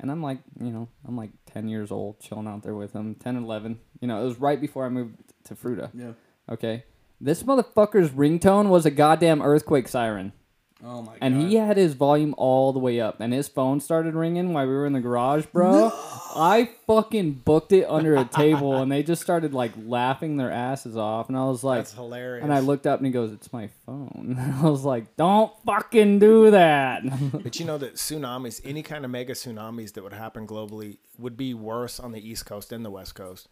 And 0.00 0.10
I'm 0.10 0.22
like, 0.22 0.38
you 0.60 0.70
know, 0.70 0.88
I'm 1.06 1.16
like 1.16 1.30
10 1.46 1.68
years 1.68 1.92
old, 1.92 2.18
chilling 2.20 2.48
out 2.48 2.62
there 2.64 2.74
with 2.74 2.92
him, 2.92 3.14
10, 3.14 3.36
11. 3.36 3.78
You 4.00 4.08
know, 4.08 4.20
it 4.20 4.24
was 4.24 4.40
right 4.40 4.60
before 4.60 4.84
I 4.84 4.88
moved 4.88 5.14
to 5.44 5.54
Fruita. 5.54 5.90
yeah. 5.94 6.12
Okay. 6.50 6.84
This 7.20 7.44
motherfucker's 7.44 8.10
ringtone 8.10 8.68
was 8.68 8.84
a 8.84 8.90
goddamn 8.90 9.42
earthquake 9.42 9.86
siren. 9.86 10.32
Oh 10.84 11.00
my 11.02 11.12
god. 11.12 11.18
And 11.20 11.40
he 11.42 11.54
had 11.56 11.76
his 11.76 11.94
volume 11.94 12.34
all 12.36 12.72
the 12.72 12.78
way 12.80 13.00
up, 13.00 13.20
and 13.20 13.32
his 13.32 13.46
phone 13.48 13.78
started 13.80 14.14
ringing 14.14 14.52
while 14.52 14.66
we 14.66 14.72
were 14.72 14.84
in 14.86 14.92
the 14.92 15.00
garage, 15.00 15.46
bro. 15.46 15.92
I 16.34 16.70
fucking 16.88 17.42
booked 17.44 17.72
it 17.72 17.84
under 17.88 18.16
a 18.16 18.24
table, 18.24 18.76
and 18.82 18.90
they 18.90 19.02
just 19.04 19.22
started 19.22 19.54
like 19.54 19.72
laughing 19.86 20.38
their 20.38 20.50
asses 20.50 20.96
off, 20.96 21.28
and 21.28 21.36
I 21.38 21.44
was 21.44 21.62
like, 21.62 21.80
That's 21.80 21.94
hilarious. 21.94 22.42
and 22.42 22.52
I 22.52 22.58
looked 22.60 22.86
up, 22.86 22.98
and 22.98 23.06
he 23.06 23.12
goes, 23.12 23.32
"It's 23.32 23.52
my 23.52 23.68
phone." 23.86 24.36
I 24.62 24.68
was 24.68 24.84
like, 24.84 25.16
"Don't 25.16 25.52
fucking 25.64 26.18
do 26.18 26.50
that." 26.50 27.02
But 27.42 27.58
you 27.60 27.64
know 27.66 27.78
that 27.78 27.94
tsunamis, 27.94 28.60
any 28.64 28.82
kind 28.82 29.04
of 29.04 29.10
mega 29.10 29.34
tsunamis 29.34 29.92
that 29.94 30.02
would 30.02 30.12
happen 30.12 30.46
globally, 30.46 30.98
would 31.18 31.36
be 31.36 31.54
worse 31.54 32.00
on 32.00 32.12
the 32.12 32.28
East 32.28 32.46
Coast 32.46 32.70
than 32.70 32.82
the 32.82 32.90
West 32.90 33.14
Coast, 33.14 33.48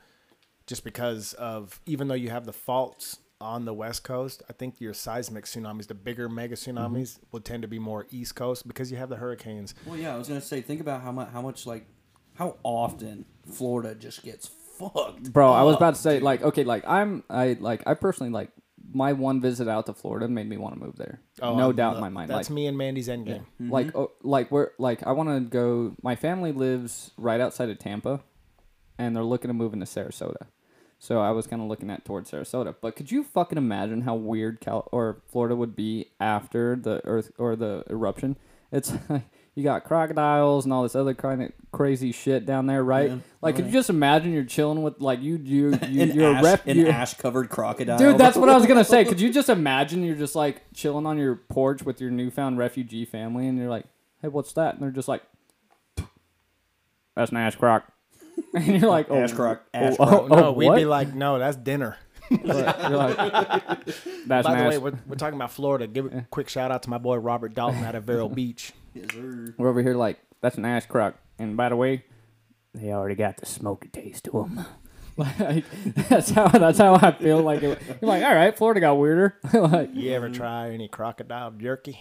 just 0.66 0.82
because 0.84 1.32
of 1.34 1.80
even 1.86 2.08
though 2.08 2.14
you 2.14 2.30
have 2.30 2.44
the 2.46 2.52
faults 2.52 3.18
on 3.40 3.64
the 3.64 3.74
West 3.74 4.04
Coast, 4.04 4.42
I 4.48 4.52
think 4.52 4.80
your 4.80 4.94
seismic 4.94 5.44
tsunamis, 5.44 5.86
the 5.86 5.94
bigger 5.94 6.28
mega 6.28 6.54
mm-hmm. 6.54 6.78
tsunamis, 6.78 7.18
will 7.32 7.40
tend 7.40 7.62
to 7.62 7.68
be 7.68 7.78
more 7.78 8.06
East 8.10 8.34
Coast 8.34 8.66
because 8.66 8.90
you 8.90 8.96
have 8.98 9.08
the 9.08 9.16
hurricanes. 9.16 9.74
Well, 9.86 9.96
yeah, 9.96 10.14
I 10.14 10.18
was 10.18 10.28
gonna 10.28 10.40
say, 10.40 10.60
think 10.60 10.80
about 10.80 11.02
how 11.02 11.12
much, 11.12 11.28
how 11.32 11.42
much, 11.42 11.66
like, 11.66 11.86
how 12.34 12.56
often 12.62 13.24
Florida 13.52 13.94
just 13.94 14.22
gets 14.22 14.48
fucked. 14.48 15.32
Bro, 15.32 15.52
I 15.52 15.62
was 15.62 15.76
about 15.76 15.94
to 15.94 16.00
say, 16.00 16.16
dude. 16.16 16.22
like, 16.22 16.42
okay, 16.42 16.64
like 16.64 16.86
I'm, 16.86 17.24
I 17.28 17.56
like, 17.60 17.82
I 17.86 17.94
personally 17.94 18.30
like 18.30 18.50
my 18.92 19.12
one 19.12 19.40
visit 19.40 19.68
out 19.68 19.86
to 19.86 19.94
Florida 19.94 20.28
made 20.28 20.48
me 20.48 20.56
want 20.56 20.74
to 20.74 20.80
move 20.80 20.96
there. 20.96 21.20
Oh, 21.40 21.56
no 21.56 21.66
I'm- 21.66 21.76
doubt 21.76 21.94
in 21.96 22.00
my 22.00 22.08
mind. 22.08 22.30
That's 22.30 22.48
like, 22.48 22.54
me 22.54 22.66
and 22.66 22.76
Mandy's 22.76 23.08
endgame. 23.08 23.44
Mm-hmm. 23.60 23.70
like 23.70 23.94
oh, 23.94 24.12
like 24.22 24.50
we're 24.50 24.70
like 24.78 25.06
I 25.06 25.12
want 25.12 25.28
to 25.28 25.40
go. 25.40 25.94
My 26.02 26.16
family 26.16 26.52
lives 26.52 27.12
right 27.16 27.40
outside 27.40 27.68
of 27.70 27.78
Tampa, 27.78 28.20
and 28.98 29.14
they're 29.14 29.24
looking 29.24 29.48
to 29.48 29.54
move 29.54 29.72
into 29.72 29.86
Sarasota. 29.86 30.46
So 31.02 31.18
I 31.18 31.30
was 31.30 31.46
kind 31.46 31.62
of 31.62 31.68
looking 31.68 31.88
at 31.88 32.04
towards 32.04 32.30
Sarasota. 32.30 32.74
But 32.78 32.94
could 32.94 33.10
you 33.10 33.24
fucking 33.24 33.56
imagine 33.56 34.02
how 34.02 34.14
weird 34.16 34.60
Cal 34.60 34.86
or 34.92 35.22
Florida 35.32 35.56
would 35.56 35.74
be 35.74 36.10
after 36.20 36.76
the 36.76 37.00
earth 37.04 37.32
or 37.38 37.56
the 37.56 37.84
eruption? 37.88 38.36
It's 38.70 38.92
like 39.08 39.22
you 39.54 39.64
got 39.64 39.84
crocodiles 39.84 40.66
and 40.66 40.74
all 40.74 40.82
this 40.82 40.94
other 40.94 41.14
kind 41.14 41.42
of 41.42 41.52
crazy 41.72 42.12
shit 42.12 42.44
down 42.44 42.66
there, 42.66 42.84
right? 42.84 43.08
Yeah. 43.08 43.16
Like, 43.40 43.56
could 43.56 43.64
oh, 43.64 43.68
you 43.68 43.72
just 43.72 43.88
imagine 43.88 44.34
you're 44.34 44.44
chilling 44.44 44.82
with 44.82 45.00
like 45.00 45.22
you 45.22 45.36
you, 45.38 45.70
you 45.88 46.04
you're 46.04 46.34
ash, 46.34 46.40
a 46.40 46.44
rep 46.44 46.66
an 46.66 46.76
you're- 46.76 46.90
ash 46.90 47.14
covered 47.18 47.48
crocodile. 47.48 47.96
Dude, 47.96 48.18
that's 48.18 48.36
what 48.36 48.50
I 48.50 48.54
was 48.54 48.66
gonna 48.66 48.84
say. 48.84 49.06
Could 49.06 49.22
you 49.22 49.32
just 49.32 49.48
imagine 49.48 50.04
you're 50.04 50.14
just 50.14 50.36
like 50.36 50.62
chilling 50.74 51.06
on 51.06 51.16
your 51.16 51.34
porch 51.34 51.82
with 51.82 51.98
your 51.98 52.10
newfound 52.10 52.58
refugee 52.58 53.06
family, 53.06 53.48
and 53.48 53.56
you're 53.56 53.70
like, 53.70 53.86
"Hey, 54.20 54.28
what's 54.28 54.52
that?" 54.52 54.74
And 54.74 54.82
they're 54.82 54.90
just 54.90 55.08
like, 55.08 55.22
"That's 57.16 57.30
an 57.30 57.38
ash 57.38 57.56
croc," 57.56 57.90
and 58.54 58.80
you're 58.80 58.90
like, 58.90 59.06
"Oh, 59.10 59.16
Ash 59.16 59.32
croc, 59.32 59.62
ash 59.74 59.94
oh, 59.98 60.06
croc. 60.06 60.22
oh, 60.22 60.26
no, 60.28 60.44
oh, 60.46 60.52
we'd 60.52 60.66
what?" 60.66 60.76
be 60.76 60.84
like, 60.84 61.14
no, 61.14 61.38
that's 61.38 61.56
dinner. 61.56 61.96
like, 62.30 62.44
"That's 64.26 64.46
By 64.46 64.58
an 64.58 64.64
the 64.64 64.68
way, 64.70 64.78
we're, 64.78 64.98
we're 65.06 65.16
talking 65.16 65.34
about 65.34 65.50
Florida. 65.50 65.86
Give 65.86 66.06
a 66.06 66.26
quick 66.30 66.48
shout 66.48 66.70
out 66.70 66.82
to 66.84 66.90
my 66.90 66.98
boy 66.98 67.16
Robert 67.16 67.54
Dalton 67.54 67.82
out 67.84 67.94
of 67.94 68.04
Vero 68.04 68.28
Beach. 68.34 68.72
Yes, 68.94 69.06
sir. 69.12 69.54
We're 69.58 69.68
over 69.68 69.82
here 69.82 69.94
like, 69.94 70.20
"That's 70.40 70.56
an 70.56 70.64
ash 70.64 70.86
croc," 70.86 71.16
and 71.38 71.56
by 71.56 71.68
the 71.68 71.76
way, 71.76 72.04
they 72.74 72.92
already 72.92 73.16
got 73.16 73.38
the 73.38 73.46
smoky 73.46 73.88
taste 73.88 74.24
to 74.26 74.30
them. 74.32 74.64
like, 75.16 75.64
that's 76.08 76.30
how 76.30 76.48
that's 76.48 76.78
how 76.78 76.94
I 76.94 77.12
feel. 77.12 77.42
Like, 77.42 77.62
it, 77.62 77.82
you're 78.00 78.08
like, 78.08 78.22
all 78.22 78.34
right, 78.34 78.56
Florida 78.56 78.80
got 78.80 78.94
weirder. 78.94 79.36
like, 79.52 79.90
You 79.92 80.12
ever 80.12 80.30
try 80.30 80.70
any 80.70 80.88
crocodile 80.88 81.50
jerky? 81.50 81.98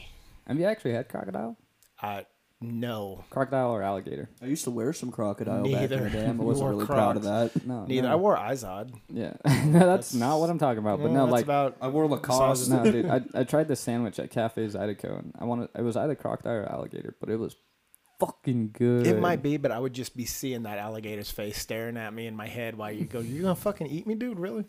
have 0.48 0.58
you 0.60 0.66
actually 0.66 0.94
had 0.94 1.10
crocodile? 1.10 1.58
Uh, 2.02 2.22
no. 2.62 3.24
Crocodile 3.30 3.72
or 3.72 3.82
alligator? 3.82 4.30
I 4.42 4.46
used 4.48 4.66
to 4.66 4.72
wear 4.72 4.92
some 4.94 5.12
crocodile 5.12 5.64
back 5.64 5.72
in 5.72 5.80
Neither. 5.80 6.04
the 6.04 6.10
day. 6.10 6.28
I 6.28 6.32
wasn't 6.32 6.64
wore 6.64 6.70
really 6.72 6.86
proud 6.86 7.16
of 7.18 7.24
that. 7.24 7.66
No, 7.66 7.86
Neither. 7.86 8.08
no. 8.08 8.14
I 8.14 8.16
wore 8.16 8.36
Izod. 8.36 8.94
Yeah, 9.10 9.34
no, 9.66 9.80
that's 9.80 10.14
not 10.14 10.40
what 10.40 10.50
I'm 10.50 10.60
talking 10.60 10.80
about. 10.80 11.00
But 11.00 11.12
Well, 11.12 11.26
no, 11.28 11.32
like, 11.32 11.46
about 11.46 11.78
I 11.82 11.88
wore 11.88 12.08
Lacoste. 12.08 12.70
no, 12.70 12.84
dude, 12.84 13.06
I, 13.06 13.22
I 13.34 13.44
tried 13.44 13.68
the 13.70 13.76
sandwich 13.76 14.20
at 14.20 14.30
Cafe 14.30 14.66
Zydeco, 14.68 15.20
and 15.20 15.34
I 15.40 15.46
wanted 15.46 15.70
it 15.76 15.82
was 15.82 15.96
either 15.96 16.16
crocodile 16.16 16.54
or 16.54 16.66
alligator, 16.72 17.16
but 17.20 17.30
it 17.30 17.38
was 17.38 17.56
fucking 18.20 18.72
good. 18.74 19.08
It 19.08 19.20
might 19.20 19.42
be, 19.42 19.56
but 19.58 19.72
I 19.72 19.80
would 19.80 19.94
just 19.94 20.16
be 20.18 20.26
seeing 20.26 20.64
that 20.64 20.78
alligator's 20.78 21.32
face 21.32 21.58
staring 21.58 21.96
at 21.96 22.14
me 22.14 22.28
in 22.28 22.36
my 22.36 22.48
head 22.48 22.76
while 22.76 22.92
you 22.92 23.06
go, 23.06 23.20
You're 23.22 23.44
gonna 23.44 23.56
fucking 23.56 23.88
eat 23.88 24.06
me, 24.06 24.16
dude? 24.16 24.38
Really? 24.40 24.66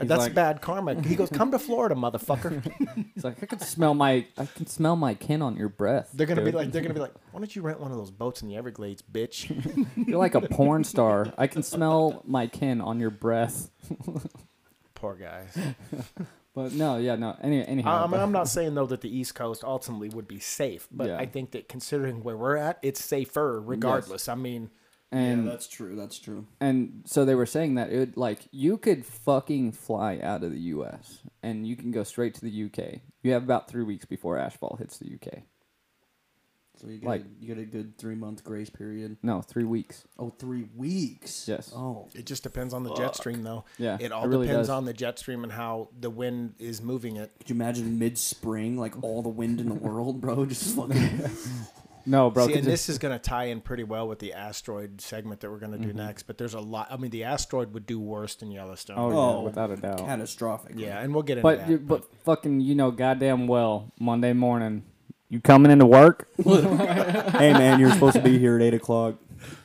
He's 0.00 0.08
That's 0.08 0.22
like- 0.22 0.34
bad 0.34 0.60
karma." 0.60 1.00
He 1.02 1.14
goes, 1.16 1.28
"Come 1.30 1.50
to 1.50 1.58
Florida, 1.58 1.94
motherfucker." 1.94 2.62
He's 3.14 3.24
like 3.24 3.42
I 3.42 3.46
can 3.46 3.58
smell 3.60 3.94
my 3.94 4.26
I 4.36 4.46
can 4.46 4.66
smell 4.66 4.96
my 4.96 5.14
kin 5.14 5.42
on 5.42 5.56
your 5.56 5.68
breath. 5.68 6.10
They're 6.14 6.26
gonna 6.26 6.40
be 6.42 6.46
dude. 6.46 6.54
like, 6.54 6.72
they're 6.72 6.82
gonna 6.82 6.94
be 6.94 7.00
like, 7.00 7.14
"Why 7.32 7.40
don't 7.40 7.54
you 7.54 7.62
rent 7.62 7.80
one 7.80 7.90
of 7.90 7.96
those 7.98 8.10
boats 8.10 8.42
in 8.42 8.48
the 8.48 8.56
Everglades, 8.56 9.02
bitch?" 9.02 9.48
You're 10.08 10.18
like 10.18 10.34
a 10.34 10.40
porn 10.42 10.84
star. 10.84 11.32
I 11.36 11.46
can 11.46 11.62
smell 11.62 12.22
my 12.26 12.46
kin 12.46 12.80
on 12.80 13.00
your 13.00 13.10
breath. 13.10 13.70
Poor 14.94 15.14
guys. 15.14 15.56
But 16.54 16.72
no, 16.72 16.96
yeah, 16.96 17.14
no. 17.14 17.36
Any, 17.40 17.64
anyhow, 17.64 18.00
I, 18.00 18.04
I 18.04 18.06
mean, 18.08 18.20
I'm 18.20 18.32
not 18.32 18.48
saying 18.48 18.74
though 18.74 18.86
that 18.86 19.00
the 19.00 19.16
East 19.16 19.34
Coast 19.36 19.62
ultimately 19.62 20.08
would 20.08 20.26
be 20.26 20.40
safe, 20.40 20.88
but 20.90 21.06
Yeah. 21.08 21.16
I 21.18 21.26
think 21.26 21.52
that 21.52 21.68
considering 21.68 22.24
where 22.24 22.36
we're 22.36 22.56
at, 22.56 22.78
it's 22.82 23.04
safer 23.04 23.60
regardless. 23.60 24.28
I 24.28 24.34
mean, 24.34 24.70
and 25.10 25.44
yeah, 25.44 25.50
that's 25.50 25.66
true. 25.68 25.96
That's 25.96 26.18
true. 26.18 26.46
and 26.60 27.02
so 27.06 27.24
they 27.24 27.34
were 27.34 27.46
saying 27.46 27.74
that 27.76 27.90
it 27.90 27.98
would 27.98 28.16
like 28.16 28.40
you 28.50 28.76
could 28.76 29.04
fucking 29.06 29.72
fly 29.72 30.18
out 30.22 30.42
of 30.44 30.52
the 30.52 30.60
U.S. 30.60 31.18
and 31.42 31.66
you 31.66 31.76
can 31.76 31.90
go 31.90 32.04
straight 32.04 32.34
to 32.34 32.40
the 32.40 32.50
U.K. 32.50 33.02
You 33.22 33.32
have 33.32 33.42
about 33.42 33.68
three 33.68 33.82
weeks 33.84 34.04
before 34.04 34.36
ashfall 34.36 34.78
hits 34.78 34.98
the 34.98 35.08
U.K. 35.10 35.44
So 36.80 36.86
you 36.86 36.98
get 36.98 37.08
Like- 37.08 37.22
a, 37.22 37.24
you 37.40 37.48
get 37.52 37.58
a 37.58 37.66
good 37.66 37.98
three 37.98 38.14
month 38.14 38.44
grace 38.44 38.70
period. 38.70 39.16
No, 39.20 39.42
three 39.42 39.64
weeks. 39.64 40.04
Oh, 40.16 40.30
three 40.38 40.68
weeks. 40.76 41.48
Yes. 41.48 41.72
Oh, 41.74 42.06
it 42.14 42.24
just 42.24 42.44
depends 42.44 42.72
on 42.72 42.84
the 42.84 42.94
jet 42.94 43.16
stream, 43.16 43.42
though. 43.42 43.64
Yeah, 43.78 43.96
it 43.98 44.12
all 44.12 44.22
it 44.24 44.28
really 44.28 44.46
depends 44.46 44.68
does. 44.68 44.76
on 44.76 44.84
the 44.84 44.92
jet 44.92 45.18
stream 45.18 45.42
and 45.42 45.52
how 45.52 45.88
the 45.98 46.08
wind 46.10 46.54
is 46.60 46.80
moving 46.80 47.16
it. 47.16 47.32
could 47.40 47.50
you 47.50 47.56
imagine 47.56 47.98
mid 47.98 48.16
spring, 48.16 48.76
like 48.78 49.02
all 49.02 49.22
the 49.22 49.28
wind 49.28 49.58
in 49.60 49.68
the 49.68 49.74
world, 49.74 50.20
bro? 50.20 50.46
Just 50.46 50.76
fucking. 50.76 51.20
No, 52.08 52.30
bro. 52.30 52.46
See, 52.46 52.54
and 52.54 52.64
this 52.64 52.88
is 52.88 52.98
going 52.98 53.16
to 53.16 53.18
tie 53.18 53.44
in 53.44 53.60
pretty 53.60 53.84
well 53.84 54.08
with 54.08 54.18
the 54.18 54.32
asteroid 54.32 55.00
segment 55.00 55.40
that 55.40 55.50
we're 55.50 55.58
going 55.58 55.72
to 55.72 55.78
do 55.78 55.88
mm-hmm. 55.88 55.98
next. 55.98 56.22
But 56.24 56.38
there's 56.38 56.54
a 56.54 56.60
lot. 56.60 56.88
I 56.90 56.96
mean, 56.96 57.10
the 57.10 57.24
asteroid 57.24 57.74
would 57.74 57.86
do 57.86 58.00
worse 58.00 58.34
than 58.36 58.50
Yellowstone. 58.50 58.96
oh, 58.98 59.12
Oh, 59.12 59.38
yeah, 59.38 59.44
without 59.44 59.70
a 59.70 59.76
doubt. 59.76 59.98
catastrophic. 59.98 60.72
yeah, 60.76 61.00
and 61.00 61.12
we'll 61.12 61.22
get 61.22 61.38
into 61.38 61.42
But 61.42 61.58
that. 61.58 61.68
you, 61.68 61.78
but 61.78 62.04
fucking, 62.24 62.60
you 62.60 62.74
know, 62.74 62.90
goddamn 62.90 63.46
well, 63.46 63.92
Monday 64.00 64.32
morning, 64.32 64.84
you 65.28 65.40
coming 65.40 65.70
into 65.70 65.86
work? 65.86 66.28
hey 66.42 67.52
man, 67.52 67.78
you're 67.78 67.90
supposed 67.90 68.16
to 68.16 68.22
be 68.22 68.38
here 68.38 68.56
at 68.56 68.62
eight 68.62 68.74
o'clock. 68.74 69.16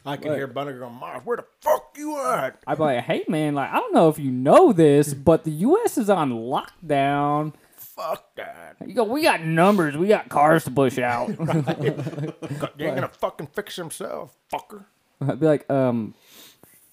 I 0.05 0.17
can 0.17 0.33
hear 0.33 0.47
Bunner 0.47 0.77
going, 0.77 0.93
Mars, 0.93 1.21
where 1.23 1.37
the 1.37 1.45
fuck 1.61 1.95
you 1.97 2.19
at? 2.19 2.59
I'd 2.67 2.77
be 2.77 2.83
like, 2.83 3.03
hey 3.05 3.23
man, 3.27 3.55
like 3.55 3.71
I 3.71 3.77
don't 3.77 3.93
know 3.93 4.09
if 4.09 4.19
you 4.19 4.29
know 4.31 4.73
this, 4.73 5.13
but 5.13 5.45
the 5.45 5.51
U.S. 5.51 5.97
is 5.97 6.09
on 6.09 6.31
lockdown. 6.31 7.53
Fuck 7.95 8.35
that. 8.35 8.77
You 8.85 8.93
go, 8.95 9.03
we 9.03 9.21
got 9.21 9.43
numbers, 9.43 9.95
we 9.95 10.07
got 10.07 10.29
cars 10.29 10.63
to 10.63 10.71
push 10.71 10.97
out. 10.97 11.29
You 11.29 11.35
ain't 11.37 12.77
going 12.77 13.01
to 13.01 13.07
fucking 13.07 13.47
fix 13.47 13.75
himself, 13.75 14.35
fucker. 14.51 14.85
I'd 15.21 15.39
be 15.39 15.45
like, 15.45 15.69
um, 15.69 16.15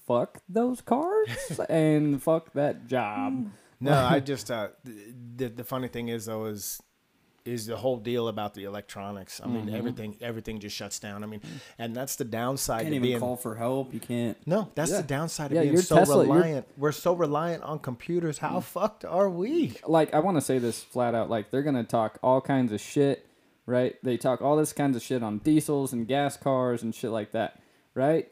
fuck 0.07 0.41
those 0.47 0.81
cars 0.81 1.59
and 1.69 2.21
fuck 2.21 2.53
that 2.53 2.87
job. 2.87 3.49
No, 3.79 3.93
I 3.93 4.19
just 4.19 4.51
uh, 4.51 4.69
the 4.83 5.47
the 5.47 5.63
funny 5.63 5.87
thing 5.87 6.07
is 6.09 6.25
though 6.27 6.45
is 6.45 6.81
is 7.45 7.65
the 7.65 7.75
whole 7.77 7.97
deal 7.97 8.27
about 8.27 8.53
the 8.53 8.63
electronics. 8.65 9.41
I 9.41 9.45
Mm-hmm. 9.47 9.65
mean, 9.65 9.75
everything 9.75 10.17
everything 10.21 10.59
just 10.59 10.75
shuts 10.75 10.99
down. 10.99 11.23
I 11.23 11.27
mean, 11.27 11.41
and 11.79 11.95
that's 11.95 12.15
the 12.15 12.23
downside 12.25 12.81
Can't 12.81 12.91
to 12.91 12.95
even 12.97 13.01
being. 13.09 13.19
call 13.19 13.35
for 13.35 13.55
help. 13.55 13.93
You 13.93 13.99
can't. 13.99 14.37
no, 14.45 14.69
that's 14.75 14.91
Yeah. 14.91 14.97
the 15.01 15.07
downside 15.07 15.47
of 15.51 15.55
Yeah, 15.55 15.61
being 15.61 15.73
you're 15.73 15.81
so 15.81 15.95
Tesla, 15.95 16.23
you're- 16.25 16.35
reliant. 16.37 16.67
We're 16.77 16.91
so 16.91 17.13
reliant 17.13 17.63
on 17.63 17.79
computers. 17.79 18.37
How 18.39 18.59
fucked 18.59 19.05
are 19.05 19.29
we? 19.29 19.73
Like, 19.87 20.13
I 20.13 20.19
want 20.19 20.37
to 20.37 20.41
say 20.41 20.59
this 20.59 20.81
flat 20.83 21.15
out. 21.15 21.29
Like, 21.29 21.49
they're 21.51 21.63
gonna 21.63 21.83
talk 21.83 22.19
all 22.21 22.41
kinds 22.41 22.71
of 22.71 22.79
shit, 22.81 23.25
right? 23.65 23.95
They 24.03 24.17
talk 24.17 24.41
all 24.41 24.55
this 24.55 24.73
kinds 24.73 24.95
of 24.95 25.01
shit 25.01 25.23
on 25.23 25.39
diesels 25.39 25.93
and 25.93 26.07
gas 26.07 26.37
cars 26.37 26.83
and 26.83 26.93
shit 26.93 27.11
like 27.11 27.31
that, 27.31 27.59
right? 27.95 28.29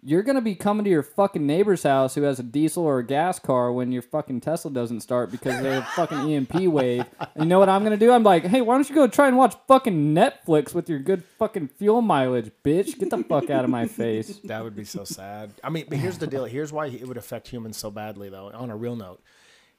You're 0.00 0.22
gonna 0.22 0.40
be 0.40 0.54
coming 0.54 0.84
to 0.84 0.90
your 0.90 1.02
fucking 1.02 1.44
neighbor's 1.44 1.82
house 1.82 2.14
who 2.14 2.22
has 2.22 2.38
a 2.38 2.44
diesel 2.44 2.84
or 2.84 3.00
a 3.00 3.04
gas 3.04 3.40
car 3.40 3.72
when 3.72 3.90
your 3.90 4.02
fucking 4.02 4.40
Tesla 4.40 4.70
doesn't 4.70 5.00
start 5.00 5.32
because 5.32 5.60
they 5.60 5.72
have 5.72 5.88
fucking 5.96 6.32
EMP 6.32 6.54
wave. 6.72 7.04
And 7.18 7.44
you 7.44 7.44
know 7.46 7.58
what 7.58 7.68
I'm 7.68 7.82
gonna 7.82 7.96
do? 7.96 8.12
I'm 8.12 8.22
like, 8.22 8.44
hey, 8.44 8.60
why 8.60 8.76
don't 8.76 8.88
you 8.88 8.94
go 8.94 9.08
try 9.08 9.26
and 9.26 9.36
watch 9.36 9.56
fucking 9.66 10.14
Netflix 10.14 10.72
with 10.72 10.88
your 10.88 11.00
good 11.00 11.24
fucking 11.38 11.68
fuel 11.68 12.00
mileage, 12.00 12.52
bitch? 12.62 12.96
Get 12.98 13.10
the 13.10 13.24
fuck 13.24 13.50
out 13.50 13.64
of 13.64 13.70
my 13.70 13.86
face. 13.86 14.38
That 14.44 14.62
would 14.62 14.76
be 14.76 14.84
so 14.84 15.04
sad. 15.04 15.52
I 15.64 15.68
mean, 15.68 15.86
but 15.88 15.98
here's 15.98 16.18
the 16.18 16.26
deal. 16.26 16.44
Here's 16.44 16.72
why 16.72 16.86
it 16.86 17.06
would 17.06 17.16
affect 17.16 17.48
humans 17.48 17.76
so 17.76 17.90
badly, 17.90 18.28
though. 18.28 18.50
On 18.54 18.70
a 18.70 18.76
real 18.76 18.96
note, 18.96 19.20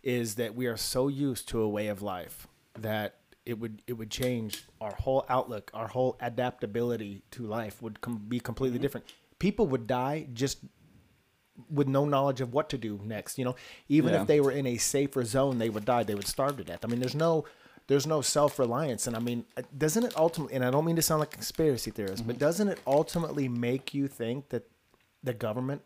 is 0.03 0.36
that 0.36 0.53
we 0.53 0.67
are 0.67 0.78
so 0.78 1.07
used 1.07 1.47
to 1.49 1.61
a 1.61 1.70
way 1.70 1.88
of 1.88 2.01
life 2.01 2.47
that 2.78 3.15
it 3.45 3.57
would 3.57 3.82
it 3.88 3.93
would 3.93 4.11
change 4.11 4.65
our 4.80 4.93
whole 4.95 5.26
outlook, 5.30 5.72
our 5.74 5.88
whole 5.88 6.17
adaptability 6.20 7.24
to 7.32 7.43
life 7.47 7.82
would 7.82 8.01
com- 8.01 8.26
be 8.28 8.39
completely 8.39 8.78
different. 8.80 9.05
People 9.39 9.67
would 9.67 9.87
die 9.87 10.27
just 10.33 10.59
with 11.69 11.87
no 11.87 12.05
knowledge 12.05 12.39
of 12.41 12.53
what 12.53 12.69
to 12.69 12.77
do 12.77 12.99
next. 13.03 13.37
You 13.37 13.45
know, 13.45 13.55
even 13.89 14.13
Yeah. 14.13 14.21
if 14.21 14.27
they 14.27 14.39
were 14.39 14.51
in 14.51 14.65
a 14.65 14.77
safer 14.77 15.23
zone, 15.25 15.57
they 15.57 15.69
would 15.69 15.85
die. 15.85 16.03
They 16.03 16.15
would 16.15 16.27
starve 16.27 16.57
to 16.57 16.63
death. 16.63 16.79
I 16.83 16.87
mean, 16.87 16.99
there's 16.99 17.15
no 17.15 17.45
there's 17.87 18.05
no 18.05 18.21
self 18.21 18.59
reliance, 18.59 19.07
and 19.07 19.15
I 19.15 19.19
mean, 19.19 19.45
uh, 19.57 19.63
doesn't 19.75 20.03
it 20.03 20.15
ultimately? 20.15 20.53
And 20.55 20.63
I 20.63 20.69
don't 20.69 20.85
mean 20.85 20.95
to 20.97 21.01
sound 21.01 21.21
like 21.21 21.33
a 21.33 21.37
conspiracy 21.37 21.89
theorist, 21.89 22.27
but 22.27 22.37
doesn't 22.37 22.67
it 22.67 22.79
ultimately 22.85 23.47
make 23.49 23.95
you 23.95 24.07
think 24.07 24.49
that 24.49 24.69
the 25.23 25.33
government 25.33 25.81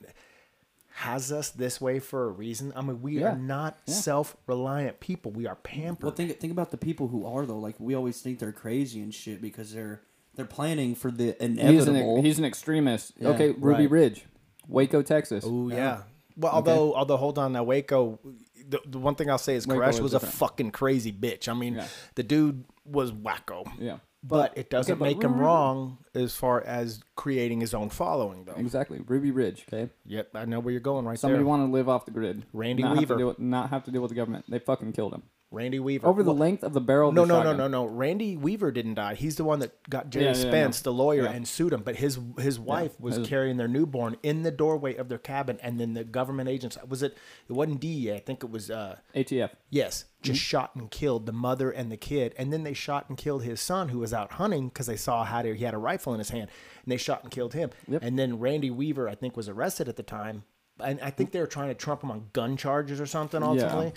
has 0.95 1.31
us 1.31 1.49
this 1.49 1.79
way 1.81 1.99
for 1.99 2.25
a 2.25 2.29
reason? 2.29 2.73
I 2.75 2.81
mean, 2.81 3.01
we 3.01 3.19
Yeah. 3.19 3.31
are 3.33 3.37
not 3.37 3.77
Yeah. 3.87 3.93
self 3.93 4.35
reliant 4.47 4.99
people. 4.99 5.31
We 5.31 5.47
are 5.47 5.55
pampered. 5.55 6.03
Well, 6.03 6.11
think 6.13 6.37
think 6.39 6.51
about 6.51 6.71
the 6.71 6.77
people 6.77 7.07
who 7.07 7.25
are 7.25 7.45
though. 7.45 7.57
Like 7.59 7.79
we 7.79 7.93
always 7.95 8.21
think 8.21 8.39
they're 8.39 8.51
crazy 8.51 9.01
and 9.01 9.13
shit 9.13 9.41
because 9.41 9.71
they're 9.73 10.01
they're 10.35 10.45
planning 10.45 10.95
for 10.95 11.11
the 11.11 11.35
He's 11.39 11.49
inevitable. 11.59 12.17
an, 12.17 12.25
he's 12.25 12.39
an 12.39 12.45
extremist. 12.45 13.13
Yeah, 13.17 13.29
okay, 13.29 13.51
Ruby 13.51 13.83
right. 13.83 13.91
Ridge, 13.91 14.25
Waco, 14.67 15.01
Texas. 15.01 15.43
Oh 15.47 15.69
yeah. 15.69 16.03
Well, 16.35 16.51
although 16.51 16.93
although 16.95 17.17
hold 17.17 17.37
on 17.37 17.53
now, 17.53 17.63
Waco. 17.63 18.19
The, 18.65 18.79
the 18.87 18.97
one 18.97 19.15
thing 19.15 19.29
I'll 19.29 19.37
say 19.37 19.55
is 19.55 19.67
Waco 19.67 19.81
Koresh 19.81 19.89
is 19.95 20.01
was 20.01 20.13
a 20.13 20.19
different. 20.19 20.35
fucking 20.35 20.71
crazy 20.71 21.11
bitch. 21.11 21.49
I 21.49 21.53
mean, 21.53 21.75
Yeah. 21.75 21.87
the 22.15 22.23
dude 22.23 22.63
was 22.85 23.11
wacko. 23.11 23.69
Yeah. 23.77 23.97
But 24.25 24.57
it 24.57 24.69
doesn't 24.69 24.93
okay, 24.93 24.99
but 24.99 25.05
make 25.05 25.21
him 25.21 25.37
wrong 25.37 25.97
as 26.15 26.33
far 26.33 26.61
as 26.63 27.01
creating 27.17 27.59
his 27.59 27.73
own 27.73 27.89
following, 27.89 28.45
though. 28.45 28.53
Exactly, 28.53 29.01
Ruby 29.05 29.31
Ridge. 29.31 29.65
Okay, 29.67 29.91
Yep, 30.05 30.29
I 30.33 30.45
know 30.45 30.61
where 30.61 30.71
you're 30.71 30.79
going 30.79 31.03
right 31.05 31.19
somebody 31.19 31.39
there. 31.39 31.45
wanted 31.45 31.65
to 31.65 31.71
live 31.73 31.89
off 31.89 32.05
the 32.05 32.11
grid. 32.11 32.45
Randy 32.53 32.83
not 32.83 32.91
Have 32.91 32.99
Weaver. 32.99 33.13
to 33.15 33.17
deal 33.17 33.27
with, 33.27 33.39
not 33.39 33.69
have 33.71 33.83
to 33.83 33.91
deal 33.91 34.01
with 34.01 34.09
the 34.09 34.15
government. 34.15 34.45
They 34.47 34.59
fucking 34.59 34.93
killed 34.93 35.13
him 35.13 35.23
Randy 35.53 35.79
Weaver. 35.79 36.07
over 36.07 36.23
the 36.23 36.31
Well, 36.31 36.37
length 36.39 36.63
of 36.63 36.73
the 36.73 36.81
barrel. 36.81 37.09
Of 37.09 37.15
no, 37.15 37.21
the 37.21 37.27
no, 37.27 37.33
no, 37.35 37.49
shotgun. 37.51 37.71
no, 37.71 37.83
no. 37.83 37.85
Randy 37.85 38.35
Weaver 38.35 38.71
didn't 38.71 38.95
die. 38.95 39.15
He's 39.15 39.35
the 39.35 39.43
one 39.43 39.59
that 39.59 39.87
got 39.89 40.09
Gerry 40.09 40.25
Yeah, 40.25 40.31
yeah, 40.31 40.35
Spence, 40.49 40.83
no. 40.83 40.91
the 40.91 40.97
lawyer, 40.97 41.23
Yeah. 41.23 41.31
and 41.31 41.47
sued 41.47 41.71
him. 41.73 41.83
But 41.83 41.97
his 41.97 42.19
his 42.39 42.59
wife 42.59 42.99
was 42.99 43.15
his- 43.17 43.27
carrying 43.27 43.57
their 43.57 43.67
newborn 43.67 44.17
in 44.23 44.43
the 44.43 44.51
doorway 44.51 44.95
of 44.95 45.09
their 45.09 45.17
cabin, 45.19 45.59
and 45.61 45.79
then 45.79 45.93
the 45.93 46.03
government 46.03 46.49
agents 46.49 46.77
was 46.87 47.03
it? 47.03 47.15
It 47.47 47.53
wasn't 47.53 47.79
DEA. 47.79 48.15
I 48.15 48.19
think 48.19 48.43
it 48.43 48.49
was. 48.49 48.71
uh 48.71 48.97
ATF. 49.15 49.51
Yes, 49.69 50.05
just 50.21 50.39
Mm-hmm. 50.39 50.43
shot 50.43 50.75
and 50.75 50.89
killed 50.91 51.25
the 51.25 51.31
mother 51.31 51.69
and 51.69 51.91
the 51.91 51.97
kid, 51.97 52.33
and 52.37 52.51
then 52.51 52.63
they 52.63 52.73
shot 52.73 53.05
and 53.09 53.17
killed 53.17 53.43
his 53.43 53.61
son 53.61 53.89
who 53.89 53.99
was 53.99 54.13
out 54.13 54.33
hunting 54.33 54.69
because 54.69 54.87
they 54.87 54.95
saw 54.97 55.23
how 55.23 55.41
to, 55.41 55.53
he 55.55 55.63
had 55.63 55.73
a 55.73 55.77
rifle 55.77 56.13
in 56.13 56.19
his 56.19 56.29
hand, 56.29 56.49
and 56.83 56.91
they 56.91 56.97
shot 56.97 57.21
and 57.23 57.31
killed 57.31 57.53
him. 57.53 57.69
Yep. 57.87 58.01
And 58.03 58.17
then 58.17 58.39
Randy 58.39 58.71
Weaver, 58.71 59.07
I 59.07 59.15
think, 59.15 59.37
was 59.37 59.47
arrested 59.49 59.87
at 59.87 59.95
the 59.97 60.03
time, 60.03 60.43
and 60.79 60.99
I 61.01 61.11
think 61.11 61.31
they 61.31 61.39
were 61.39 61.45
trying 61.47 61.67
to 61.69 61.75
trump 61.75 62.01
him 62.03 62.09
on 62.11 62.29
gun 62.33 62.57
charges 62.57 62.99
or 62.99 63.05
something 63.05 63.43
ultimately. 63.43 63.93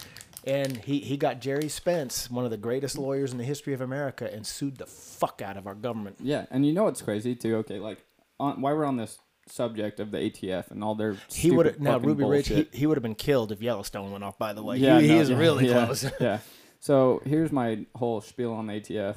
And 0.46 0.76
he, 0.76 1.00
he 1.00 1.16
got 1.16 1.40
Gerry 1.40 1.68
Spence, 1.68 2.30
one 2.30 2.44
of 2.44 2.52
the 2.52 2.56
greatest 2.56 2.96
lawyers 2.96 3.32
in 3.32 3.38
the 3.38 3.44
history 3.44 3.74
of 3.74 3.80
America, 3.80 4.32
and 4.32 4.46
sued 4.46 4.76
the 4.76 4.86
fuck 4.86 5.42
out 5.42 5.56
of 5.56 5.66
our 5.66 5.74
government. 5.74 6.16
Yeah, 6.20 6.46
and 6.52 6.64
you 6.64 6.72
know 6.72 6.84
what's 6.84 7.02
crazy 7.02 7.34
too? 7.34 7.56
Okay, 7.56 7.80
like 7.80 7.98
on, 8.38 8.60
why 8.60 8.72
we're 8.72 8.84
on 8.84 8.96
this 8.96 9.18
subject 9.48 10.00
of 10.00 10.10
the 10.10 10.18
ATF 10.18 10.70
and 10.70 10.82
all 10.84 10.94
their 10.94 11.16
He 11.28 11.50
would 11.50 11.66
have 11.66 11.74
stupid 11.74 11.84
now 11.84 11.92
fucking 11.94 12.08
Ruby 12.08 12.24
Ridge. 12.24 12.48
He, 12.48 12.68
he 12.72 12.86
would 12.86 12.96
have 12.96 13.02
been 13.02 13.14
killed 13.14 13.52
if 13.52 13.60
Yellowstone 13.60 14.12
went 14.12 14.24
off. 14.24 14.38
By 14.38 14.52
the 14.52 14.62
way, 14.62 14.76
yeah, 14.76 15.00
he, 15.00 15.08
he 15.08 15.16
is 15.16 15.30
yeah, 15.30 15.38
really 15.38 15.68
yeah, 15.68 15.86
close. 15.86 16.04
yeah. 16.20 16.38
So 16.78 17.22
here's 17.24 17.50
my 17.50 17.86
whole 17.96 18.20
spiel 18.20 18.52
on 18.52 18.66
the 18.66 18.74
ATF. 18.74 19.16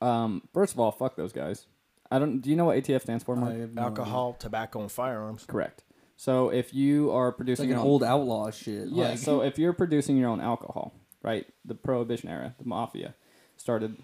Um, 0.00 0.42
first 0.52 0.74
of 0.74 0.80
all, 0.80 0.92
fuck 0.92 1.16
those 1.16 1.32
guys. 1.32 1.66
I 2.10 2.18
don't. 2.18 2.40
Do 2.40 2.50
you 2.50 2.56
know 2.56 2.66
what 2.66 2.76
ATF 2.78 3.02
stands 3.02 3.24
for? 3.24 3.36
Mark? 3.36 3.54
I 3.54 3.58
have 3.58 3.74
no 3.74 3.82
Alcohol, 3.82 4.34
tobacco, 4.34 4.80
and 4.80 4.90
firearms. 4.90 5.44
Correct. 5.46 5.82
So 6.20 6.48
if 6.50 6.74
you 6.74 7.12
are 7.12 7.30
producing 7.30 7.66
like 7.66 7.74
an 7.74 7.76
your 7.76 7.80
own- 7.84 7.86
old 7.86 8.02
outlaw 8.02 8.50
shit. 8.50 8.88
Yeah. 8.88 9.10
Like, 9.10 9.18
So 9.18 9.40
if 9.42 9.56
you're 9.56 9.72
producing 9.72 10.16
your 10.16 10.28
own 10.28 10.40
alcohol, 10.40 10.92
right? 11.22 11.46
The 11.64 11.76
Prohibition 11.76 12.28
era, 12.28 12.54
the 12.58 12.64
mafia 12.66 13.14
started 13.56 13.96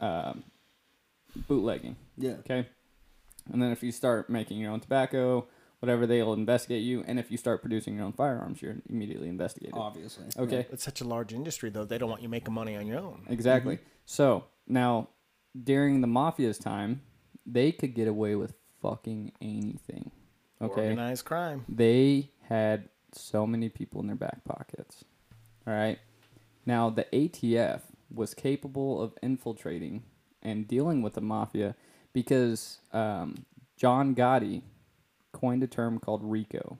um, 0.00 0.44
bootlegging. 1.46 1.96
yeah. 2.16 2.36
Okay. 2.40 2.66
And 3.52 3.62
then 3.62 3.70
if 3.70 3.82
you 3.82 3.92
start 3.92 4.30
making 4.30 4.58
your 4.58 4.70
own 4.72 4.80
tobacco, 4.80 5.46
whatever, 5.80 6.06
they'll 6.06 6.32
investigate 6.32 6.82
you. 6.82 7.04
And 7.06 7.18
if 7.18 7.30
you 7.30 7.36
start 7.36 7.60
producing 7.60 7.96
your 7.96 8.04
own 8.04 8.12
firearms, 8.12 8.60
you're 8.62 8.76
immediately 8.88 9.28
investigated. 9.28 9.74
Obviously. 9.76 10.24
Okay. 10.38 10.66
It's 10.72 10.84
such 10.84 11.00
a 11.02 11.04
large 11.04 11.32
industry, 11.34 11.68
though. 11.70 11.84
They 11.84 11.98
don't 11.98 12.08
want 12.10 12.22
you 12.22 12.28
making 12.30 12.54
money 12.54 12.76
on 12.76 12.86
your 12.86 12.98
own. 12.98 13.26
Exactly. 13.28 13.78
So 14.06 14.44
now, 14.66 15.08
during 15.62 16.00
the 16.00 16.06
mafia's 16.08 16.58
time, 16.58 17.02
they 17.46 17.72
could 17.72 17.94
get 17.94 18.08
away 18.08 18.34
with 18.34 18.54
fucking 18.82 19.32
anything. 19.40 20.10
Okay. 20.60 20.88
Organized 20.88 21.24
crime. 21.24 21.64
They 21.68 22.30
had 22.48 22.88
so 23.12 23.46
many 23.46 23.68
people 23.68 24.00
in 24.00 24.06
their 24.06 24.16
back 24.16 24.44
pockets. 24.44 25.04
All 25.66 25.74
right. 25.74 25.98
Now, 26.66 26.90
the 26.90 27.06
ATF 27.12 27.82
was 28.12 28.34
capable 28.34 29.00
of 29.00 29.14
infiltrating 29.22 30.02
and 30.42 30.66
dealing 30.66 31.02
with 31.02 31.14
the 31.14 31.20
mafia 31.20 31.74
because 32.12 32.78
um, 32.92 33.44
John 33.76 34.14
Gotti 34.14 34.62
coined 35.32 35.62
a 35.62 35.66
term 35.66 35.98
called 35.98 36.22
RICO. 36.24 36.78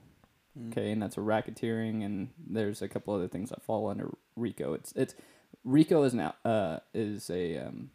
Okay, 0.71 0.91
and 0.91 1.01
that's 1.01 1.15
a 1.15 1.21
racketeering, 1.21 2.03
and 2.03 2.29
there's 2.37 2.81
a 2.81 2.89
couple 2.89 3.13
other 3.13 3.29
things 3.29 3.49
that 3.49 3.61
fall 3.61 3.87
under 3.87 4.09
RICO. 4.35 4.73
It's 4.73 4.91
it's 4.93 5.15
RICO 5.63 6.03
is 6.03 6.13
now 6.13 6.35
uh, 6.43 6.79
is 6.93 7.29
a 7.29 7.57
um, 7.59 7.91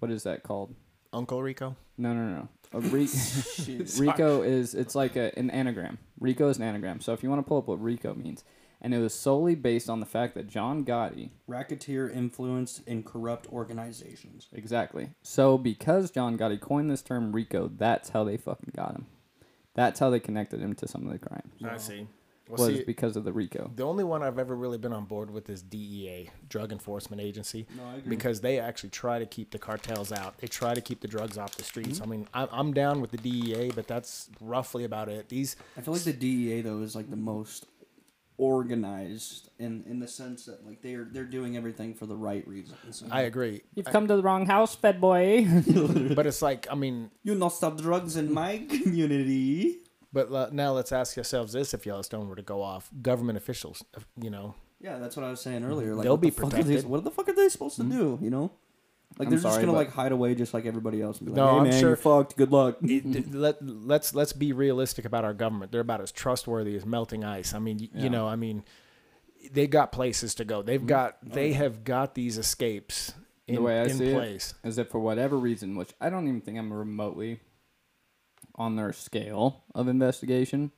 what 0.00 0.10
is 0.10 0.24
that 0.24 0.42
called? 0.42 0.74
Uncle 1.12 1.42
Rico. 1.42 1.76
No, 1.96 2.12
no, 2.12 2.26
no. 2.26 2.48
A 2.74 2.80
Ri- 2.80 3.08
Rico 3.98 4.42
is 4.42 4.74
it's 4.74 4.94
like 4.94 5.16
a, 5.16 5.36
an 5.38 5.50
anagram. 5.50 5.98
Rico 6.18 6.48
is 6.48 6.56
an 6.56 6.64
anagram. 6.64 7.00
So 7.00 7.12
if 7.12 7.22
you 7.22 7.30
want 7.30 7.38
to 7.44 7.48
pull 7.48 7.58
up 7.58 7.68
what 7.68 7.82
Rico 7.82 8.14
means, 8.14 8.44
and 8.80 8.92
it 8.92 8.98
was 8.98 9.14
solely 9.14 9.54
based 9.54 9.88
on 9.88 10.00
the 10.00 10.06
fact 10.06 10.34
that 10.34 10.48
John 10.48 10.84
Gotti, 10.84 11.30
Racketeer 11.46 12.10
influenced 12.10 12.86
in 12.86 13.02
corrupt 13.02 13.46
organizations. 13.52 14.48
exactly. 14.52 15.10
So 15.22 15.56
because 15.56 16.10
John 16.10 16.36
Gotti 16.36 16.60
coined 16.60 16.90
this 16.90 17.02
term 17.02 17.32
Rico, 17.32 17.70
that's 17.74 18.10
how 18.10 18.24
they 18.24 18.36
fucking 18.36 18.72
got 18.76 18.92
him. 18.92 19.06
That's 19.74 20.00
how 20.00 20.10
they 20.10 20.20
connected 20.20 20.60
him 20.60 20.74
to 20.76 20.86
some 20.88 21.06
of 21.06 21.12
the 21.12 21.18
crimes. 21.18 21.52
I 21.64 21.78
see. 21.78 22.06
Well, 22.48 22.66
Was 22.68 22.76
see, 22.76 22.84
because 22.84 23.16
of 23.16 23.24
the 23.24 23.32
Rico. 23.32 23.70
the 23.74 23.84
only 23.84 24.04
one 24.04 24.22
I've 24.22 24.38
ever 24.38 24.54
really 24.54 24.76
been 24.76 24.92
on 24.92 25.06
board 25.06 25.30
with 25.30 25.48
is 25.48 25.62
DEA, 25.62 26.28
Drug 26.48 26.72
Enforcement 26.72 27.22
Agency, 27.22 27.66
No, 27.74 27.84
I 27.84 27.94
agree. 27.96 28.10
because 28.10 28.42
they 28.42 28.58
actually 28.60 28.90
try 28.90 29.18
to 29.18 29.24
keep 29.24 29.50
the 29.50 29.58
cartels 29.58 30.12
out. 30.12 30.36
They 30.38 30.46
try 30.46 30.74
to 30.74 30.80
keep 30.82 31.00
the 31.00 31.08
drugs 31.08 31.38
off 31.38 31.56
the 31.56 31.64
streets. 31.64 32.00
Mm-hmm. 32.00 32.02
I 32.02 32.06
mean, 32.06 32.28
I'm, 32.34 32.48
I'm 32.52 32.72
down 32.74 33.00
with 33.00 33.12
the 33.12 33.16
DEA, 33.16 33.70
but 33.74 33.88
that's 33.88 34.28
roughly 34.42 34.84
about 34.84 35.08
it. 35.08 35.30
These 35.30 35.56
I 35.76 35.80
feel 35.80 35.94
like 35.94 36.02
the 36.04 36.12
DEA 36.12 36.60
though 36.60 36.80
is 36.82 36.94
like 36.94 37.08
the 37.08 37.16
most 37.16 37.64
organized 38.36 39.48
in 39.58 39.84
in 39.88 40.00
the 40.00 40.08
sense 40.08 40.44
that 40.46 40.66
like 40.66 40.82
they're 40.82 41.04
they're 41.10 41.24
doing 41.24 41.56
everything 41.56 41.94
for 41.94 42.06
the 42.06 42.16
right 42.16 42.46
reasons. 42.48 43.02
I 43.10 43.22
agree, 43.22 43.62
You've 43.74 43.86
come 43.86 44.06
to 44.08 44.16
the 44.16 44.22
wrong 44.22 44.44
house, 44.46 44.74
Fed 44.74 45.00
boy. 45.00 45.46
but 46.14 46.26
it's 46.26 46.42
like 46.42 46.66
I 46.70 46.74
mean, 46.74 47.10
you 47.22 47.34
not 47.34 47.48
stop 47.54 47.78
drugs 47.80 48.16
in 48.16 48.32
my 48.32 48.58
community. 48.82 49.78
But 50.14 50.32
uh, 50.32 50.48
now 50.52 50.72
let's 50.72 50.92
ask 50.92 51.18
ourselves 51.18 51.52
this: 51.52 51.74
If 51.74 51.84
Yellowstone 51.84 52.28
were 52.28 52.36
to 52.36 52.42
go 52.42 52.62
off, 52.62 52.88
government 53.02 53.36
officials, 53.36 53.84
uh, 53.96 54.00
you 54.18 54.30
know, 54.30 54.54
Yeah, 54.80 54.98
that's 54.98 55.16
what 55.16 55.24
I 55.26 55.30
was 55.30 55.40
saying 55.42 55.64
earlier. 55.64 55.94
Like, 55.94 56.04
They'll 56.04 56.12
what 56.14 56.20
be 56.22 56.30
the 56.30 56.36
fuck 56.36 56.44
are 56.44 56.50
they- 56.50 56.56
protected. 56.62 56.78
Mm-hmm. 56.84 56.88
what 56.90 57.04
the 57.04 57.10
fuck 57.10 57.28
are 57.28 57.34
they 57.34 57.48
supposed 57.50 57.76
to 57.76 57.82
do? 57.84 58.18
You 58.22 58.30
know, 58.30 58.50
like 59.18 59.26
I'm 59.26 59.30
they're 59.34 59.40
just 59.42 59.60
gonna 59.60 59.72
but- 59.72 59.78
like 59.78 59.90
hide 59.92 60.12
away 60.12 60.34
just 60.34 60.54
like 60.54 60.64
everybody 60.66 61.02
else. 61.02 61.18
And 61.18 61.26
be 61.26 61.32
like, 61.32 61.36
No, 61.36 61.50
hey, 61.52 61.56
I'm 61.58 61.62
man, 61.64 61.72
sure- 61.80 61.88
you're 61.90 61.96
fucked. 61.96 62.36
Good 62.36 62.52
luck. 62.52 62.78
let 62.82 63.56
let's 63.62 64.14
let's 64.14 64.32
be 64.32 64.52
realistic 64.52 65.04
about 65.04 65.24
our 65.24 65.34
government. 65.34 65.72
They're 65.72 65.80
about 65.82 66.00
as 66.00 66.12
trustworthy 66.12 66.76
as 66.76 66.86
melting 66.86 67.24
ice. 67.24 67.52
I 67.54 67.58
mean, 67.58 67.78
y 67.78 67.88
Yeah. 67.92 68.02
you 68.04 68.10
know, 68.10 68.26
I 68.28 68.36
mean, 68.36 68.64
they 69.52 69.66
got 69.66 69.92
places 69.92 70.34
to 70.36 70.44
go. 70.44 70.62
They've 70.62 70.86
got 70.86 71.18
they 71.22 71.52
have 71.52 71.84
got 71.84 72.14
these 72.14 72.38
escapes 72.38 73.12
in, 73.46 73.56
the 73.56 73.60
way 73.62 73.78
I 73.78 73.84
in 73.84 73.90
see 73.98 74.12
place. 74.12 74.54
it 74.64 74.68
is 74.68 74.76
that 74.76 74.90
for 74.90 74.98
whatever 75.00 75.36
reason, 75.36 75.76
which 75.76 75.90
I 76.00 76.08
don't 76.08 76.26
even 76.28 76.40
think 76.40 76.56
I'm 76.58 76.72
remotely 76.72 77.40
on 78.56 78.76
their 78.76 78.92
scale 78.92 79.64
of 79.74 79.88
investigation, 79.88 80.70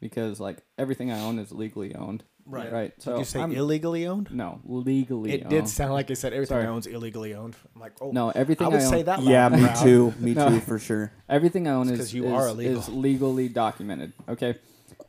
because 0.00 0.40
like 0.40 0.62
everything 0.78 1.10
I 1.10 1.20
own 1.20 1.38
is 1.38 1.52
legally 1.52 1.94
owned. 1.94 2.24
Right. 2.44 2.72
Right. 2.72 2.94
Did 2.96 3.02
So 3.04 3.18
you 3.18 3.24
say 3.24 3.38
I'm- 3.38 3.52
illegally 3.52 4.04
owned? 4.06 4.28
no, 4.32 4.60
legally. 4.64 5.32
It 5.34 5.42
owned. 5.42 5.50
did 5.50 5.68
sound 5.68 5.92
like 5.92 6.10
it 6.10 6.16
said 6.16 6.32
everything 6.32 6.56
Sorry. 6.56 6.64
I 6.64 6.70
own's 6.70 6.86
illegally 6.88 7.34
owned. 7.34 7.54
I'm 7.74 7.80
like, 7.80 7.92
oh, 8.00 8.10
No, 8.10 8.30
everything 8.30 8.66
I 8.66 8.70
would 8.70 8.80
I 8.80 8.84
say 8.84 9.02
that. 9.04 9.22
yeah, 9.22 9.44
loud 9.44 9.52
and 9.52 9.62
me 9.62 9.68
proud. 9.68 9.82
too. 9.84 10.14
Me 10.18 10.34
No. 10.34 10.48
too, 10.48 10.60
for 10.60 10.78
sure. 10.80 11.12
Everything 11.28 11.68
I 11.68 11.72
own 11.72 11.82
It's 11.88 11.92
is 11.92 11.98
'cause 11.98 12.14
you 12.14 12.24
is, 12.26 12.32
are 12.32 12.48
illegal. 12.48 12.78
is 12.80 12.88
legally 12.88 13.48
documented. 13.48 14.12
Okay, 14.28 14.56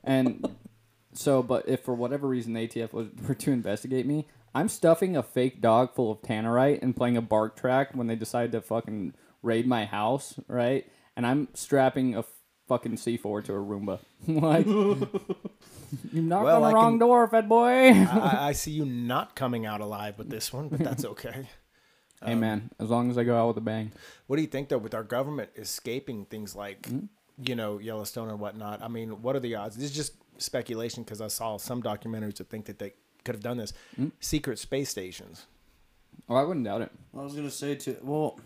and 0.03 0.47
so, 1.13 1.41
but 1.41 1.67
if 1.67 1.79
for 1.81 1.95
whatever 1.95 2.27
reason 2.27 2.53
the 2.53 2.67
ATF 2.67 2.93
was, 2.93 3.07
were 3.27 3.33
to 3.33 3.51
investigate 3.51 4.05
me, 4.05 4.27
I'm 4.53 4.67
stuffing 4.69 5.17
a 5.17 5.23
fake 5.23 5.59
dog 5.59 5.95
full 5.95 6.11
of 6.11 6.21
tannerite 6.21 6.83
and 6.83 6.95
playing 6.95 7.17
a 7.17 7.21
bark 7.23 7.55
track 7.55 7.95
when 7.95 8.05
they 8.05 8.15
decide 8.15 8.51
to 8.51 8.61
fucking 8.61 9.15
raid 9.41 9.65
my 9.65 9.85
house, 9.85 10.35
right? 10.47 10.85
And 11.15 11.25
I'm 11.27 11.47
strapping 11.53 12.15
a 12.15 12.23
fucking 12.67 12.93
C4 12.93 13.43
to 13.45 13.53
a 13.53 13.57
Roomba. 13.57 13.99
like, 14.27 14.65
you 16.11 16.21
knocked 16.21 16.45
Well, 16.45 16.55
on 16.55 16.61
the 16.61 16.67
I 16.67 16.73
wrong 16.73 16.91
can- 16.93 16.99
door, 16.99 17.27
Fed 17.27 17.47
boy. 17.49 17.91
I, 17.91 18.47
I 18.49 18.51
see 18.53 18.71
you 18.71 18.85
not 18.85 19.35
coming 19.35 19.65
out 19.65 19.81
alive 19.81 20.17
with 20.17 20.29
this 20.29 20.51
one, 20.51 20.69
but 20.69 20.79
that's 20.83 21.05
okay. 21.05 21.47
hey 22.25 22.35
man, 22.35 22.71
as 22.79 22.89
long 22.89 23.09
as 23.11 23.17
I 23.17 23.23
go 23.23 23.37
out 23.37 23.49
with 23.49 23.57
a 23.57 23.61
bang. 23.61 23.91
What 24.27 24.37
do 24.37 24.41
you 24.41 24.47
think 24.47 24.69
though, 24.69 24.77
with 24.77 24.93
our 24.95 25.03
government 25.03 25.49
escaping 25.55 26.25
things 26.25 26.55
like, 26.55 26.87
Hmm? 26.87 26.99
you 27.37 27.55
know, 27.55 27.79
Yellowstone 27.79 28.29
and 28.29 28.39
whatnot? 28.39 28.81
I 28.81 28.87
mean, 28.87 29.21
what 29.21 29.35
are 29.35 29.39
the 29.39 29.55
odds? 29.55 29.75
This 29.75 29.85
is 29.85 29.95
just 29.95 30.13
speculation 30.37 31.03
because 31.03 31.21
I 31.21 31.27
saw 31.27 31.57
some 31.57 31.81
documentaries 31.83 32.37
that 32.37 32.49
think 32.49 32.65
that 32.65 32.79
they 32.79 32.93
could 33.23 33.35
have 33.35 33.43
done 33.43 33.57
this. 33.57 33.73
Hmm? 33.95 34.07
Secret 34.19 34.57
space 34.59 34.89
stations. 34.89 35.45
Oh, 36.29 36.35
I 36.35 36.43
wouldn't 36.43 36.65
doubt 36.65 36.81
it. 36.81 36.91
I 37.17 37.21
was 37.23 37.35
gonna 37.35 37.51
say 37.51 37.75
too. 37.75 37.97
Well, 38.01 38.39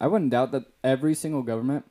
I 0.00 0.06
wouldn't 0.08 0.30
doubt 0.30 0.52
that 0.52 0.64
every 0.82 1.14
single 1.14 1.42
government, 1.42 1.84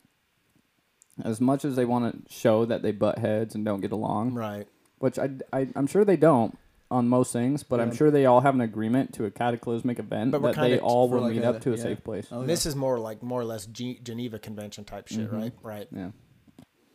as 1.23 1.39
much 1.41 1.63
as 1.65 1.75
they 1.75 1.85
want 1.85 2.25
to 2.27 2.33
show 2.33 2.65
that 2.65 2.81
they 2.81 2.91
butt 2.91 3.19
heads 3.19 3.53
and 3.55 3.63
don't 3.65 3.81
get 3.81 3.91
along, 3.91 4.33
Right. 4.33 4.67
which 4.99 5.19
I, 5.19 5.29
I 5.51 5.67
am 5.75 5.87
sure 5.87 6.03
they 6.05 6.17
don't 6.17 6.57
on 6.89 7.07
most 7.09 7.33
things, 7.33 7.63
but 7.63 7.79
I'm 7.79 7.93
sure 7.95 8.11
they 8.11 8.25
all 8.27 8.41
have 8.41 8.53
an 8.53 8.61
agreement 8.61 9.13
to 9.15 9.25
a 9.25 9.31
cataclysmic 9.31 9.97
event 9.97 10.31
But 10.31 10.41
that 10.41 10.55
they 10.61 10.77
all 10.79 11.09
will 11.09 11.21
like 11.21 11.33
meet 11.33 11.43
a- 11.43 11.49
up 11.49 11.61
to 11.61 11.73
a 11.73 11.77
safe 11.77 12.03
place. 12.03 12.27
oh, 12.31 12.43
This 12.45 12.65
is 12.67 12.75
more 12.75 12.99
like 12.99 13.23
more 13.23 13.41
or 13.41 13.45
less 13.45 13.65
G- 13.65 13.99
Geneva 14.03 14.37
Convention 14.37 14.83
type 14.85 15.07
shit, 15.07 15.29
Mhm. 15.29 15.33
right? 15.33 15.53
Right. 15.63 15.87
Yeah, 15.91 16.11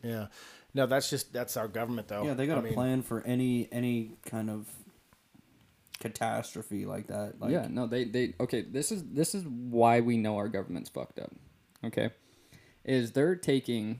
Yeah. 0.03 0.27
No, 0.73 0.85
that's 0.85 1.09
just 1.09 1.33
that's 1.33 1.57
our 1.57 1.67
government 1.67 2.07
though. 2.07 2.23
yeah, 2.23 2.33
they 2.35 2.45
got 2.47 2.57
I 2.57 2.59
a 2.59 2.63
mean, 2.63 2.73
plan 2.75 3.01
for 3.01 3.21
any 3.25 3.67
any 3.71 4.11
kind 4.25 4.49
of 4.49 4.67
catastrophe 5.99 6.85
like 6.85 7.07
that. 7.07 7.39
Like, 7.39 7.51
yeah. 7.51 7.67
No, 7.69 7.87
they 7.87 8.05
they 8.05 8.33
okay. 8.39 8.61
This 8.61 8.91
is 8.91 9.03
this 9.11 9.35
is 9.35 9.45
why 9.47 9.99
we 10.01 10.17
know 10.17 10.37
our 10.37 10.47
government's 10.47 10.89
fucked 10.89 11.19
up. 11.19 11.31
Okay, 11.83 12.11
is 12.85 13.11
they're 13.11 13.35
taking 13.35 13.99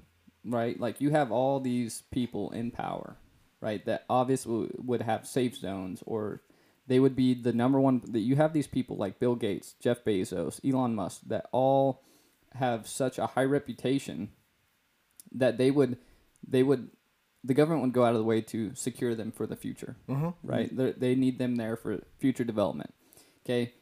right 0.50 0.80
like 0.80 1.00
you 1.02 1.12
have 1.12 1.32
all 1.32 1.60
these 1.60 2.04
people 2.12 2.52
in 2.52 2.72
power, 2.72 3.18
right? 3.62 3.84
That 3.86 4.06
obviously 4.10 4.70
would 4.78 5.02
have 5.04 5.28
safe 5.28 5.56
zones 5.56 6.04
or 6.06 6.42
they 6.88 7.00
would 7.00 7.16
be 7.16 7.34
the 7.36 7.54
number 7.54 7.80
one 7.80 8.02
that 8.10 8.20
you 8.22 8.36
have 8.36 8.52
these 8.54 8.68
people 8.68 8.98
like 8.98 9.20
Bill 9.20 9.36
Gates, 9.36 9.76
Jeff 9.80 10.04
Bezos, 10.04 10.60
Elon 10.68 10.96
Musk 10.96 11.22
that 11.28 11.48
all 11.52 12.02
have 12.56 12.88
such 12.88 13.20
a 13.20 13.28
high 13.28 13.44
reputation 13.44 14.30
that 15.32 15.58
they 15.58 15.70
would 15.72 15.98
they 16.48 16.64
would 16.64 16.90
the 17.44 17.54
government 17.54 17.84
would 17.84 17.94
go 17.94 18.04
out 18.04 18.14
of 18.14 18.18
the 18.18 18.24
way 18.24 18.42
to 18.42 18.74
secure 18.76 19.14
them 19.16 19.32
for 19.32 19.46
the 19.46 19.56
future 19.56 19.96
Mhm. 20.10 20.34
right 20.44 20.76
They're, 20.76 20.94
they 20.94 21.16
need 21.16 21.38
them 21.38 21.56
there 21.58 21.76
for 21.78 22.02
future 22.18 22.44
development 22.44 22.94
okay 23.46 23.74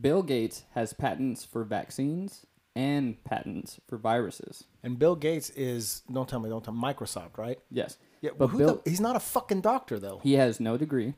bill 0.00 0.22
gates 0.22 0.62
has 0.74 0.92
patents 0.92 1.44
for 1.44 1.64
vaccines 1.64 2.46
and 2.74 3.22
patents 3.24 3.78
for 3.88 3.98
viruses 3.98 4.64
And 4.82 4.98
Bill 4.98 5.14
Gates 5.16 5.50
is 5.50 6.02
don't 6.12 6.28
tell 6.28 6.40
me, 6.40 6.48
don't 6.48 6.64
tell 6.64 6.72
me, 6.74 6.80
Microsoft, 6.80 7.36
right? 7.36 7.58
yes 7.70 7.98
Yeah, 8.22 8.30
But 8.38 8.48
who 8.48 8.58
Bill- 8.58 8.80
the, 8.84 8.90
he's 8.90 9.00
not 9.00 9.16
a 9.16 9.20
fucking 9.20 9.60
doctor 9.60 9.98
though. 9.98 10.20
he 10.22 10.34
has 10.34 10.58
no 10.60 10.76
degree 10.76 11.14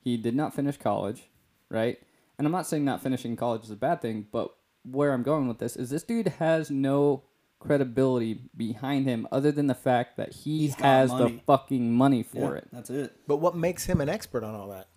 he 0.00 0.16
did 0.16 0.34
not 0.34 0.54
finish 0.54 0.76
college 0.76 1.28
right 1.70 1.98
and 2.38 2.46
i'm 2.46 2.52
not 2.52 2.66
saying 2.66 2.84
not 2.84 3.02
finishing 3.02 3.34
college 3.36 3.64
is 3.64 3.70
a 3.70 3.76
bad 3.76 4.00
thing 4.00 4.26
but 4.30 4.54
where 4.84 5.12
i'm 5.12 5.22
going 5.22 5.48
with 5.48 5.58
this 5.58 5.76
is 5.76 5.90
this 5.90 6.02
dude 6.04 6.28
has 6.38 6.70
no 6.70 7.22
credibility 7.58 8.40
behind 8.56 9.06
him 9.06 9.26
other 9.32 9.50
than 9.50 9.66
the 9.66 9.74
fact 9.74 10.16
that 10.16 10.32
he 10.32 10.58
He's 10.60 10.76
got 10.76 11.08
the 11.18 11.40
fucking 11.46 11.92
money 11.92 12.22
for 12.22 12.52
Yeah, 12.52 12.58
it? 12.58 12.68
That's 12.72 12.90
it. 12.90 13.16
But 13.26 13.38
what 13.38 13.56
makes 13.56 13.84
him 13.86 14.00
an 14.00 14.08
expert 14.08 14.44
on 14.44 14.54
all 14.54 14.68
that? 14.68 14.88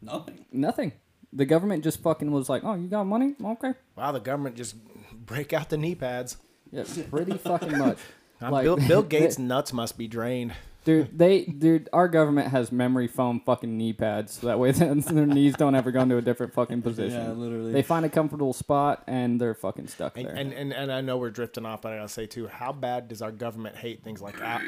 Nothing. 0.00 0.44
Nothing. 0.52 0.92
The 1.32 1.46
government 1.46 1.82
just 1.82 2.02
fucking 2.02 2.30
was 2.30 2.48
like, 2.50 2.62
"Oh, 2.64 2.74
you 2.74 2.86
got 2.88 3.04
money? 3.04 3.34
Okay." 3.42 3.72
Wow, 3.96 4.12
the 4.12 4.20
government 4.20 4.56
just 4.56 4.76
break 5.24 5.52
out 5.52 5.68
the 5.70 5.76
knee 5.76 5.94
pads. 5.94 6.36
Yeah, 6.70 6.84
pretty 7.10 7.36
fucking 7.38 7.78
much. 7.78 7.98
Like- 8.40 8.64
Bill, 8.64 8.76
Bill 8.76 9.02
Gates' 9.14 9.38
nuts 9.38 9.72
must 9.72 9.96
be 9.96 10.08
drained. 10.08 10.52
Dude, 10.84 11.16
they 11.16 11.44
dude, 11.44 11.88
our 11.92 12.08
government 12.08 12.48
has 12.48 12.72
memory 12.72 13.06
foam 13.06 13.40
fucking 13.46 13.78
knee 13.78 13.92
pads, 13.92 14.32
so 14.40 14.48
that 14.48 14.58
way 14.58 14.72
their 14.72 15.26
knees 15.26 15.54
don't 15.54 15.76
ever 15.76 15.92
go 15.92 16.00
into 16.00 16.16
a 16.16 16.22
different 16.22 16.52
fucking 16.52 16.82
position. 16.82 17.20
Yeah, 17.20 17.30
literally. 17.30 17.72
They 17.72 17.82
find 17.82 18.04
a 18.04 18.08
comfortable 18.08 18.52
spot 18.52 19.04
and 19.06 19.40
they're 19.40 19.54
fucking 19.54 19.86
stuck 19.86 20.16
And, 20.16 20.26
there. 20.26 20.34
and, 20.34 20.52
and, 20.52 20.72
and 20.72 20.90
I 20.90 21.02
know 21.02 21.18
we're 21.18 21.30
drifting 21.30 21.64
off, 21.64 21.82
but 21.82 21.92
I 21.92 21.98
gotta 21.98 22.08
say 22.08 22.26
too, 22.26 22.48
how 22.48 22.72
bad 22.72 23.06
does 23.06 23.22
our 23.22 23.30
government 23.30 23.76
hate 23.76 24.02
things 24.02 24.20
like 24.20 24.40
that? 24.40 24.60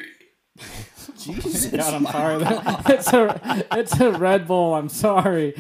Jesus. 1.19 1.67
God, 1.73 1.95
I'm 1.95 2.07
sorry. 2.07 2.45
it's 2.95 3.13
a 3.13 3.67
it's 3.73 3.99
a 4.01 4.13
Red 4.13 4.47
Bull. 4.47 4.75
I'm 4.77 4.89
sorry. 4.89 5.53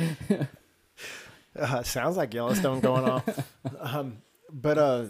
Uh, 1.58 1.82
sounds 1.82 2.16
like 2.16 2.32
Yellowstone 2.32 2.78
going 2.78 3.04
off. 3.08 3.24
Um, 3.80 4.18
but 4.54 4.78
uh, 4.78 5.04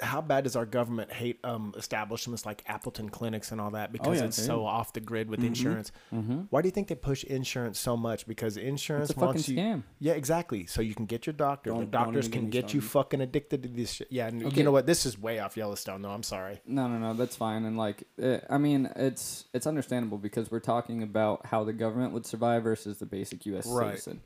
how 0.00 0.20
bad 0.20 0.44
does 0.44 0.56
our 0.56 0.66
government 0.66 1.10
hate 1.10 1.38
um, 1.42 1.72
establishments 1.76 2.44
like 2.44 2.62
Appleton 2.66 3.08
clinics 3.08 3.50
and 3.50 3.58
all 3.60 3.70
that 3.70 3.92
because 3.92 4.18
yeah, 4.20 4.26
it's 4.26 4.36
dude. 4.36 4.44
so 4.46 4.66
off 4.66 4.92
the 4.92 5.00
grid 5.00 5.30
with 5.30 5.42
insurance? 5.42 5.90
Why 6.10 6.60
do 6.60 6.68
you 6.68 6.72
think 6.72 6.88
they 6.88 6.94
push 6.94 7.24
insurance 7.24 7.78
so 7.78 7.96
much? 7.96 8.26
Because 8.26 8.58
insurance 8.58 9.08
It's 9.08 9.16
a 9.16 9.20
fucking 9.20 9.42
you. 9.56 9.62
scam. 9.62 9.82
Yeah, 9.98 10.12
exactly. 10.12 10.66
So 10.66 10.82
you 10.82 10.94
can 10.94 11.06
get 11.06 11.26
your 11.26 11.32
doctor. 11.32 11.70
Don't- 11.70 11.80
the 11.80 11.86
doctors 11.86 12.28
can 12.28 12.50
get 12.50 12.74
you 12.74 12.80
fucking 12.82 13.22
addicted 13.22 13.62
to 13.62 13.68
this 13.70 13.92
shit. 13.92 14.08
Yeah, 14.10 14.26
and 14.26 14.44
Okay. 14.44 14.58
you 14.58 14.64
know 14.64 14.72
what? 14.72 14.84
This 14.86 15.06
is 15.06 15.18
way 15.18 15.38
off 15.38 15.56
Yellowstone, 15.56 16.02
though. 16.02 16.10
I'm 16.10 16.22
sorry. 16.22 16.60
No, 16.66 16.88
no, 16.88 16.98
no. 16.98 17.14
That's 17.14 17.36
fine. 17.36 17.64
And 17.64 17.78
like, 17.78 18.04
eh, 18.20 18.40
I 18.50 18.58
mean, 18.58 18.90
it's 18.96 19.46
it's 19.54 19.66
understandable 19.66 20.18
because 20.18 20.50
we're 20.50 20.60
talking 20.60 21.02
about 21.02 21.46
how 21.46 21.64
the 21.64 21.72
government 21.72 22.12
would 22.12 22.26
survive 22.26 22.64
versus 22.64 22.98
the 22.98 23.06
basic 23.06 23.46
U.S. 23.46 23.66
Right. 23.66 23.92
citizen. 23.92 24.20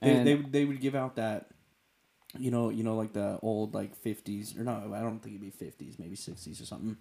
They, 0.00 0.10
And 0.16 0.26
they 0.26 0.34
would 0.34 0.50
they 0.52 0.64
would 0.64 0.80
give 0.80 0.96
out 0.96 1.14
that, 1.14 1.46
you 2.38 2.50
know, 2.50 2.70
you 2.70 2.82
know, 2.82 2.96
like 2.96 3.12
the 3.12 3.38
old 3.42 3.74
like 3.74 3.94
fifties 3.96 4.56
or 4.56 4.64
no, 4.64 4.92
I 4.94 5.00
don't 5.00 5.20
think 5.20 5.36
it'd 5.36 5.40
be 5.40 5.50
fifties, 5.50 5.98
maybe 5.98 6.16
sixties 6.16 6.60
or 6.60 6.64
something, 6.64 6.96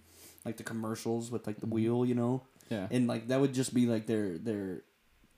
like 0.46 0.58
the 0.58 0.64
commercials 0.64 1.32
with 1.32 1.48
like 1.48 1.60
the 1.60 1.66
mm-hmm. 1.66 1.76
wheel, 1.76 2.06
you 2.06 2.16
know, 2.16 2.44
yeah, 2.70 2.88
and 2.92 3.08
like 3.08 3.28
that 3.28 3.40
would 3.40 3.54
just 3.54 3.74
be 3.74 3.86
like 3.86 4.08
their 4.08 4.38
their 4.38 4.82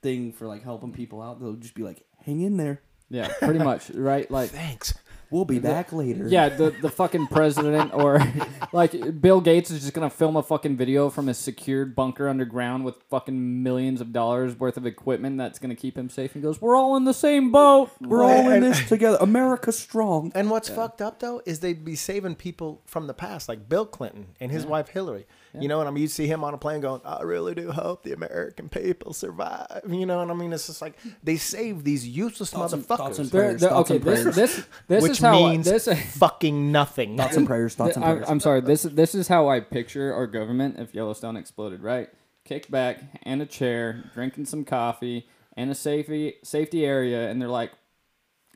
thing 0.02 0.32
for 0.32 0.48
like 0.48 0.64
helping 0.64 0.94
people 0.94 1.22
out. 1.22 1.40
They'll 1.40 1.54
just 1.54 1.76
be 1.76 1.84
like, 1.84 2.06
hang 2.26 2.42
in 2.42 2.58
there, 2.58 2.82
yeah, 3.10 3.32
pretty 3.40 3.60
much, 3.60 3.90
right? 3.92 4.30
Like, 4.30 4.50
Thanks. 4.50 4.94
We'll 5.34 5.46
be 5.46 5.60
back 5.60 5.92
later. 5.92 6.28
yeah, 6.28 6.48
the 6.48 6.70
the 6.70 6.90
fucking 6.90 7.28
president 7.28 7.94
or 7.94 8.22
like 8.72 9.20
Bill 9.20 9.42
Gates 9.42 9.72
is 9.72 9.82
just 9.82 9.94
gonna 9.94 10.10
film 10.10 10.36
a 10.36 10.44
fucking 10.44 10.78
video 10.78 11.10
from 11.10 11.28
a 11.28 11.34
secured 11.34 11.96
bunker 11.96 12.30
underground 12.30 12.86
with 12.86 12.96
fucking 13.10 13.64
millions 13.64 14.00
of 14.00 14.14
dollars 14.14 14.58
worth 14.58 14.78
of 14.78 14.86
equipment 14.86 15.38
that's 15.38 15.60
gonna 15.60 15.76
keep 15.76 15.98
him 15.98 16.10
safe. 16.10 16.36
And 16.36 16.44
he 16.44 16.48
goes, 16.48 16.62
"We're 16.62 16.76
all 16.76 16.96
in 16.96 17.06
the 17.06 17.14
same 17.14 17.52
boat." 17.52 17.90
we're 18.00 18.24
all 18.24 18.50
in 18.50 18.62
this 18.62 18.88
together. 18.88 19.18
America 19.20 19.72
strong. 19.72 20.32
And 20.36 20.50
what's 20.50 20.70
fucked 20.70 21.02
up 21.02 21.20
though 21.20 21.42
is 21.46 21.60
they'd 21.60 21.84
be 21.84 21.96
saving 21.96 22.36
people 22.36 22.82
from 22.86 23.08
the 23.08 23.14
past, 23.14 23.50
like 23.50 23.68
Bill 23.68 23.86
Clinton 23.86 24.28
and 24.40 24.52
his 24.52 24.66
wife 24.66 24.90
Hillary. 24.90 25.26
You 25.60 25.68
know, 25.68 25.80
and 25.82 25.88
I 25.88 25.92
mean, 25.92 26.02
you 26.02 26.08
see 26.08 26.26
him 26.26 26.44
on 26.44 26.54
a 26.54 26.58
plane 26.58 26.82
going, 26.82 27.02
"I 27.06 27.22
really 27.22 27.54
do 27.54 27.72
hope 27.72 28.02
the 28.04 28.12
American 28.14 28.70
people 28.70 29.14
survive." 29.14 29.82
You 29.88 30.06
know, 30.06 30.22
and 30.22 30.32
I 30.32 30.34
mean, 30.34 30.52
it's 30.52 30.66
just 30.68 30.82
like 30.82 30.98
they 31.24 31.36
save 31.38 31.84
these 31.84 32.08
useless 32.08 32.50
Thoughts 32.50 32.74
and- 32.74 32.84
motherfuckers, 32.84 32.98
thoughts 32.98 33.20
and 33.20 33.30
They're- 33.30 33.42
prayers. 33.42 33.62
they're- 33.62 33.70
thoughts 33.70 33.92
okay, 33.92 33.96
and 33.98 34.04
this 34.06 34.22
prayers. 34.22 34.36
this 34.36 34.66
this 34.88 35.04
which 35.04 35.12
is 35.14 35.20
how 35.20 35.34
means 35.50 35.66
this. 35.66 35.88
fucking 36.18 36.72
nothing. 36.72 37.18
thoughts 37.18 37.38
and 37.38 37.46
prayers. 37.46 37.76
Thoughts 37.76 37.96
and 37.96 38.04
I'm, 38.06 38.16
prayers. 38.18 38.30
I'm 38.30 38.40
sorry. 38.40 38.62
This 38.62 38.84
this 38.84 39.14
is 39.14 39.28
how 39.28 39.48
I 39.48 39.60
picture 39.60 40.14
our 40.14 40.26
government 40.28 40.80
if 40.80 40.96
Yellowstone 40.96 41.38
exploded. 41.38 41.84
Right, 41.84 42.10
kick 42.46 42.72
back 42.72 43.02
and 43.24 43.42
a 43.42 43.46
chair, 43.46 44.04
drinking 44.16 44.46
some 44.46 44.66
coffee, 44.66 45.28
and 45.56 45.70
a 45.70 45.76
safety 45.76 46.36
safety 46.44 46.84
area, 46.86 47.30
and 47.30 47.40
they're 47.40 47.48
like, 47.48 47.72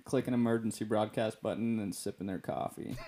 click 0.08 0.28
an 0.28 0.34
emergency 0.34 0.86
broadcast 0.86 1.42
button 1.42 1.80
and 1.80 1.94
sipping 1.94 2.28
their 2.28 2.40
coffee. 2.40 2.96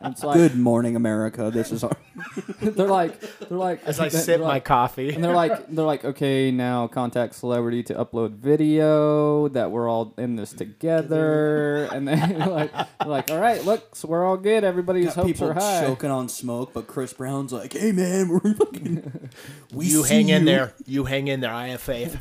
And 0.00 0.12
it's 0.14 0.22
like 0.22 0.36
Good 0.36 0.56
morning, 0.56 0.94
America. 0.94 1.50
This 1.52 1.72
is 1.72 1.82
our. 1.82 1.96
they're 2.60 2.86
like 2.86 3.20
they're 3.40 3.58
like 3.58 3.82
As 3.84 3.98
I 3.98 4.08
they're 4.08 4.20
sip 4.20 4.40
my 4.40 4.46
like- 4.46 4.64
coffee, 4.64 5.12
and 5.12 5.22
they're 5.24 5.34
like 5.34 5.66
they're 5.68 5.84
like 5.84 6.04
okay 6.04 6.52
now 6.52 6.86
contact 6.86 7.34
celebrity 7.34 7.82
to 7.84 7.94
upload 7.94 8.34
video 8.34 9.48
that 9.48 9.72
we're 9.72 9.88
all 9.88 10.14
in 10.18 10.36
this 10.36 10.52
together 10.52 11.86
and 11.92 12.06
then 12.06 12.38
like 12.50 12.72
they're 12.72 13.08
like 13.08 13.30
all 13.32 13.38
right 13.40 13.64
look 13.64 13.96
so 13.96 14.06
we're 14.06 14.24
all 14.24 14.36
good 14.36 14.62
everybody's 14.62 15.06
Got 15.06 15.14
hopes 15.16 15.26
people 15.32 15.48
are 15.48 15.54
high 15.54 15.84
choking 15.86 16.10
on 16.10 16.28
smoke, 16.28 16.72
but 16.72 16.86
Chris 16.86 17.12
Brown's 17.12 17.52
like, 17.52 17.72
"Hey 17.72 17.90
man, 17.90 18.28
we're 18.28 18.54
fucking, 18.54 19.28
we 19.72 19.86
you 19.86 20.04
see 20.04 20.14
hang 20.14 20.28
in 20.28 20.42
you." 20.42 20.46
there. 20.46 20.74
You 20.86 21.04
hang 21.04 21.26
in 21.26 21.40
there. 21.40 21.52
I 21.52 21.68
have 21.68 21.80
faith. 21.80 22.16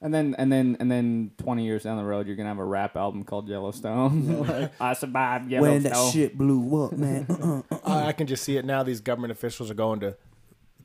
And 0.00 0.12
then 0.12 0.34
and 0.38 0.52
then 0.52 0.76
and 0.78 0.90
then 0.90 1.30
twenty 1.38 1.64
years 1.64 1.84
down 1.84 1.96
the 1.96 2.04
road, 2.04 2.26
you're 2.26 2.36
gonna 2.36 2.50
have 2.50 2.58
a 2.58 2.64
rap 2.64 2.96
album 2.96 3.24
called 3.24 3.48
Yellowstone. 3.48 4.40
like, 4.46 4.72
I 4.80 4.92
survived 4.92 5.50
Yellowstone. 5.50 5.82
When 5.82 5.82
that 5.84 6.12
shit 6.12 6.36
blew 6.36 6.84
up, 6.84 6.92
man. 6.92 7.26
Uh-uh, 7.30 7.62
uh-uh. 7.70 7.80
I 7.84 8.06
I 8.08 8.12
can 8.12 8.26
just 8.26 8.44
see 8.44 8.56
it 8.58 8.64
now. 8.64 8.82
These 8.82 9.00
government 9.00 9.32
officials 9.32 9.70
are 9.70 9.74
going 9.74 10.00
to 10.00 10.16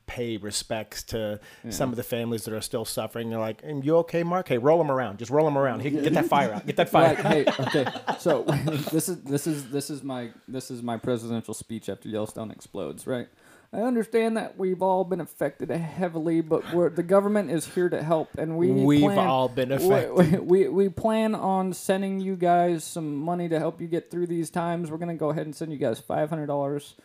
pay 0.08 0.36
respects 0.36 1.04
to 1.04 1.40
some 1.70 1.90
of 1.90 1.96
the 1.96 2.04
families 2.04 2.44
that 2.44 2.54
are 2.54 2.60
still 2.60 2.84
suffering. 2.84 3.30
They're 3.30 3.40
like, 3.40 3.62
"And 3.64 3.86
you 3.86 3.98
okay, 3.98 4.24
Mark? 4.24 4.48
Hey, 4.48 4.58
roll 4.58 4.78
them 4.78 4.92
around. 4.92 5.20
Just 5.20 5.32
roll 5.32 5.46
them 5.46 5.58
around. 5.58 5.82
Hey, 5.82 5.90
get 5.90 6.14
that 6.14 6.26
fire 6.26 6.54
out. 6.54 6.66
Get 6.66 6.76
that 6.78 6.90
fire." 6.90 7.16
Like, 7.16 7.26
hey, 7.26 7.46
okay. 7.60 7.86
So 8.20 8.44
this 8.92 9.08
is 9.08 9.22
this 9.24 9.48
is 9.48 9.70
this 9.70 9.90
is 9.90 10.04
my 10.04 10.32
this 10.48 10.70
is 10.70 10.82
my 10.84 10.98
presidential 10.98 11.54
speech 11.54 11.88
after 11.88 12.10
Yellowstone 12.10 12.52
explodes, 12.52 13.08
right? 13.08 13.28
I 13.74 13.78
understand 13.84 14.36
that 14.36 14.58
we've 14.58 14.82
all 14.82 15.06
been 15.06 15.22
affected 15.22 15.70
heavily, 15.70 16.42
but 16.42 16.74
we're, 16.74 16.90
the 16.90 17.04
government 17.04 17.52
is 17.52 17.66
here 17.66 17.88
to 17.88 18.04
help, 18.04 18.30
and 18.38 18.58
we 18.58 18.70
We've 18.70 19.02
plan- 19.02 19.18
all 19.18 19.48
been 19.48 19.72
affected. 19.72 20.42
We, 20.42 20.66
we 20.66 20.68
we 20.68 20.90
plan 20.90 21.36
on 21.36 21.72
sending 21.72 22.20
you 22.20 22.36
guys 22.36 22.84
some 22.84 23.16
money 23.16 23.48
to 23.48 23.60
help 23.60 23.80
you 23.80 23.88
get 23.88 24.12
through 24.12 24.28
these 24.28 24.50
times. 24.50 24.92
We're 24.92 24.98
gonna 24.98 25.16
go 25.16 25.30
ahead 25.30 25.46
and 25.46 25.56
send 25.56 25.72
you 25.72 25.78
guys 25.78 26.02
five 26.02 26.30
hundred 26.30 26.48
dollars. 26.48 26.96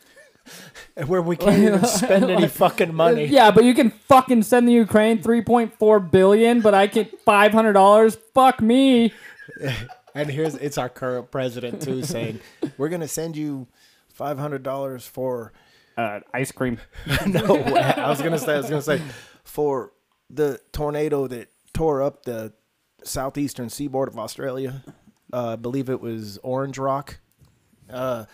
Where 1.06 1.22
we 1.22 1.36
can't 1.36 1.62
even 1.62 1.84
spend 1.84 2.30
any 2.30 2.48
fucking 2.62 2.94
money. 2.94 3.26
Yeah, 3.26 3.50
but 3.52 3.64
you 3.64 3.74
can 3.74 3.90
fucking 3.90 4.42
send 4.42 4.66
the 4.68 4.72
Ukraine 4.72 5.22
three 5.22 5.42
point 5.42 5.72
four 5.78 6.00
billion, 6.00 6.62
but 6.62 6.74
I 6.74 6.86
get 6.86 7.20
five 7.20 7.52
hundred 7.52 7.74
dollars. 7.74 8.16
Fuck 8.34 8.60
me. 8.60 9.12
And 10.14 10.30
here's 10.30 10.54
it's 10.54 10.78
our 10.78 10.88
current 10.88 11.30
president 11.30 11.82
too 11.82 12.02
saying, 12.02 12.40
"We're 12.78 12.88
gonna 12.88 13.06
send 13.06 13.36
you 13.36 13.66
five 14.08 14.38
hundred 14.38 14.62
dollars 14.62 15.06
for." 15.06 15.52
Uh, 15.96 16.20
ice 16.34 16.52
cream. 16.52 16.78
no, 17.26 17.56
I 17.56 18.08
was 18.08 18.20
gonna 18.20 18.38
say. 18.38 18.54
I 18.54 18.58
was 18.58 18.68
gonna 18.68 18.82
say 18.82 19.00
for 19.44 19.92
the 20.28 20.60
tornado 20.72 21.26
that 21.26 21.48
tore 21.72 22.02
up 22.02 22.24
the 22.24 22.52
southeastern 23.02 23.70
seaboard 23.70 24.08
of 24.08 24.18
Australia. 24.18 24.82
Uh, 25.32 25.52
I 25.52 25.56
believe 25.56 25.88
it 25.88 26.00
was 26.00 26.38
Orange 26.42 26.78
Rock. 26.78 27.18
Uh, 27.90 28.26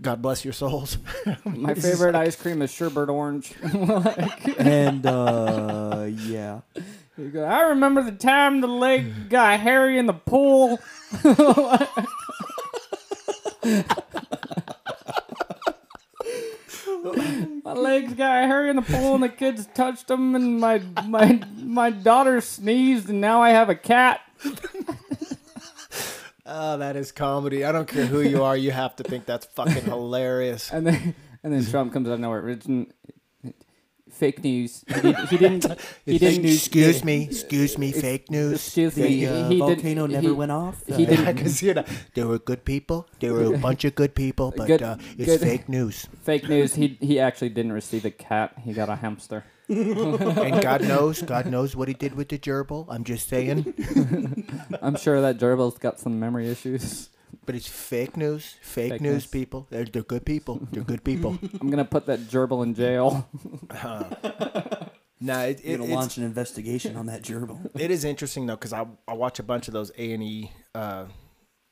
God 0.00 0.20
bless 0.22 0.44
your 0.44 0.52
souls. 0.52 0.98
My 1.44 1.74
favorite 1.74 2.14
ice 2.14 2.36
cream 2.36 2.60
is 2.62 2.70
sherbet 2.70 3.08
orange. 3.08 3.54
and 4.58 5.06
uh, 5.06 6.06
yeah, 6.08 6.60
You 7.16 7.30
go, 7.30 7.44
I 7.44 7.60
remember 7.68 8.02
the 8.02 8.12
time 8.12 8.60
the 8.60 8.66
leg 8.68 9.30
got 9.30 9.60
hairy 9.60 9.98
in 9.98 10.06
the 10.06 10.12
pool. 10.12 10.78
my 17.64 17.72
legs 17.72 18.14
got 18.14 18.44
hairy 18.44 18.70
in 18.70 18.76
the 18.76 18.82
pool, 18.82 19.14
and 19.14 19.22
the 19.22 19.28
kids 19.28 19.68
touched 19.74 20.08
them, 20.08 20.34
and 20.34 20.60
my 20.60 20.82
my 21.06 21.40
my 21.56 21.90
daughter 21.90 22.40
sneezed, 22.40 23.08
and 23.08 23.20
now 23.20 23.42
I 23.42 23.50
have 23.50 23.68
a 23.68 23.74
cat. 23.74 24.20
Oh, 26.48 26.78
that 26.78 26.94
is 26.94 27.10
comedy. 27.10 27.64
I 27.64 27.72
don't 27.72 27.88
care 27.88 28.06
who 28.06 28.20
you 28.20 28.44
are. 28.44 28.56
You 28.56 28.70
have 28.70 28.94
to 28.96 29.02
think 29.02 29.26
that's 29.26 29.46
fucking 29.46 29.84
hilarious. 29.84 30.70
And 30.70 30.86
then 30.86 31.14
and 31.42 31.52
then 31.52 31.66
Trump 31.66 31.92
comes 31.92 32.08
out 32.08 32.14
of 32.14 32.20
nowhere. 32.20 32.48
It's 32.48 32.68
Fake 34.16 34.42
news. 34.42 34.82
He, 34.88 35.00
did, 35.02 35.16
he 35.28 35.36
didn't. 35.36 35.66
He 36.06 36.18
didn't. 36.18 36.44
Excuse 36.46 37.04
me. 37.04 37.24
Excuse 37.24 37.76
me. 37.76 37.92
Fake 37.92 38.30
news. 38.30 38.54
Excuse 38.54 38.96
me. 38.96 39.02
the 39.02 39.08
he, 39.08 39.26
uh, 39.26 39.48
he 39.48 39.54
did- 39.56 39.58
volcano 39.58 40.06
never 40.06 40.28
he- 40.28 40.32
went 40.32 40.50
off. 40.52 40.80
he 40.86 40.92
Uh, 40.94 40.96
didn't- 41.10 41.26
I 41.28 41.32
can 41.34 41.48
see 41.50 41.68
it. 41.68 41.86
There 42.14 42.26
were 42.26 42.38
good 42.38 42.64
people. 42.64 43.08
There 43.20 43.34
were 43.34 43.54
a 43.54 43.58
bunch 43.68 43.84
of 43.84 43.94
good 43.94 44.14
people, 44.14 44.54
but 44.56 44.66
Good- 44.68 44.80
uh, 44.82 44.96
it's 45.18 45.26
good. 45.36 45.40
fake 45.40 45.68
news. 45.68 46.06
Fake 46.24 46.48
news. 46.48 46.74
He 46.74 46.96
he 47.00 47.20
actually 47.20 47.50
didn't 47.50 47.72
receive 47.72 48.04
a 48.06 48.10
cat. 48.10 48.54
He 48.64 48.72
got 48.72 48.88
a 48.88 48.96
hamster. 48.96 49.44
And 49.68 50.62
God 50.62 50.80
knows, 50.86 51.20
God 51.22 51.44
knows 51.46 51.74
what 51.76 51.88
he 51.88 51.94
did 51.94 52.14
with 52.14 52.28
the 52.30 52.38
gerbil. 52.38 52.86
I'm 52.88 53.02
just 53.04 53.28
saying. 53.28 53.74
I'm 54.80 54.96
sure 54.96 55.20
that 55.20 55.36
gerbil's 55.38 55.76
got 55.76 55.98
some 56.00 56.18
memory 56.20 56.48
issues. 56.48 57.10
But 57.44 57.54
it's 57.54 57.68
fake 57.68 58.16
news. 58.16 58.56
Fake, 58.62 58.92
Fake 58.92 59.00
news, 59.00 59.12
news. 59.12 59.26
people. 59.26 59.66
They're, 59.70 59.84
they're 59.84 60.02
good 60.02 60.24
people. 60.24 60.60
They're 60.72 60.84
good 60.84 61.04
people. 61.04 61.38
I'm 61.60 61.70
gonna 61.70 61.84
put 61.84 62.06
that 62.06 62.20
gerbil 62.20 62.62
in 62.62 62.74
jail. 62.74 63.28
nah, 65.20 65.42
it, 65.42 65.64
You're 65.64 65.74
it, 65.74 65.78
gonna 65.78 65.94
launch 65.94 66.16
an 66.16 66.24
investigation 66.24 66.96
on 66.96 67.06
that 67.06 67.22
gerbil. 67.22 67.70
it 67.78 67.90
is 67.90 68.04
interesting 68.04 68.46
though 68.46 68.56
because 68.56 68.72
I, 68.72 68.86
I 69.06 69.14
watch 69.14 69.38
a 69.38 69.42
bunch 69.42 69.68
of 69.68 69.74
those 69.74 69.90
A 69.98 70.12
and 70.12 70.22
E 70.22 70.52
uh, 70.74 71.06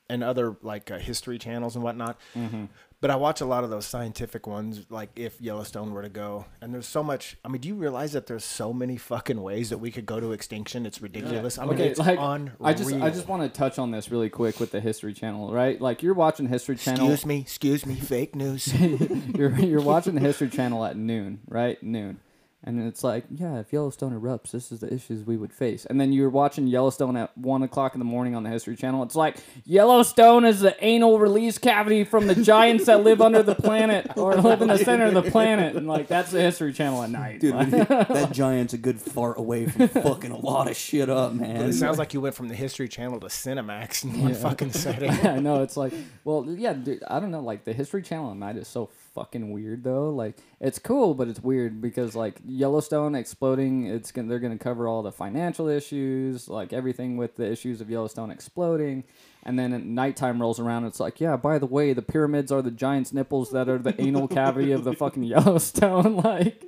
and 0.09 0.23
other 0.23 0.57
like 0.61 0.91
uh, 0.91 0.99
history 0.99 1.37
channels 1.37 1.75
and 1.75 1.83
whatnot. 1.83 2.19
Mm-hmm. 2.35 2.65
But 3.05 3.11
I 3.11 3.17
watch 3.17 3.39
a 3.39 3.45
lot 3.45 3.63
of 3.63 3.69
those 3.69 3.85
scientific 3.85 4.47
ones, 4.47 4.87
like 4.89 5.11
if 5.15 5.39
Yellowstone 5.39 5.93
were 5.93 6.01
to 6.01 6.09
go. 6.09 6.47
And 6.59 6.73
there's 6.73 6.87
so 6.87 7.03
much. 7.03 7.37
I 7.45 7.49
mean, 7.49 7.61
do 7.61 7.67
you 7.67 7.75
realize 7.75 8.13
that 8.13 8.25
there's 8.25 8.43
so 8.43 8.73
many 8.73 8.97
fucking 8.97 9.43
ways 9.43 9.69
that 9.69 9.77
we 9.77 9.91
could 9.91 10.07
go 10.07 10.19
to 10.19 10.31
extinction? 10.31 10.87
It's 10.87 10.99
ridiculous. 10.99 11.59
I 11.59 11.65
mean, 11.65 11.75
okay, 11.75 11.89
it's 11.89 11.99
like 11.99 12.17
unreal. 12.19 12.55
I 12.63 12.73
just 12.73 12.91
I 12.91 13.11
just 13.11 13.27
want 13.27 13.43
to 13.43 13.49
touch 13.55 13.77
on 13.77 13.91
this 13.91 14.09
really 14.09 14.31
quick 14.31 14.59
with 14.59 14.71
the 14.71 14.81
History 14.81 15.13
Channel, 15.13 15.53
right? 15.53 15.79
Like 15.79 16.01
you're 16.01 16.15
watching 16.15 16.47
History 16.47 16.77
Channel. 16.77 17.11
Excuse 17.11 17.27
me, 17.27 17.41
excuse 17.41 17.85
me, 17.85 17.93
fake 17.93 18.35
news. 18.35 18.73
you're 19.37 19.55
you're 19.59 19.81
watching 19.81 20.15
the 20.15 20.21
History 20.21 20.49
Channel 20.49 20.83
at 20.83 20.97
noon, 20.97 21.41
right? 21.47 21.83
Noon. 21.83 22.19
And 22.67 22.81
it's 22.87 23.03
like, 23.03 23.25
yeah, 23.29 23.59
if 23.59 23.71
Yellowstone 23.71 24.19
erupts, 24.19 24.49
this 24.49 24.71
is 24.71 24.79
the 24.79 24.91
issues 24.91 25.23
we 25.23 25.37
would 25.37 25.53
face. 25.53 25.85
And 25.85 26.01
then 26.01 26.11
you're 26.11 26.31
watching 26.31 26.65
Yellowstone 26.65 27.15
at 27.15 27.37
one 27.37 27.61
o'clock 27.61 27.93
in 27.93 27.99
the 27.99 28.05
morning 28.05 28.33
on 28.35 28.41
the 28.41 28.49
History 28.49 28.75
Channel. 28.75 29.03
It's 29.03 29.15
like 29.15 29.37
Yellowstone 29.65 30.45
is 30.45 30.61
the 30.61 30.75
anal 30.83 31.19
release 31.19 31.59
cavity 31.59 32.03
from 32.03 32.25
the 32.25 32.33
giants 32.33 32.87
that 32.87 33.03
live 33.03 33.21
under 33.21 33.43
the 33.43 33.53
planet 33.53 34.11
or 34.17 34.35
live 34.35 34.63
in 34.63 34.69
the 34.69 34.79
center 34.79 35.05
of 35.05 35.13
the 35.13 35.29
planet, 35.29 35.75
and 35.75 35.87
like 35.87 36.07
that's 36.07 36.31
the 36.31 36.41
History 36.41 36.73
Channel 36.73 37.03
at 37.03 37.11
night. 37.11 37.39
Dude, 37.39 37.53
that 37.71 38.31
giant's 38.31 38.73
a 38.73 38.79
good 38.79 38.99
fart 38.99 39.37
away 39.37 39.67
from 39.67 39.87
fucking 39.87 40.31
a 40.31 40.37
lot 40.37 40.67
of 40.67 40.75
shit 40.75 41.07
up, 41.07 41.33
man. 41.33 41.57
it 41.57 41.73
sounds 41.73 41.99
like 41.99 42.15
you 42.15 42.21
went 42.21 42.33
from 42.33 42.47
the 42.47 42.55
History 42.55 42.87
Channel 42.87 43.19
to 43.19 43.27
Cinemax 43.27 44.03
in 44.03 44.19
one 44.23 44.33
fucking 44.33 44.71
setting. 44.71 45.11
I 45.11 45.37
know 45.37 45.61
it's 45.61 45.77
like, 45.77 45.93
well, 46.23 46.43
yeah, 46.49 46.73
dude, 46.73 47.03
I 47.07 47.19
don't 47.19 47.29
know. 47.29 47.41
Like 47.41 47.63
the 47.63 47.73
History 47.73 48.01
Channel 48.01 48.31
at 48.31 48.37
night 48.37 48.57
is 48.57 48.67
so 48.67 48.89
fucking 49.15 49.51
weird 49.51 49.83
though. 49.83 50.09
Like 50.09 50.37
it's 50.59 50.77
cool, 50.77 51.15
but 51.15 51.27
it's 51.27 51.41
weird 51.41 51.81
because 51.81 52.15
like 52.15 52.39
Yellowstone 52.45 53.15
exploding, 53.15 53.87
it's 53.87 54.11
gonna 54.11 54.27
they're 54.27 54.39
gonna 54.39 54.57
cover 54.57 54.87
all 54.87 55.01
the 55.01 55.11
financial 55.11 55.67
issues, 55.67 56.47
like 56.47 56.73
everything 56.73 57.17
with 57.17 57.37
the 57.37 57.49
issues 57.49 57.81
of 57.81 57.89
Yellowstone 57.89 58.29
exploding. 58.29 59.05
And 59.47 59.59
then 59.59 59.73
at 59.73 59.85
nighttime 59.85 60.41
rolls 60.41 60.59
around, 60.59 60.85
it's 60.85 60.99
like, 60.99 61.21
yeah, 61.21 61.37
by 61.37 61.59
the 61.59 61.67
way, 61.67 61.93
the 61.93 62.01
pyramids 62.01 62.51
are 62.51 62.63
the 62.63 62.71
giant's 62.71 63.13
nipples 63.13 63.51
that 63.51 63.69
are 63.69 63.77
the 63.77 63.99
anal 64.01 64.27
cavity 64.27 64.71
of 64.71 64.83
the 64.83 64.93
fucking 64.93 65.21
Yellowstone. 65.21 66.15
like, 66.23 66.63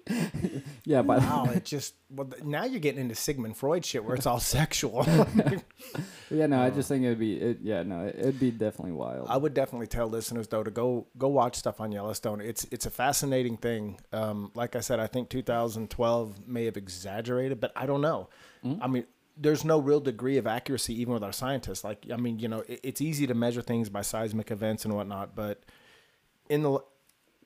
yeah, 0.86 1.02
by 1.02 1.18
the 1.18 1.26
Wow, 1.26 1.50
it 1.54 1.66
just 1.66 1.96
well 2.10 2.30
now 2.44 2.66
you're 2.66 2.80
getting 2.80 3.02
into 3.02 3.16
Sigmund 3.16 3.58
Freud 3.58 3.84
shit 3.84 4.06
where 4.06 4.16
it's 4.16 4.28
all 4.28 4.40
sexual. 4.40 5.06
yeah, 6.30 6.46
no, 6.46 6.62
I 6.62 6.70
just 6.70 6.88
think 6.88 7.04
it'd 7.04 7.18
be, 7.18 7.34
it, 7.38 7.58
yeah, 7.64 7.82
no, 7.82 8.06
it, 8.06 8.16
it'd 8.18 8.40
be 8.40 8.52
definitely 8.52 8.94
wild. 8.94 9.28
I 9.28 9.38
would 9.38 9.56
definitely 9.56 9.88
tell 9.88 10.08
listeners 10.08 10.48
though 10.48 10.64
to 10.64 10.72
go 10.72 11.08
go 11.18 11.30
watch 11.30 11.56
stuff 11.56 11.82
on 11.82 11.92
Yellowstone. 11.92 12.42
It's 12.42 12.68
it's 12.70 12.86
a 12.86 12.92
fascinating 12.92 13.58
thing. 13.58 14.00
Um, 14.14 14.52
like 14.54 14.76
I 14.76 14.82
said, 14.82 15.00
I 15.00 15.08
think 15.08 15.30
2012 15.30 16.48
may 16.48 16.66
have 16.66 16.78
exaggerated, 16.78 17.60
but 17.60 17.72
I 17.76 17.88
don't 17.88 18.02
know. 18.02 18.30
I 18.82 18.88
mean, 18.88 19.06
there's 19.40 19.64
no 19.64 19.80
real 19.80 20.00
degree 20.00 20.38
of 20.38 20.48
accuracy 20.48 21.00
even 21.00 21.14
with 21.14 21.24
our 21.24 21.32
scientists. 21.32 21.84
Like, 21.84 22.06
I 22.12 22.18
mean, 22.18 22.40
you 22.40 22.48
know, 22.48 22.64
it, 22.68 22.80
it's 22.84 23.02
easy 23.02 23.28
to 23.28 23.34
measure 23.34 23.62
things 23.62 23.90
by 23.90 24.02
seismic 24.02 24.52
events 24.52 24.86
and 24.86 24.94
whatnot, 24.94 25.36
but 25.36 25.64
in 26.50 26.64
the 26.64 26.80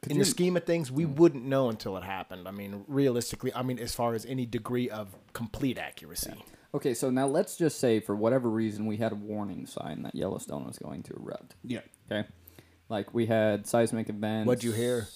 in 0.10 0.18
the 0.18 0.26
scheme 0.26 0.58
of 0.58 0.64
things, 0.64 0.92
we 0.92 1.06
mm. 1.06 1.16
wouldn't 1.16 1.46
know 1.46 1.70
until 1.70 1.96
it 1.96 2.04
happened. 2.04 2.48
I 2.48 2.52
mean, 2.52 2.86
realistically, 2.88 3.54
I 3.54 3.62
mean, 3.62 3.78
as 3.78 3.94
far 3.94 4.16
as 4.16 4.26
any 4.26 4.48
degree 4.48 4.90
of 4.90 5.16
complete 5.34 5.78
accuracy. 5.78 6.34
Okay, 6.74 6.94
so 6.94 7.10
now 7.12 7.28
let's 7.28 7.58
just 7.58 7.80
say 7.80 8.00
for 8.00 8.16
whatever 8.16 8.50
reason 8.50 8.86
we 8.88 8.98
had 8.98 9.12
a 9.12 9.16
warning 9.16 9.66
sign 9.66 10.04
that 10.04 10.16
Yellowstone 10.16 10.66
was 10.66 10.80
going 10.80 11.04
to 11.04 11.14
erupt. 11.14 11.56
yeah. 11.64 11.82
Okay, 12.10 12.28
like 12.90 13.14
we 13.14 13.28
had 13.28 13.68
seismic 13.68 14.10
events. 14.10 14.48
What'd 14.48 14.64
you 14.64 14.72
hear? 14.72 15.08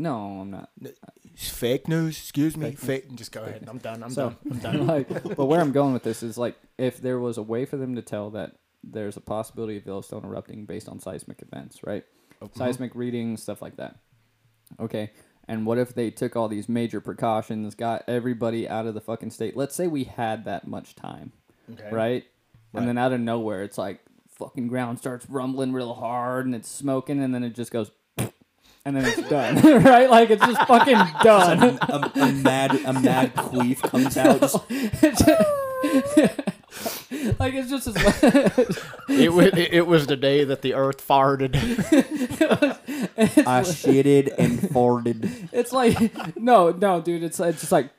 No, 0.00 0.40
I'm 0.40 0.50
not. 0.50 0.70
Fake 1.36 1.86
news. 1.88 2.16
Excuse 2.18 2.56
me. 2.56 2.72
Fake. 2.72 3.14
Just 3.14 3.32
go 3.32 3.42
ahead. 3.42 3.64
I'm 3.68 3.78
done. 3.78 4.02
I'm 4.02 4.10
So, 4.10 4.30
done. 4.30 4.38
I'm 4.50 4.58
done. 4.58 4.86
like, 4.86 5.36
but 5.36 5.44
where 5.44 5.60
I'm 5.60 5.72
going 5.72 5.92
with 5.92 6.02
this 6.02 6.22
is 6.22 6.38
like, 6.38 6.56
if 6.78 7.02
there 7.02 7.18
was 7.18 7.36
a 7.36 7.42
way 7.42 7.66
for 7.66 7.76
them 7.76 7.94
to 7.96 8.02
tell 8.02 8.30
that 8.30 8.56
there's 8.82 9.18
a 9.18 9.20
possibility 9.20 9.76
of 9.76 9.84
Yellowstone 9.84 10.24
erupting 10.24 10.64
based 10.64 10.88
on 10.88 11.00
seismic 11.00 11.42
events, 11.42 11.80
right? 11.84 12.04
Oh, 12.40 12.46
uh-huh. 12.46 12.54
Seismic 12.58 12.94
readings, 12.94 13.42
stuff 13.42 13.60
like 13.60 13.76
that. 13.76 13.96
Okay, 14.78 15.10
and 15.46 15.66
what 15.66 15.76
if 15.78 15.94
they 15.94 16.10
took 16.10 16.34
all 16.36 16.48
these 16.48 16.68
major 16.68 17.00
precautions, 17.00 17.74
got 17.74 18.02
everybody 18.08 18.66
out 18.68 18.86
of 18.86 18.94
the 18.94 19.00
fucking 19.02 19.32
state? 19.32 19.54
Let's 19.56 19.74
say 19.74 19.86
we 19.86 20.04
had 20.04 20.44
that 20.46 20.66
much 20.66 20.94
time, 20.94 21.32
Okay. 21.72 21.90
right? 21.92 22.24
And 22.72 22.88
then 22.88 22.96
out 22.96 23.12
of 23.12 23.20
nowhere, 23.20 23.64
it's 23.64 23.76
like 23.76 24.00
fucking 24.28 24.68
ground 24.68 24.98
starts 24.98 25.28
rumbling 25.28 25.72
real 25.72 25.92
hard, 25.94 26.46
and 26.46 26.54
it's 26.54 26.68
smoking, 26.70 27.20
and 27.22 27.34
then 27.34 27.42
it 27.44 27.54
just 27.54 27.70
goes. 27.72 27.90
And 28.84 28.96
then 28.96 29.04
it's 29.04 29.28
done, 29.28 29.56
right? 29.84 30.08
Like 30.08 30.30
it's 30.30 30.44
just 30.44 30.66
fucking 30.66 30.94
done. 31.22 31.78
A, 31.82 32.12
a 32.14 32.32
mad 32.32 32.74
a 32.84 32.92
mad 32.94 33.34
queef 33.36 33.82
comes 33.82 34.16
out. 34.16 34.40
Just, 34.40 34.56
like 37.38 37.54
it's 37.54 37.68
just 37.70 37.88
as 37.88 37.96
it, 39.08 39.32
was, 39.32 39.50
it 39.54 39.86
was 39.86 40.06
the 40.06 40.16
day 40.16 40.44
that 40.44 40.62
the 40.62 40.74
earth 40.74 41.06
farted. 41.06 41.54
I 43.46 43.62
shitted 43.62 44.34
and 44.38 44.60
farted. 44.60 45.48
it's 45.52 45.72
like 45.72 46.36
no 46.38 46.70
no 46.70 47.00
dude 47.00 47.22
it's 47.22 47.40
it's 47.40 47.60
just 47.60 47.72
like 47.72 47.90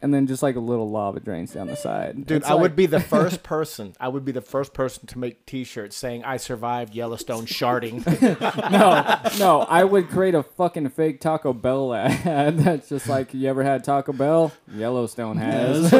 and 0.00 0.14
then 0.14 0.26
just 0.26 0.42
like 0.42 0.54
a 0.56 0.60
little 0.60 0.88
lava 0.90 1.18
drains 1.20 1.52
down 1.54 1.66
the 1.66 1.76
side 1.76 2.26
Dude, 2.26 2.38
It's 2.38 2.46
I 2.46 2.52
like- 2.52 2.62
would 2.62 2.76
be 2.76 2.86
the 2.86 3.00
first 3.14 3.42
person. 3.42 3.94
I 3.98 4.08
would 4.08 4.24
be 4.24 4.32
the 4.32 4.40
first 4.40 4.72
person 4.74 5.06
to 5.08 5.18
make 5.18 5.44
T-shirts 5.46 5.96
saying 5.96 6.24
I 6.24 6.36
survived 6.36 6.94
Yellowstone 6.94 7.46
sharding. 7.46 8.04
no 8.70 9.38
no 9.38 9.60
I 9.62 9.84
would 9.84 10.08
create 10.08 10.34
a 10.34 10.42
fucking 10.42 10.88
fake 10.90 11.20
Taco 11.20 11.52
Bell 11.52 11.92
ad 11.94 12.58
that's 12.58 12.88
just 12.88 13.08
like 13.08 13.34
you 13.34 13.48
ever 13.48 13.62
had 13.62 13.84
Taco 13.84 14.12
Bell 14.12 14.52
Yellowstone 14.74 15.36
has 15.38 15.92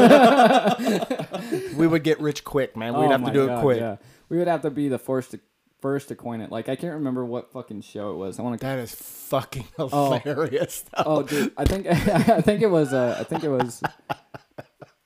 we 1.77 1.87
would 1.87 2.03
get 2.05 2.21
rich 2.21 2.45
quick, 2.45 2.77
man. 2.77 2.95
We'd 2.95 3.07
Oh 3.07 3.11
have 3.11 3.25
to 3.25 3.33
do 3.33 3.47
God, 3.47 3.59
it 3.59 3.63
quick. 3.63 3.81
yeah 3.81 3.97
we 4.29 4.37
would 4.37 4.49
have 4.49 4.63
to 4.63 4.71
be 4.71 4.89
the 4.89 4.99
first 4.99 5.31
to 5.31 5.41
first 5.81 6.09
to 6.09 6.15
coin 6.17 6.41
it 6.41 6.51
like 6.51 6.69
I 6.69 6.77
can't 6.77 6.95
remember 6.95 7.25
what 7.25 7.53
fucking 7.53 7.83
show 7.83 8.11
it 8.13 8.17
was 8.17 8.39
I 8.39 8.43
want 8.43 8.59
to 8.61 8.67
That 8.67 8.79
is 8.79 8.95
fucking 8.95 9.67
hilarious. 9.77 10.85
though. 10.97 11.03
oh 11.07 11.23
dude 11.23 11.53
I 11.57 11.65
think 11.65 11.87
I 12.29 12.41
think 12.41 12.63
it 12.63 12.71
was 12.71 12.93
uh 12.93 13.17
I 13.21 13.25
think 13.25 13.45
it 13.45 13.49
was 13.49 13.83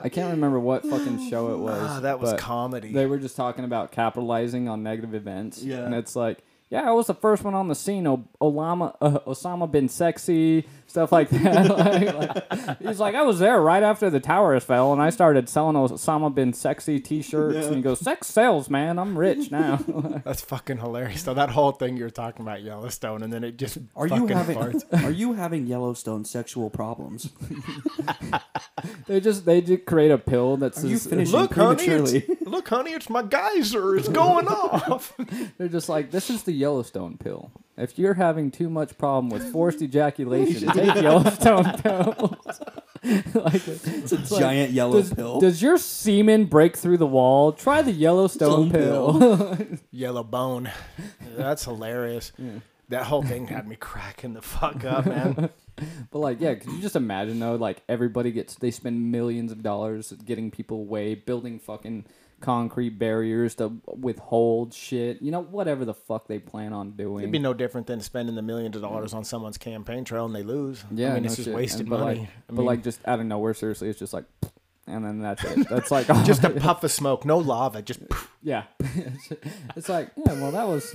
I 0.00 0.08
can't 0.08 0.32
remember 0.32 0.58
what 0.58 0.82
fucking 0.84 1.30
show 1.30 1.54
it 1.54 1.58
was 1.58 1.80
Ah, 1.88 2.00
that 2.00 2.18
was 2.20 2.32
comedy. 2.40 2.92
They 2.92 3.06
were 3.06 3.18
just 3.18 3.36
talking 3.36 3.64
about 3.64 3.92
capitalizing 3.92 4.68
on 4.68 4.82
negative 4.82 5.14
events. 5.14 5.62
Yeah. 5.62 5.84
And 5.84 5.94
it's 5.94 6.16
like, 6.16 6.38
yeah, 6.70 6.88
I 6.88 6.90
was 6.90 7.06
the 7.06 7.14
first 7.14 7.44
one 7.44 7.54
on 7.54 7.68
the 7.68 7.76
scene. 7.76 8.04
O- 8.08 8.26
Olama, 8.40 8.96
uh, 9.00 9.20
Osama 9.20 9.70
bin 9.70 9.88
sexy, 9.88 10.66
stuff 10.92 11.10
like 11.10 11.30
that. 11.30 11.68
like, 11.78 12.14
like- 12.50 12.78
he's 12.80 13.00
like, 13.00 13.14
I 13.14 13.22
was 13.22 13.38
there 13.38 13.60
right 13.60 13.82
after 13.82 14.10
the 14.10 14.20
towers 14.20 14.62
fell, 14.62 14.92
and 14.92 15.00
I 15.02 15.10
started 15.10 15.48
selling 15.48 15.74
Osama 15.74 16.32
bin 16.32 16.52
sexy 16.52 17.00
T-shirts. 17.00 17.66
And 17.66 17.76
he 17.76 17.82
goes, 17.82 17.98
"Sex 18.00 18.26
sells, 18.28 18.68
man. 18.70 18.98
I'm 18.98 19.18
rich 19.18 19.50
now." 19.50 19.76
That's 20.24 20.42
fucking 20.42 20.78
hilarious. 20.78 21.22
So 21.22 21.34
that 21.34 21.50
whole 21.50 21.72
thing 21.72 21.96
you're 21.96 22.10
talking 22.10 22.42
about 22.42 22.62
Yellowstone, 22.62 23.22
and 23.22 23.32
then 23.32 23.42
it 23.42 23.56
just 23.56 23.78
Are 23.96 24.06
fucking 24.08 24.28
you 24.28 24.34
having 24.34 24.56
farts. 24.58 25.04
Are 25.04 25.10
you 25.10 25.32
having 25.32 25.66
Yellowstone 25.66 26.24
sexual 26.24 26.70
problems? 26.70 27.30
they 29.06 29.20
just 29.20 29.44
they 29.44 29.60
just 29.60 29.86
create 29.86 30.10
a 30.10 30.18
pill 30.18 30.56
that's 30.56 30.84
Are 30.84 30.88
just- 30.88 31.08
finishing 31.08 31.32
Look, 31.38 31.54
honey, 31.54 31.84
it's, 31.86 32.42
look, 32.42 32.68
honey, 32.68 32.92
it's 32.92 33.08
my 33.08 33.22
geyser. 33.22 33.96
It's 33.96 34.08
going 34.08 34.46
off. 34.46 35.14
They're 35.58 35.68
just 35.68 35.88
like, 35.88 36.10
this 36.10 36.28
is 36.30 36.42
the 36.42 36.52
Yellowstone 36.52 37.16
pill. 37.16 37.50
If 37.76 37.98
you're 37.98 38.14
having 38.14 38.50
too 38.50 38.68
much 38.68 38.98
problem 38.98 39.30
with 39.30 39.50
forced 39.50 39.80
ejaculation, 39.82 40.68
take 40.72 40.94
Yellowstone 41.02 41.64
pills. 41.82 42.60
like, 43.34 43.66
it's, 43.68 43.86
It's 43.86 44.12
a 44.12 44.38
giant 44.38 44.72
yellow 44.72 45.00
does, 45.00 45.14
pill. 45.14 45.40
does 45.40 45.62
your 45.62 45.78
semen 45.78 46.44
break 46.44 46.76
through 46.76 46.98
the 46.98 47.06
wall? 47.06 47.52
Try 47.52 47.82
the 47.82 47.92
Yellowstone 47.92 48.68
Stone 48.68 48.70
pill. 48.70 49.78
Yellow 49.90 50.22
bone. 50.22 50.70
That's 51.36 51.64
hilarious. 51.64 52.32
That 52.90 53.04
whole 53.04 53.22
thing 53.22 53.46
had 53.46 53.66
me 53.66 53.76
cracking 53.76 54.34
the 54.34 54.42
fuck 54.42 54.84
up, 54.84 55.06
man. 55.06 55.48
but 56.10 56.18
like, 56.18 56.40
yeah, 56.40 56.54
could 56.54 56.70
you 56.72 56.80
just 56.82 56.94
imagine 56.94 57.40
though? 57.40 57.54
Like 57.56 57.82
everybody 57.88 58.30
gets, 58.32 58.56
they 58.56 58.70
spend 58.70 59.10
millions 59.10 59.50
of 59.50 59.62
dollars 59.62 60.12
getting 60.24 60.50
people 60.50 60.76
away, 60.78 61.14
building 61.14 61.58
fucking 61.58 62.04
concrete 62.42 62.98
barriers 62.98 63.54
to 63.56 63.80
withhold 63.86 64.74
shit. 64.74 65.22
You 65.22 65.30
know, 65.30 65.40
whatever 65.42 65.84
the 65.86 65.94
fuck 65.94 66.26
they 66.28 66.38
plan 66.38 66.72
on 66.74 66.90
doing. 66.92 67.20
It'd 67.20 67.32
be 67.32 67.38
no 67.38 67.54
different 67.54 67.86
than 67.86 68.00
spending 68.02 68.34
the 68.34 68.42
millions 68.42 68.76
of 68.76 68.82
dollars 68.82 69.14
on 69.14 69.24
someone's 69.24 69.56
campaign 69.56 70.04
trail 70.04 70.26
and 70.26 70.34
they 70.34 70.42
lose. 70.42 70.84
Yeah, 70.90 71.12
I 71.12 71.14
mean, 71.14 71.22
no 71.22 71.26
it's 71.28 71.36
just 71.36 71.46
shit. 71.46 71.54
wasted 71.54 71.80
And- 71.82 71.90
but 71.90 72.00
money. 72.00 72.18
Like, 72.20 72.28
I 72.50 72.54
but 72.54 72.62
like, 72.64 72.82
just 72.82 73.00
out 73.06 73.20
of 73.20 73.26
nowhere, 73.26 73.54
seriously, 73.54 73.88
it's 73.88 73.98
just 73.98 74.12
like, 74.12 74.24
and 74.86 75.04
then 75.04 75.20
that's 75.20 75.42
it. 75.44 75.68
That's 75.68 75.90
like 75.90 76.06
just 76.24 76.44
a 76.44 76.50
puff 76.50 76.84
of 76.84 76.90
smoke, 76.92 77.24
no 77.24 77.38
lava, 77.38 77.80
just 77.82 78.00
yeah. 78.42 78.64
it's 79.76 79.88
like, 79.88 80.10
yeah, 80.16 80.32
well, 80.34 80.50
that 80.52 80.66
was 80.68 80.94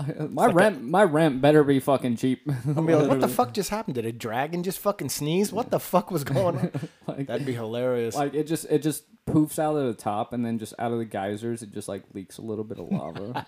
my 0.30 0.46
rent. 0.46 0.82
My 0.82 1.04
rent 1.04 1.40
better 1.40 1.62
be 1.64 1.80
fucking 1.80 2.16
cheap. 2.16 2.42
I 2.48 2.80
mean, 2.80 2.98
like, 2.98 3.08
what 3.08 3.20
the 3.20 3.28
fuck 3.28 3.52
just 3.54 3.70
happened? 3.70 3.94
Did 3.96 4.06
a 4.06 4.12
dragon 4.12 4.62
just 4.62 4.78
fucking 4.78 5.08
sneeze? 5.08 5.52
What 5.52 5.70
the 5.70 5.80
fuck 5.80 6.10
was 6.10 6.24
going 6.34 6.56
on? 6.58 6.70
like, 7.06 7.26
That'd 7.26 7.46
be 7.46 7.54
hilarious. 7.54 8.14
like 8.14 8.34
it 8.34 8.44
just 8.46 8.66
it 8.70 8.82
just 8.82 9.04
poofs 9.26 9.58
out 9.58 9.76
of 9.76 9.86
the 9.86 9.94
top, 9.94 10.32
and 10.32 10.44
then 10.44 10.58
just 10.58 10.74
out 10.78 10.92
of 10.92 10.98
the 10.98 11.04
geysers, 11.04 11.62
it 11.62 11.72
just 11.72 11.88
like 11.88 12.02
leaks 12.14 12.38
a 12.38 12.42
little 12.42 12.64
bit 12.64 12.78
of 12.78 12.88
lava. 12.90 13.46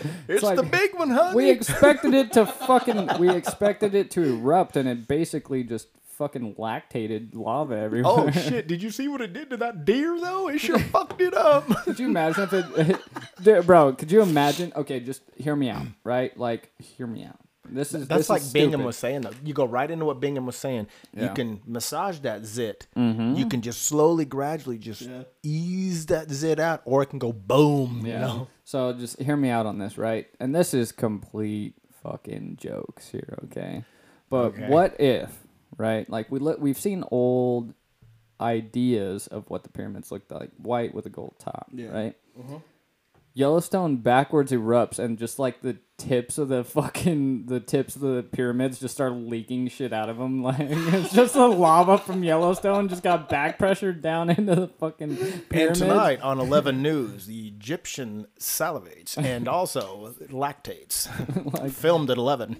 it's 0.28 0.42
like- 0.42 0.56
the 0.56 0.62
big 0.62 0.94
one, 0.94 1.10
honey. 1.10 1.36
we 1.36 1.50
expected 1.50 2.14
it 2.14 2.32
to 2.32 2.46
fucking 2.46 3.18
we 3.18 3.30
expected 3.30 3.94
it 3.94 4.10
to 4.12 4.22
erupt, 4.22 4.76
and 4.76 4.88
it 4.88 5.08
basically 5.08 5.64
just 5.64 5.88
fucking 6.16 6.54
lactated 6.54 7.34
lava 7.34 7.74
oh, 7.74 7.84
everywhere. 7.84 8.12
Oh 8.16 8.30
shit! 8.30 8.66
Did 8.68 8.82
you 8.82 8.90
see 8.90 9.08
what 9.08 9.20
it 9.20 9.32
did 9.32 9.50
to 9.50 9.56
that 9.58 9.84
deer 9.84 10.18
though? 10.18 10.48
It 10.48 10.58
sure 10.58 10.78
fucked 10.92 11.20
it 11.20 11.34
up. 11.34 11.68
Could 11.84 11.98
you 11.98 12.06
imagine 12.06 12.44
if 12.44 12.52
it, 12.52 13.00
Dude, 13.42 13.66
bro? 13.66 13.92
Could 13.92 14.10
you 14.10 14.22
imagine? 14.22 14.72
Okay, 14.74 15.00
just 15.00 15.22
hear 15.36 15.54
me 15.54 15.68
out, 15.68 15.86
right? 16.04 16.36
Like, 16.38 16.70
hear 16.78 17.06
me 17.06 17.24
out. 17.24 17.38
This 17.70 17.94
is 17.94 18.06
That's 18.08 18.20
this 18.20 18.28
like 18.30 18.42
is 18.42 18.52
Bingham 18.52 18.72
stupid. 18.80 18.86
was 18.86 18.96
saying. 18.96 19.20
Though. 19.22 19.30
You 19.44 19.54
go 19.54 19.64
right 19.64 19.90
into 19.90 20.04
what 20.04 20.20
Bingham 20.20 20.46
was 20.46 20.56
saying. 20.56 20.86
You 21.14 21.28
can 21.30 21.60
massage 21.66 22.18
that 22.20 22.44
zit. 22.44 22.86
Mm-hmm. 22.96 23.34
You 23.36 23.46
can 23.48 23.62
just 23.62 23.82
slowly, 23.84 24.24
gradually, 24.24 24.78
just 24.78 25.08
ease 25.42 26.06
that 26.06 26.30
zit 26.30 26.58
out, 26.60 26.82
or 26.84 27.02
it 27.02 27.06
can 27.06 27.18
go 27.18 27.32
boom. 27.32 28.02
Yeah. 28.04 28.12
You 28.14 28.18
know. 28.20 28.48
So 28.64 28.92
just 28.92 29.20
hear 29.20 29.36
me 29.36 29.50
out 29.50 29.66
on 29.66 29.78
this, 29.78 29.96
right? 29.98 30.26
And 30.40 30.54
this 30.54 30.74
is 30.74 30.92
complete 30.92 31.74
fucking 32.02 32.58
jokes 32.60 33.08
here, 33.08 33.38
okay? 33.44 33.84
But 34.28 34.36
Okay. 34.46 34.68
what 34.68 35.00
if, 35.00 35.30
right? 35.76 36.08
Like 36.10 36.30
we 36.30 36.38
look, 36.40 36.60
we've 36.60 36.78
seen 36.78 37.04
old 37.10 37.74
ideas 38.40 39.26
of 39.28 39.48
what 39.50 39.62
the 39.62 39.68
pyramids 39.70 40.10
looked 40.12 40.30
like, 40.30 40.50
white 40.58 40.94
with 40.94 41.06
a 41.06 41.10
gold 41.10 41.34
top, 41.38 41.68
Yeah. 41.72 41.88
right? 41.88 42.16
Mm-hmm. 42.38 42.56
Yellowstone 43.36 43.96
backwards 43.96 44.50
erupts 44.50 44.98
and 44.98 45.18
just 45.18 45.38
like 45.38 45.60
the 45.60 45.76
tips 45.98 46.38
of 46.38 46.48
the 46.48 46.64
fucking 46.64 47.44
the 47.44 47.60
tips 47.60 47.94
of 47.94 48.00
the 48.00 48.22
pyramids 48.32 48.80
just 48.80 48.94
start 48.94 49.12
leaking 49.12 49.68
shit 49.68 49.92
out 49.92 50.08
of 50.08 50.16
them 50.16 50.42
like 50.42 50.56
it's 50.58 51.12
just 51.12 51.34
the 51.34 51.46
lava 51.46 51.98
from 51.98 52.24
Yellowstone 52.24 52.88
just 52.88 53.02
got 53.02 53.28
back 53.28 53.58
pressured 53.58 54.00
down 54.00 54.30
into 54.36 54.54
the 54.54 54.68
fucking 54.68 55.18
And 55.50 55.74
tonight 55.74 56.22
on 56.22 56.40
Eleven 56.40 56.80
News, 56.80 57.26
the 57.26 57.48
Egyptian 57.48 58.26
salivates 58.40 59.18
and 59.22 59.48
also 59.48 60.14
lactates. 60.30 61.06
Filmed 61.72 62.08
at 62.08 62.16
eleven. 62.16 62.56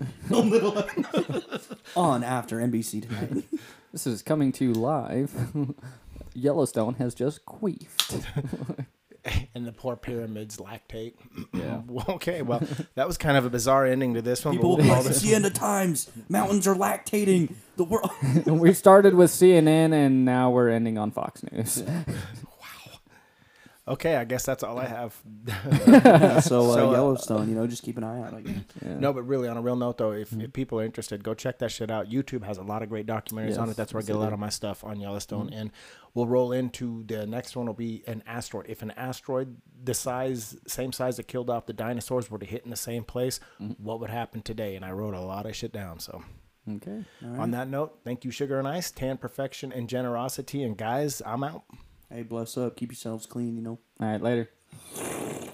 On 1.97 2.23
after 2.23 2.59
NBC 2.59 3.09
tonight. 3.09 3.45
This 3.93 4.07
is 4.07 4.21
coming 4.23 4.53
to 4.53 4.65
you 4.67 4.73
live. 4.75 5.33
Yellowstone 6.35 6.95
has 6.95 7.15
just 7.15 7.47
queefed. 7.47 8.87
And 9.55 9.67
the 9.67 9.73
poor 9.73 9.97
pyramids 9.97 10.59
lactate. 10.59 11.15
Yeah. 11.53 11.81
okay, 12.11 12.43
well, 12.43 12.63
that 12.95 13.07
was 13.07 13.17
kind 13.17 13.37
of 13.39 13.47
a 13.47 13.51
bizarre 13.51 13.87
ending 13.87 14.15
to 14.15 14.23
this 14.23 14.45
one. 14.45 14.55
People 14.55 14.71
will 14.71 14.77
we'll 14.79 14.95
call 14.95 15.03
this 15.03 15.23
the 15.23 15.35
end 15.35 15.47
of 15.47 15.55
times. 15.55 16.11
Mountains 16.29 16.67
are 16.67 16.75
lactating. 16.75 17.55
The 17.77 17.85
world. 17.85 18.11
we 18.47 18.73
started 18.75 19.15
with 19.15 19.31
CNN 19.31 19.93
and 19.93 20.25
now 20.25 20.51
we're 20.51 20.69
ending 20.69 20.99
on 20.99 21.11
Fox 21.11 21.43
News. 21.51 21.83
Wow. 21.83 22.07
Okay, 23.89 24.17
I 24.17 24.25
guess 24.25 24.45
that's 24.45 24.65
all 24.65 24.79
I 24.79 24.87
have. 24.87 25.17
Yeah, 25.47 26.41
so, 26.41 26.71
uh, 26.71 26.75
So, 26.75 26.89
uh, 26.89 26.93
Yellowstone, 26.93 27.49
you 27.49 27.55
know, 27.55 27.67
just 27.69 27.85
keep 27.85 27.97
an 27.97 28.05
eye 28.05 28.21
out. 28.21 28.35
I 28.35 28.41
guess. 28.41 28.57
No, 28.83 29.13
but 29.13 29.23
really, 29.23 29.49
on 29.49 29.57
a 29.57 29.61
real 29.61 29.77
note, 29.77 29.99
though, 29.99 30.11
if, 30.13 30.33
if 30.33 30.53
people 30.53 30.81
are 30.81 30.85
interested, 30.85 31.23
go 31.23 31.35
check 31.35 31.59
that 31.61 31.71
shit 31.71 31.89
out. 31.91 32.09
YouTube 32.11 32.43
has 32.45 32.59
a 32.59 32.63
lot 32.63 32.83
of 32.83 32.89
great 32.89 33.07
documentaries 33.07 33.59
on 33.59 33.71
it. 33.71 33.77
That's 33.77 33.95
where 33.95 34.03
I 34.03 34.07
get 34.07 34.17
a 34.17 34.19
lot 34.19 34.33
of 34.33 34.41
my 34.41 34.49
stuff 34.49 34.83
on 34.83 34.99
Yellowstone. 34.99 35.53
And 35.53 35.71
we'll 36.17 36.27
roll 36.27 36.51
into 36.51 37.05
the 37.07 37.27
next 37.27 37.55
one. 37.55 37.67
Will 37.67 37.75
be 37.75 38.03
an 38.09 38.25
asteroid. 38.27 38.67
If 38.69 38.83
an 38.83 38.91
asteroid 38.93 39.59
the 39.85 39.95
size, 39.95 40.57
same 40.67 40.91
size 40.91 41.19
that 41.19 41.29
killed 41.29 41.51
off 41.51 41.67
the 41.67 41.73
dinosaurs, 41.73 42.31
were 42.31 42.39
to 42.39 42.47
hit 42.47 42.65
in 42.65 42.71
the 42.71 42.77
same 42.77 43.05
place, 43.05 43.39
mm-hmm. 43.61 43.75
what 43.83 44.01
would 44.01 44.11
happen 44.11 44.41
today? 44.43 44.75
And 44.75 44.85
I 44.85 44.91
wrote 44.91 45.15
a 45.15 45.21
lot 45.21 45.47
of 45.47 45.55
shit 45.55 45.73
down. 45.73 46.01
So, 46.01 46.25
Okay. 46.69 47.05
on 47.23 47.53
that 47.53 47.69
note, 47.69 48.01
thank 48.03 48.25
you, 48.25 48.33
Sugar 48.33 48.59
and 48.59 48.67
Ice, 48.67 48.91
Tan 48.91 49.19
Perfection, 49.19 49.71
and 49.71 49.89
Generosity. 49.89 50.65
And 50.65 50.77
guys, 50.77 51.23
I'm 51.25 51.45
out. 51.45 51.63
Hey, 52.11 52.23
bless 52.23 52.57
up. 52.57 52.77
Keep 52.77 52.93
yourselves 52.93 53.27
clean, 53.27 53.57
you 53.57 53.63
know. 53.63 53.79
All 54.01 54.09
right, 54.09 54.21
later. 54.21 54.51
Bye. 54.97 55.51